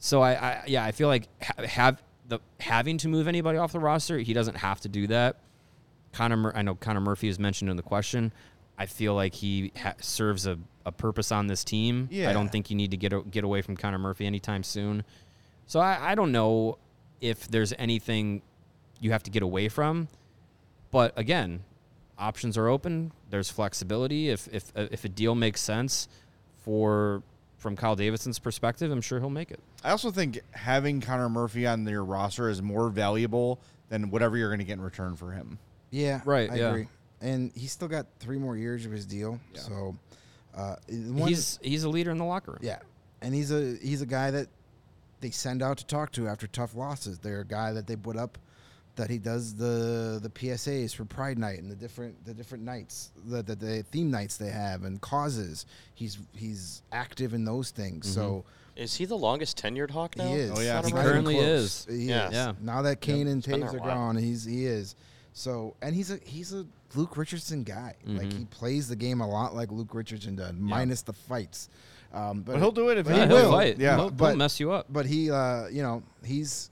So 0.01 0.23
I, 0.23 0.33
I 0.33 0.63
yeah, 0.67 0.85
I 0.85 0.91
feel 0.91 1.07
like 1.07 1.29
ha- 1.41 1.63
have 1.67 2.03
the 2.27 2.41
having 2.59 2.99
to 2.99 3.09
move 3.09 3.29
anybody 3.29 3.59
off 3.59 3.71
the 3.71 3.79
roster, 3.79 4.19
he 4.19 4.33
doesn't 4.33 4.57
have 4.57 4.81
to 4.81 4.89
do 4.89 5.07
that. 5.07 5.37
Connor, 6.13 6.37
Mur- 6.37 6.53
I 6.55 6.63
know 6.63 6.75
Connor 6.75 7.01
Murphy 7.01 7.29
is 7.29 7.39
mentioned 7.39 7.71
in 7.71 7.77
the 7.77 7.83
question. 7.83 8.33
I 8.79 8.87
feel 8.87 9.15
like 9.15 9.35
he 9.35 9.73
ha- 9.77 9.95
serves 10.01 10.47
a, 10.47 10.59
a 10.87 10.93
purpose 10.93 11.33
on 11.33 11.47
this 11.49 11.65
team. 11.65 12.09
Yeah. 12.11 12.31
I 12.31 12.33
don't 12.33 12.49
think 12.49 12.71
you 12.71 12.77
need 12.77 12.91
to 12.93 12.97
get 12.97 13.13
a, 13.13 13.23
get 13.23 13.45
away 13.45 13.63
from 13.63 13.77
Connor 13.77 13.99
Murphy 13.99 14.27
anytime 14.27 14.63
soon. 14.63 15.05
So 15.67 15.81
I, 15.81 16.13
I 16.13 16.15
don't 16.15 16.33
know 16.33 16.79
if 17.21 17.49
there's 17.49 17.73
anything 17.79 18.43
you 19.01 19.13
have 19.13 19.23
to 19.25 19.31
get 19.31 19.43
away 19.43 19.69
from. 19.69 20.09
But 20.91 21.13
again, 21.19 21.65
options 22.19 22.57
are 22.57 22.69
open. 22.69 23.13
There's 23.31 23.51
flexibility. 23.51 24.31
If 24.31 24.49
if 24.53 24.73
uh, 24.75 24.87
if 24.91 25.05
a 25.05 25.09
deal 25.09 25.35
makes 25.35 25.61
sense 25.61 26.09
for 26.65 27.23
from 27.59 27.77
Kyle 27.77 27.97
Davidson's 27.97 28.39
perspective, 28.39 28.91
I'm 28.91 29.01
sure 29.01 29.19
he'll 29.21 29.29
make 29.31 29.51
it. 29.51 29.61
I 29.85 29.91
also 29.91 30.11
think 30.11 30.41
having 30.53 31.01
Connor 31.01 31.29
Murphy 31.29 31.67
on 31.67 31.87
your 31.87 32.05
roster 32.05 32.49
is 32.49 32.63
more 32.63 32.89
valuable 32.89 33.59
than 33.89 34.11
whatever 34.11 34.37
you're 34.37 34.49
going 34.49 34.61
to 34.61 34.65
get 34.65 34.75
in 34.75 34.81
return 34.81 35.17
for 35.17 35.33
him. 35.33 35.59
Yeah, 35.91 36.21
Right, 36.25 36.51
I 36.51 36.57
yeah. 36.57 36.69
agree. 36.71 36.89
And 37.21 37.51
he's 37.55 37.73
still 37.73 37.89
got 37.89 38.07
three 38.21 38.39
more 38.39 38.57
years 38.57 38.87
of 38.87 38.93
his 38.93 39.05
deal. 39.07 39.41
So 39.55 39.97
uh, 40.55 40.77
one- 40.89 41.29
He's 41.29 41.59
he's 41.63 41.85
a 41.85 41.89
leader 41.89 42.11
in 42.11 42.19
the 42.19 42.25
locker 42.25 42.53
room. 42.53 42.61
yeah, 42.63 42.79
and 43.23 43.35
he's 43.35 43.51
a 43.51 43.77
he's 43.83 44.03
a 44.03 44.07
guy 44.07 44.31
that 44.31 44.49
they 45.21 45.31
send 45.31 45.63
out 45.63 45.79
to 45.79 45.87
talk 45.87 46.13
to 46.13 46.29
after 46.29 46.47
tough 46.47 46.75
losses. 46.77 47.19
They're 47.19 47.41
a 47.41 47.47
guy 47.47 47.73
that 47.73 47.87
they 47.87 47.97
put 47.97 48.17
up 48.17 48.39
that 48.97 49.11
he 49.11 49.19
does 49.19 49.55
the 49.55 50.19
the 50.23 50.29
PSAs 50.29 50.95
for 50.95 51.05
Pride 51.05 51.39
Night 51.39 51.61
and 51.61 51.71
the 51.71 51.75
different 51.77 52.25
the 52.25 52.35
different 52.35 52.65
nights 52.65 53.11
the 53.27 53.43
the, 53.43 53.57
the 53.57 53.83
theme 53.91 54.11
nights 54.11 54.37
they 54.37 54.51
have 54.51 54.85
and 54.85 55.01
causes. 55.01 55.67
He's 55.95 56.19
he's 56.35 56.83
active 56.93 57.35
in 57.35 57.45
those 57.45 57.71
things. 57.73 58.09
So 58.13 58.45
Is 58.77 58.95
he 58.95 59.05
the 59.07 59.17
longest 59.19 59.61
tenured 59.61 59.91
Hawk 59.91 60.17
now? 60.17 60.27
he 60.29 60.35
is. 60.35 60.53
Oh, 60.55 60.61
yeah. 60.61 60.83
He 60.85 60.93
currently 60.93 61.35
close. 61.35 61.87
is. 61.89 61.99
He 61.99 62.05
Yeah. 62.11 62.29
is. 62.29 62.33
Yeah. 62.35 62.53
Now 62.61 62.83
that 62.83 63.01
Kane 63.01 63.27
and 63.27 63.43
Toews 63.43 63.75
are 63.75 63.79
gone, 63.79 64.17
he's 64.17 64.45
he 64.45 64.67
is. 64.67 64.95
So 65.39 65.77
and 65.83 65.95
he's 65.95 66.11
a 66.11 66.19
he's 66.25 66.53
a 66.53 66.67
Luke 66.97 67.17
Richardson 67.17 67.63
guy. 67.63 67.95
Like 68.05 68.27
Mm-hmm. 68.29 68.39
he 68.39 68.45
plays 68.47 68.89
the 68.89 68.97
game 68.97 69.21
a 69.21 69.29
lot 69.29 69.55
like 69.55 69.71
Luke 69.71 69.95
Richardson 69.95 70.35
does, 70.35 70.53
minus 70.59 71.03
the 71.03 71.13
fights. 71.13 71.69
Um, 72.13 72.41
but 72.43 72.53
But 72.55 72.59
he'll 72.61 72.73
do 72.73 72.89
it 72.89 72.99
if 72.99 73.05
but 73.07 73.13
he 73.15 73.19
Yeah, 73.21 73.27
he 73.29 73.35
he'll 73.35 73.45
will. 73.45 73.53
fight. 73.53 73.79
Yeah. 73.79 73.95
He'll, 73.95 74.05
he'll 74.05 74.11
But- 74.11 74.37
mess 74.37 74.59
you 74.59 74.73
up. 74.73 74.87
But 74.91 75.07
he, 75.07 75.31
uh, 75.31 75.69
you 75.69 75.83
know, 75.83 76.03
he's. 76.25 76.71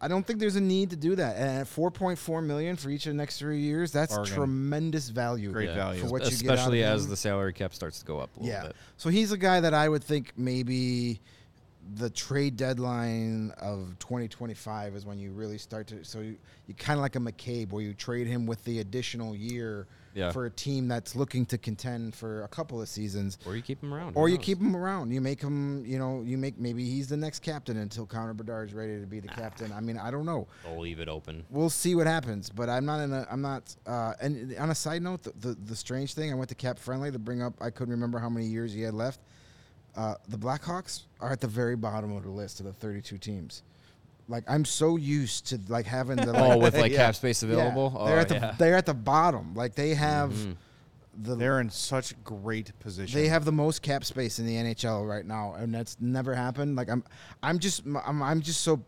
I 0.00 0.08
don't 0.08 0.26
think 0.26 0.40
there's 0.40 0.56
a 0.56 0.60
need 0.60 0.90
to 0.90 0.96
do 0.96 1.14
that. 1.14 1.36
And 1.36 1.60
at 1.60 1.66
4.4 1.68 2.44
million 2.44 2.74
for 2.76 2.90
each 2.90 3.06
of 3.06 3.12
the 3.12 3.16
next 3.16 3.38
three 3.38 3.60
years, 3.60 3.92
that's 3.92 4.12
Bargain. 4.16 4.34
tremendous 4.34 5.08
value. 5.10 5.52
Great 5.52 5.70
value. 5.70 6.00
for 6.00 6.08
what 6.08 6.24
you 6.24 6.36
get 6.36 6.50
out 6.50 6.54
especially 6.54 6.82
of 6.82 6.88
as 6.96 7.04
him. 7.04 7.10
the 7.10 7.16
salary 7.16 7.52
cap 7.52 7.72
starts 7.72 8.00
to 8.00 8.04
go 8.04 8.18
up 8.18 8.36
a 8.36 8.40
little 8.40 8.52
Yeah. 8.52 8.66
bit. 8.66 8.76
So 8.96 9.10
he's 9.10 9.30
a 9.30 9.38
guy 9.38 9.60
that 9.60 9.72
I 9.74 9.88
would 9.88 10.02
think 10.02 10.32
maybe 10.36 11.20
the 11.94 12.10
trade 12.10 12.56
deadline 12.56 13.50
of 13.58 13.96
2025 13.98 14.94
is 14.94 15.04
when 15.04 15.18
you 15.18 15.32
really 15.32 15.58
start 15.58 15.86
to. 15.88 16.04
So 16.04 16.20
you, 16.20 16.36
you 16.66 16.74
kind 16.74 16.98
of 16.98 17.02
like 17.02 17.16
a 17.16 17.18
McCabe 17.18 17.70
where 17.70 17.82
you 17.82 17.94
trade 17.94 18.26
him 18.26 18.46
with 18.46 18.62
the 18.64 18.80
additional 18.80 19.34
year 19.34 19.86
Yeah. 20.14 20.30
for 20.32 20.46
a 20.46 20.50
team 20.50 20.88
that's 20.88 21.16
looking 21.16 21.44
to 21.46 21.58
contend 21.58 22.14
for 22.14 22.44
a 22.44 22.48
couple 22.48 22.80
of 22.80 22.88
seasons. 22.88 23.38
Or 23.46 23.56
you 23.56 23.62
keep 23.62 23.82
him 23.82 23.92
around. 23.92 24.12
Or 24.16 24.28
you 24.28 24.36
knows? 24.36 24.44
keep 24.44 24.58
him 24.60 24.76
around. 24.76 25.10
You 25.12 25.20
make 25.20 25.40
him, 25.42 25.84
you 25.84 25.98
know, 25.98 26.22
you 26.24 26.38
make 26.38 26.58
maybe 26.58 26.84
he's 26.84 27.08
the 27.08 27.16
next 27.16 27.40
captain 27.40 27.76
until 27.78 28.06
Connor 28.06 28.34
Bedard 28.34 28.68
is 28.68 28.74
ready 28.74 29.00
to 29.00 29.06
be 29.06 29.20
the 29.20 29.28
captain. 29.28 29.72
I 29.72 29.80
mean, 29.80 29.98
I 29.98 30.10
don't 30.10 30.26
know. 30.26 30.46
They'll 30.64 30.78
leave 30.80 31.00
it 31.00 31.08
open. 31.08 31.44
We'll 31.50 31.70
see 31.70 31.94
what 31.94 32.06
happens. 32.06 32.48
But 32.50 32.68
I'm 32.68 32.84
not 32.84 33.00
in 33.00 33.12
a. 33.12 33.26
I'm 33.30 33.42
not. 33.42 33.74
Uh, 33.86 34.14
and 34.20 34.54
on 34.58 34.70
a 34.70 34.74
side 34.74 35.02
note, 35.02 35.22
the, 35.24 35.32
the 35.40 35.54
the 35.66 35.76
strange 35.76 36.14
thing, 36.14 36.30
I 36.30 36.34
went 36.34 36.48
to 36.50 36.54
Cap 36.54 36.78
Friendly 36.78 37.10
to 37.10 37.18
bring 37.18 37.42
up. 37.42 37.54
I 37.60 37.70
couldn't 37.70 37.92
remember 37.92 38.18
how 38.18 38.28
many 38.28 38.46
years 38.46 38.72
he 38.72 38.82
had 38.82 38.94
left. 38.94 39.20
Uh, 39.96 40.14
the 40.28 40.38
Blackhawks 40.38 41.02
are 41.20 41.30
at 41.32 41.40
the 41.40 41.46
very 41.46 41.76
bottom 41.76 42.12
of 42.16 42.22
the 42.22 42.30
list 42.30 42.60
of 42.60 42.66
the 42.66 42.72
32 42.72 43.18
teams. 43.18 43.62
Like 44.28 44.44
I'm 44.48 44.64
so 44.64 44.96
used 44.96 45.46
to 45.48 45.60
like 45.68 45.84
having 45.86 46.16
the 46.16 46.32
like, 46.32 46.42
Oh, 46.54 46.58
with 46.58 46.76
like 46.76 46.92
Yeah. 46.92 47.06
cap 47.06 47.14
space 47.16 47.42
yeah, 47.42 47.50
available. 47.52 47.94
oh, 47.98 48.06
they're 48.06 48.18
at 48.18 48.28
the 48.28 48.34
yeah. 48.36 48.54
they're 48.58 48.76
at 48.76 48.86
the 48.86 48.94
bottom. 48.94 49.54
Like 49.54 49.74
they 49.74 49.94
have 49.94 50.30
Mhm. 50.32 50.56
the 51.22 51.34
They're 51.34 51.60
in 51.60 51.68
such 51.68 52.14
great 52.24 52.72
position. 52.80 53.20
they 53.20 53.28
have 53.28 53.44
the 53.44 53.52
most 53.52 53.82
cap 53.82 54.04
space 54.04 54.38
in 54.38 54.46
the 54.46 54.54
NHL 54.56 55.06
right 55.06 55.26
now, 55.26 55.54
and 55.54 55.74
that's 55.74 55.96
never 56.00 56.34
happened. 56.34 56.76
Like 56.76 56.88
I'm, 56.88 57.04
I'm 57.42 57.58
just, 57.58 57.82
I'm, 58.06 58.22
I'm 58.22 58.40
just 58.40 58.62
so 58.62 58.82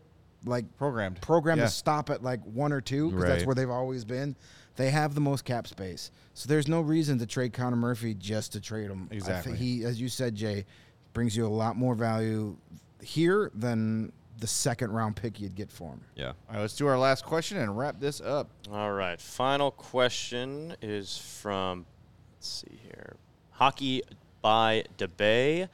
like 0.45 0.65
programmed. 0.77 1.21
programmed 1.21 1.59
Yeah. 1.59 1.65
to 1.65 1.71
stop 1.71 2.09
at 2.09 2.23
like 2.23 2.41
one 2.45 2.71
or 2.71 2.81
two 2.81 3.11
because 3.11 3.25
that's 3.25 3.45
where 3.45 3.53
they've 3.55 3.69
always 3.69 4.05
been. 4.05 4.35
They 4.77 4.89
have 4.89 5.13
the 5.15 5.21
most 5.21 5.45
cap 5.45 5.67
space, 5.67 6.11
so 6.33 6.47
there's 6.49 6.67
no 6.67 6.81
reason 6.81 7.17
to 7.19 7.25
trade 7.25 7.53
Connor 7.53 7.77
Murphy 7.77 8.13
just 8.13 8.51
to 8.53 8.59
trade 8.61 8.89
him. 8.89 9.03
I 9.05 9.09
thi- 9.11 9.15
Exactly. 9.17 9.55
he, 9.57 9.83
as 9.85 10.01
you 10.01 10.09
said, 10.09 10.35
Jay, 10.35 10.65
brings 11.15 11.35
you 11.35 11.47
a 11.47 11.49
lot 11.49 11.75
more 11.75 11.95
value 11.95 12.55
here 13.01 13.49
than 13.55 14.11
the 14.37 14.47
second 14.47 14.91
round 14.91 15.15
pick 15.15 15.39
you'd 15.39 15.55
get 15.55 15.71
for 15.71 15.89
him. 15.91 16.01
Yeah. 16.13 16.27
All 16.27 16.35
right, 16.51 16.59
let's 16.59 16.75
do 16.75 16.85
our 16.87 16.99
last 16.99 17.25
question 17.25 17.57
and 17.57 17.75
wrap 17.75 17.99
this 17.99 18.19
up. 18.21 18.49
All 18.71 18.91
right. 18.91 19.19
Final 19.19 19.71
question 19.71 20.75
is 20.81 21.17
from, 21.17 21.85
let's 22.35 22.65
see 22.67 22.79
here, 22.83 23.15
Hockey 23.51 24.03
by 24.41 24.83
DeBay. 24.97 25.69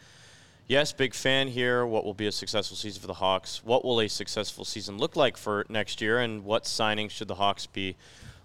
Yes, 0.67 0.93
big 0.93 1.13
fan 1.13 1.47
here. 1.47 1.85
What 1.85 2.05
will 2.05 2.13
be 2.13 2.27
a 2.27 2.31
successful 2.31 2.77
season 2.77 3.01
for 3.01 3.07
the 3.07 3.15
Hawks? 3.15 3.61
What 3.65 3.83
will 3.83 3.99
a 3.99 4.07
successful 4.07 4.63
season 4.63 4.99
look 4.99 5.15
like 5.15 5.35
for 5.35 5.65
next 5.67 5.99
year? 5.99 6.19
And 6.19 6.45
what 6.45 6.63
signings 6.63 7.09
should 7.09 7.27
the 7.27 7.35
Hawks 7.35 7.65
be 7.65 7.97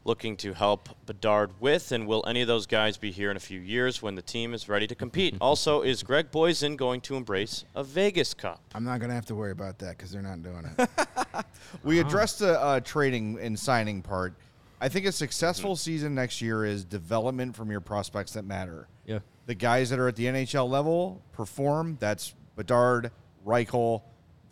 looking 0.06 0.36
to 0.38 0.54
help 0.54 0.88
Bedard 1.04 1.50
with? 1.60 1.92
And 1.92 2.06
will 2.06 2.24
any 2.26 2.40
of 2.40 2.48
those 2.48 2.66
guys 2.66 2.96
be 2.96 3.10
here 3.10 3.30
in 3.30 3.36
a 3.36 3.40
few 3.40 3.60
years 3.60 4.00
when 4.00 4.14
the 4.14 4.22
team 4.22 4.54
is 4.54 4.68
ready 4.68 4.86
to 4.86 4.94
compete? 4.94 5.36
also, 5.40 5.82
is 5.82 6.02
Greg 6.02 6.30
Boysen 6.30 6.76
going 6.76 7.00
to 7.02 7.16
embrace 7.16 7.64
a 7.74 7.82
Vegas 7.84 8.32
Cup? 8.32 8.60
I'm 8.74 8.84
not 8.84 9.00
gonna 9.00 9.14
have 9.14 9.26
to 9.26 9.34
worry 9.34 9.50
about 9.52 9.78
that 9.80 9.96
because 9.98 10.10
they're 10.12 10.22
not 10.22 10.42
doing 10.42 10.64
it. 10.78 10.88
We 11.82 11.98
addressed 11.98 12.38
the 12.38 12.58
uh, 12.60 12.80
trading 12.80 13.38
and 13.40 13.58
signing 13.58 14.00
part. 14.00 14.34
I 14.80 14.88
think 14.88 15.04
a 15.06 15.12
successful 15.12 15.72
Mm-hmm. 15.72 15.76
season 15.78 16.14
next 16.14 16.40
year 16.40 16.64
is 16.64 16.84
development 16.84 17.56
from 17.56 17.70
your 17.70 17.80
prospects 17.80 18.32
that 18.34 18.44
matter. 18.44 18.86
Yeah. 19.04 19.18
The 19.46 19.54
guys 19.54 19.90
that 19.90 19.98
are 19.98 20.08
at 20.08 20.16
the 20.16 20.26
NHL 20.26 20.68
level 20.68 21.20
perform. 21.32 21.96
That's 22.00 22.34
Bedard, 22.56 23.10
Reichel, 23.46 24.02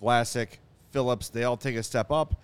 Vlasic, 0.03 0.59
Phillips. 0.91 1.29
They 1.29 1.45
all 1.45 1.57
take 1.57 1.77
a 1.77 1.83
step 1.83 2.11
up. 2.11 2.41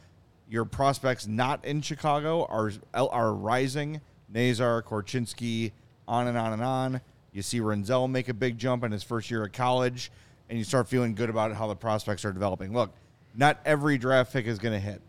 Your 0.50 0.64
prospects 0.64 1.28
not 1.28 1.64
in 1.64 1.80
Chicago 1.80 2.44
are 2.44 2.72
are 2.92 3.32
rising. 3.32 4.00
Nazar, 4.28 4.82
Korchinski, 4.82 5.70
on 6.08 6.26
and 6.26 6.36
on 6.36 6.52
and 6.52 6.62
on. 6.62 7.00
You 7.32 7.42
see 7.42 7.60
Rinzel 7.60 8.10
make 8.10 8.28
a 8.28 8.34
big 8.34 8.58
jump 8.58 8.82
in 8.82 8.90
his 8.90 9.04
first 9.04 9.30
year 9.30 9.44
of 9.44 9.52
college, 9.52 10.10
and 10.48 10.58
you 10.58 10.64
start 10.64 10.88
feeling 10.88 11.14
good 11.14 11.30
about 11.30 11.54
how 11.54 11.68
the 11.68 11.76
prospects 11.76 12.24
are 12.24 12.32
developing. 12.32 12.72
Look, 12.72 12.92
not 13.34 13.60
every 13.64 13.96
draft 13.96 14.32
pick 14.32 14.46
is 14.46 14.58
going 14.58 14.74
to 14.74 14.80
hit. 14.80 15.00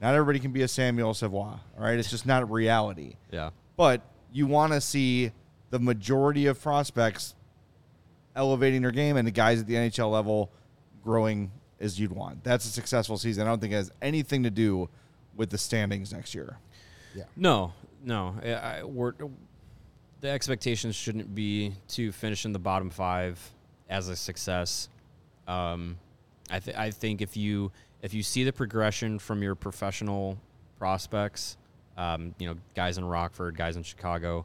Not 0.00 0.14
everybody 0.14 0.38
can 0.38 0.52
be 0.52 0.62
a 0.62 0.68
Samuel 0.68 1.14
Savoie. 1.14 1.38
All 1.38 1.60
right, 1.78 1.98
it's 1.98 2.10
just 2.10 2.24
not 2.24 2.48
reality. 2.50 3.16
Yeah. 3.32 3.50
But 3.76 4.02
you 4.32 4.46
want 4.46 4.72
to 4.72 4.80
see 4.80 5.32
the 5.70 5.80
majority 5.80 6.46
of 6.46 6.62
prospects 6.62 7.34
elevating 8.36 8.82
their 8.82 8.92
game 8.92 9.16
and 9.16 9.26
the 9.26 9.32
guys 9.32 9.60
at 9.60 9.66
the 9.66 9.74
NHL 9.74 10.10
level 10.10 10.50
growing 11.02 11.50
as 11.80 11.98
you'd 11.98 12.12
want. 12.12 12.44
That's 12.44 12.64
a 12.66 12.68
successful 12.68 13.16
season. 13.18 13.46
I 13.46 13.50
don't 13.50 13.60
think 13.60 13.72
it 13.72 13.76
has 13.76 13.90
anything 14.02 14.42
to 14.42 14.50
do 14.50 14.88
with 15.36 15.50
the 15.50 15.58
standings 15.58 16.12
next 16.12 16.34
year. 16.34 16.58
Yeah. 17.14 17.24
No, 17.36 17.72
no. 18.04 18.36
I, 18.44 18.52
I- 18.52 18.84
we're, 18.84 19.12
the 20.20 20.28
expectations 20.28 20.94
shouldn't 20.94 21.34
be 21.34 21.72
to 21.88 22.12
finish 22.12 22.44
in 22.44 22.52
the 22.52 22.58
bottom 22.58 22.90
five 22.90 23.38
as 23.88 24.08
a 24.08 24.16
success. 24.16 24.88
Um, 25.48 25.96
I, 26.50 26.58
th- 26.60 26.76
I 26.76 26.90
think 26.90 27.22
if 27.22 27.36
you 27.36 27.72
if 28.02 28.14
you 28.14 28.22
see 28.22 28.44
the 28.44 28.52
progression 28.52 29.18
from 29.18 29.42
your 29.42 29.54
professional 29.54 30.38
prospects, 30.78 31.56
um, 31.96 32.34
you 32.38 32.46
know, 32.48 32.56
guys 32.74 32.98
in 32.98 33.04
Rockford, 33.04 33.56
guys 33.56 33.76
in 33.76 33.82
Chicago, 33.82 34.44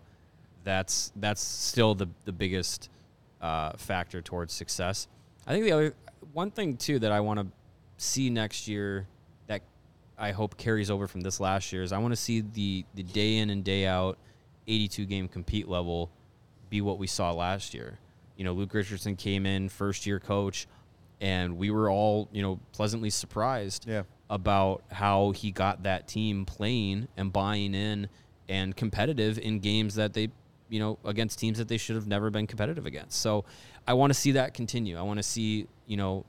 that's 0.64 1.12
that's 1.18 1.42
still 1.42 1.94
the 1.96 2.08
the 2.26 2.32
biggest 2.32 2.90
uh, 3.42 3.74
factor 3.78 4.22
towards 4.22 4.54
success. 4.54 5.08
I 5.48 5.52
think 5.54 5.66
the 5.66 5.72
other 5.74 5.94
one 6.36 6.52
thing 6.52 6.76
too 6.76 7.00
that 7.00 7.14
I 7.14 7.22
want 7.22 7.40
to 7.40 7.48
see 7.96 8.30
next 8.30 8.68
year 8.68 9.08
that 9.48 9.62
I 10.18 10.32
hope 10.34 10.58
carries 10.58 10.92
over 10.92 11.08
from 11.08 11.22
this 11.22 11.40
last 11.40 11.72
year 11.72 11.82
is 11.82 11.94
I 11.94 11.98
want 11.98 12.12
to 12.12 12.18
see 12.18 12.42
the 12.42 12.84
the 12.94 13.04
day 13.04 13.38
in 13.38 13.50
and 13.50 13.64
day 13.64 13.88
out 13.88 14.18
82 14.68 15.06
game 15.06 15.30
compete 15.30 15.68
level 15.70 16.12
be 16.70 16.82
what 16.82 17.00
we 17.00 17.08
saw 17.08 17.32
last 17.32 17.74
year. 17.74 18.00
You 18.36 18.44
know, 18.44 18.52
Luke 18.52 18.74
Richardson 18.74 19.16
came 19.16 19.46
in 19.46 19.70
first 19.70 20.06
year 20.06 20.20
coach 20.20 20.68
and 21.22 21.58
we 21.58 21.72
were 21.72 21.90
all, 21.90 22.28
you 22.34 22.42
know, 22.42 22.60
pleasantly 22.74 23.10
surprised 23.10 23.88
Yeah. 23.88 24.04
about 24.30 24.84
how 24.92 25.32
he 25.32 25.52
got 25.52 25.84
that 25.84 26.06
team 26.10 26.44
playing 26.46 27.08
and 27.16 27.32
buying 27.32 27.74
in 27.74 28.10
and 28.50 28.76
competitive 28.76 29.40
in 29.40 29.60
games 29.60 29.96
that 29.96 30.12
they, 30.14 30.28
you 30.68 30.80
know, 30.80 31.00
against 31.06 31.40
teams 31.40 31.60
that 31.60 31.70
they 31.70 31.78
should 31.78 31.96
have 31.96 32.08
never 32.08 32.30
been 32.30 32.46
competitive 32.46 32.86
against. 32.86 33.22
So 33.22 33.46
I 33.88 33.94
want 33.94 34.12
to 34.12 34.14
see 34.16 34.32
that 34.32 34.54
continue. 34.54 34.98
I 34.98 35.02
want 35.04 35.18
to 35.18 35.24
see, 35.24 35.68
you 35.86 35.98
know, 35.98 36.26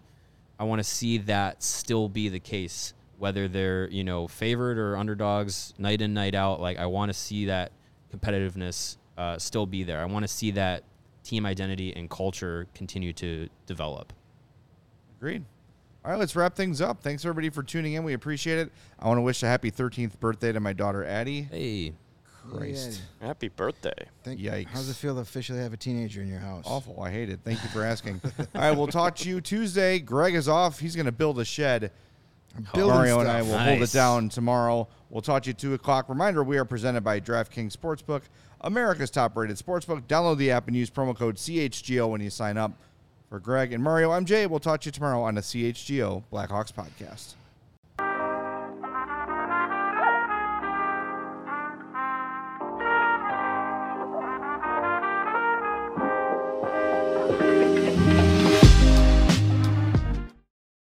I 0.58 0.64
want 0.64 0.80
to 0.80 0.84
see 0.84 1.18
that 1.18 1.62
still 1.62 2.08
be 2.08 2.28
the 2.28 2.40
case, 2.40 2.94
whether 3.18 3.48
they're, 3.48 3.88
you 3.90 4.04
know, 4.04 4.26
favored 4.26 4.78
or 4.78 4.96
underdogs 4.96 5.74
night 5.78 6.00
in, 6.00 6.14
night 6.14 6.34
out. 6.34 6.60
Like, 6.60 6.78
I 6.78 6.86
want 6.86 7.10
to 7.10 7.14
see 7.14 7.46
that 7.46 7.72
competitiveness 8.14 8.96
uh, 9.18 9.38
still 9.38 9.66
be 9.66 9.84
there. 9.84 10.00
I 10.00 10.04
want 10.04 10.24
to 10.24 10.28
see 10.28 10.50
that 10.52 10.84
team 11.24 11.44
identity 11.44 11.94
and 11.94 12.08
culture 12.08 12.66
continue 12.74 13.12
to 13.14 13.48
develop. 13.66 14.12
Agreed. 15.18 15.44
All 16.04 16.12
right, 16.12 16.20
let's 16.20 16.36
wrap 16.36 16.54
things 16.54 16.80
up. 16.80 17.02
Thanks 17.02 17.24
everybody 17.24 17.50
for 17.50 17.62
tuning 17.62 17.94
in. 17.94 18.04
We 18.04 18.12
appreciate 18.12 18.58
it. 18.58 18.70
I 18.98 19.08
want 19.08 19.18
to 19.18 19.22
wish 19.22 19.42
a 19.42 19.46
happy 19.46 19.72
13th 19.72 20.20
birthday 20.20 20.52
to 20.52 20.60
my 20.60 20.72
daughter 20.72 21.04
Addie. 21.04 21.42
Hey, 21.42 21.94
Christ. 22.50 23.00
Happy 23.20 23.48
birthday. 23.48 23.94
Thank, 24.24 24.40
Yikes. 24.40 24.68
How's 24.68 24.88
it 24.88 24.94
feel 24.96 25.14
to 25.16 25.20
officially 25.20 25.58
have 25.60 25.72
a 25.72 25.76
teenager 25.76 26.22
in 26.22 26.28
your 26.28 26.38
house? 26.40 26.64
Awful. 26.66 27.00
I 27.02 27.10
hate 27.10 27.28
it. 27.30 27.40
Thank 27.44 27.62
you 27.62 27.68
for 27.70 27.82
asking. 27.84 28.20
All 28.38 28.46
right, 28.54 28.70
we'll 28.72 28.86
talk 28.86 29.16
to 29.16 29.28
you 29.28 29.40
Tuesday. 29.40 29.98
Greg 29.98 30.34
is 30.34 30.48
off. 30.48 30.78
He's 30.78 30.94
going 30.96 31.06
to 31.06 31.12
build 31.12 31.38
a 31.38 31.44
shed. 31.44 31.90
Building 32.72 32.96
Mario 32.96 33.20
and 33.20 33.28
I 33.28 33.40
stuff. 33.42 33.52
will 33.52 33.58
hold 33.58 33.76
it 33.76 33.80
Nice. 33.80 33.92
down 33.92 34.28
tomorrow. 34.30 34.88
We'll 35.10 35.20
talk 35.22 35.42
to 35.42 35.50
you 35.50 35.54
2 35.54 35.74
o'clock. 35.74 36.08
Reminder, 36.08 36.42
we 36.42 36.56
are 36.56 36.64
presented 36.64 37.02
by 37.04 37.20
DraftKings 37.20 37.76
Sportsbook, 37.76 38.22
America's 38.62 39.10
top-rated 39.10 39.56
sportsbook. 39.58 40.02
Download 40.04 40.38
the 40.38 40.50
app 40.52 40.66
and 40.66 40.74
use 40.74 40.88
promo 40.90 41.14
code 41.14 41.36
CHGO 41.36 42.08
when 42.08 42.20
you 42.22 42.30
sign 42.30 42.56
up. 42.56 42.72
For 43.28 43.40
Greg 43.40 43.72
and 43.72 43.82
Mario, 43.82 44.12
I'm 44.12 44.24
Jay. 44.24 44.46
We'll 44.46 44.60
talk 44.60 44.80
to 44.82 44.86
you 44.86 44.92
tomorrow 44.92 45.20
on 45.22 45.34
the 45.34 45.40
CHGO 45.40 46.22
Blackhawks 46.32 46.72
podcast. 46.72 47.34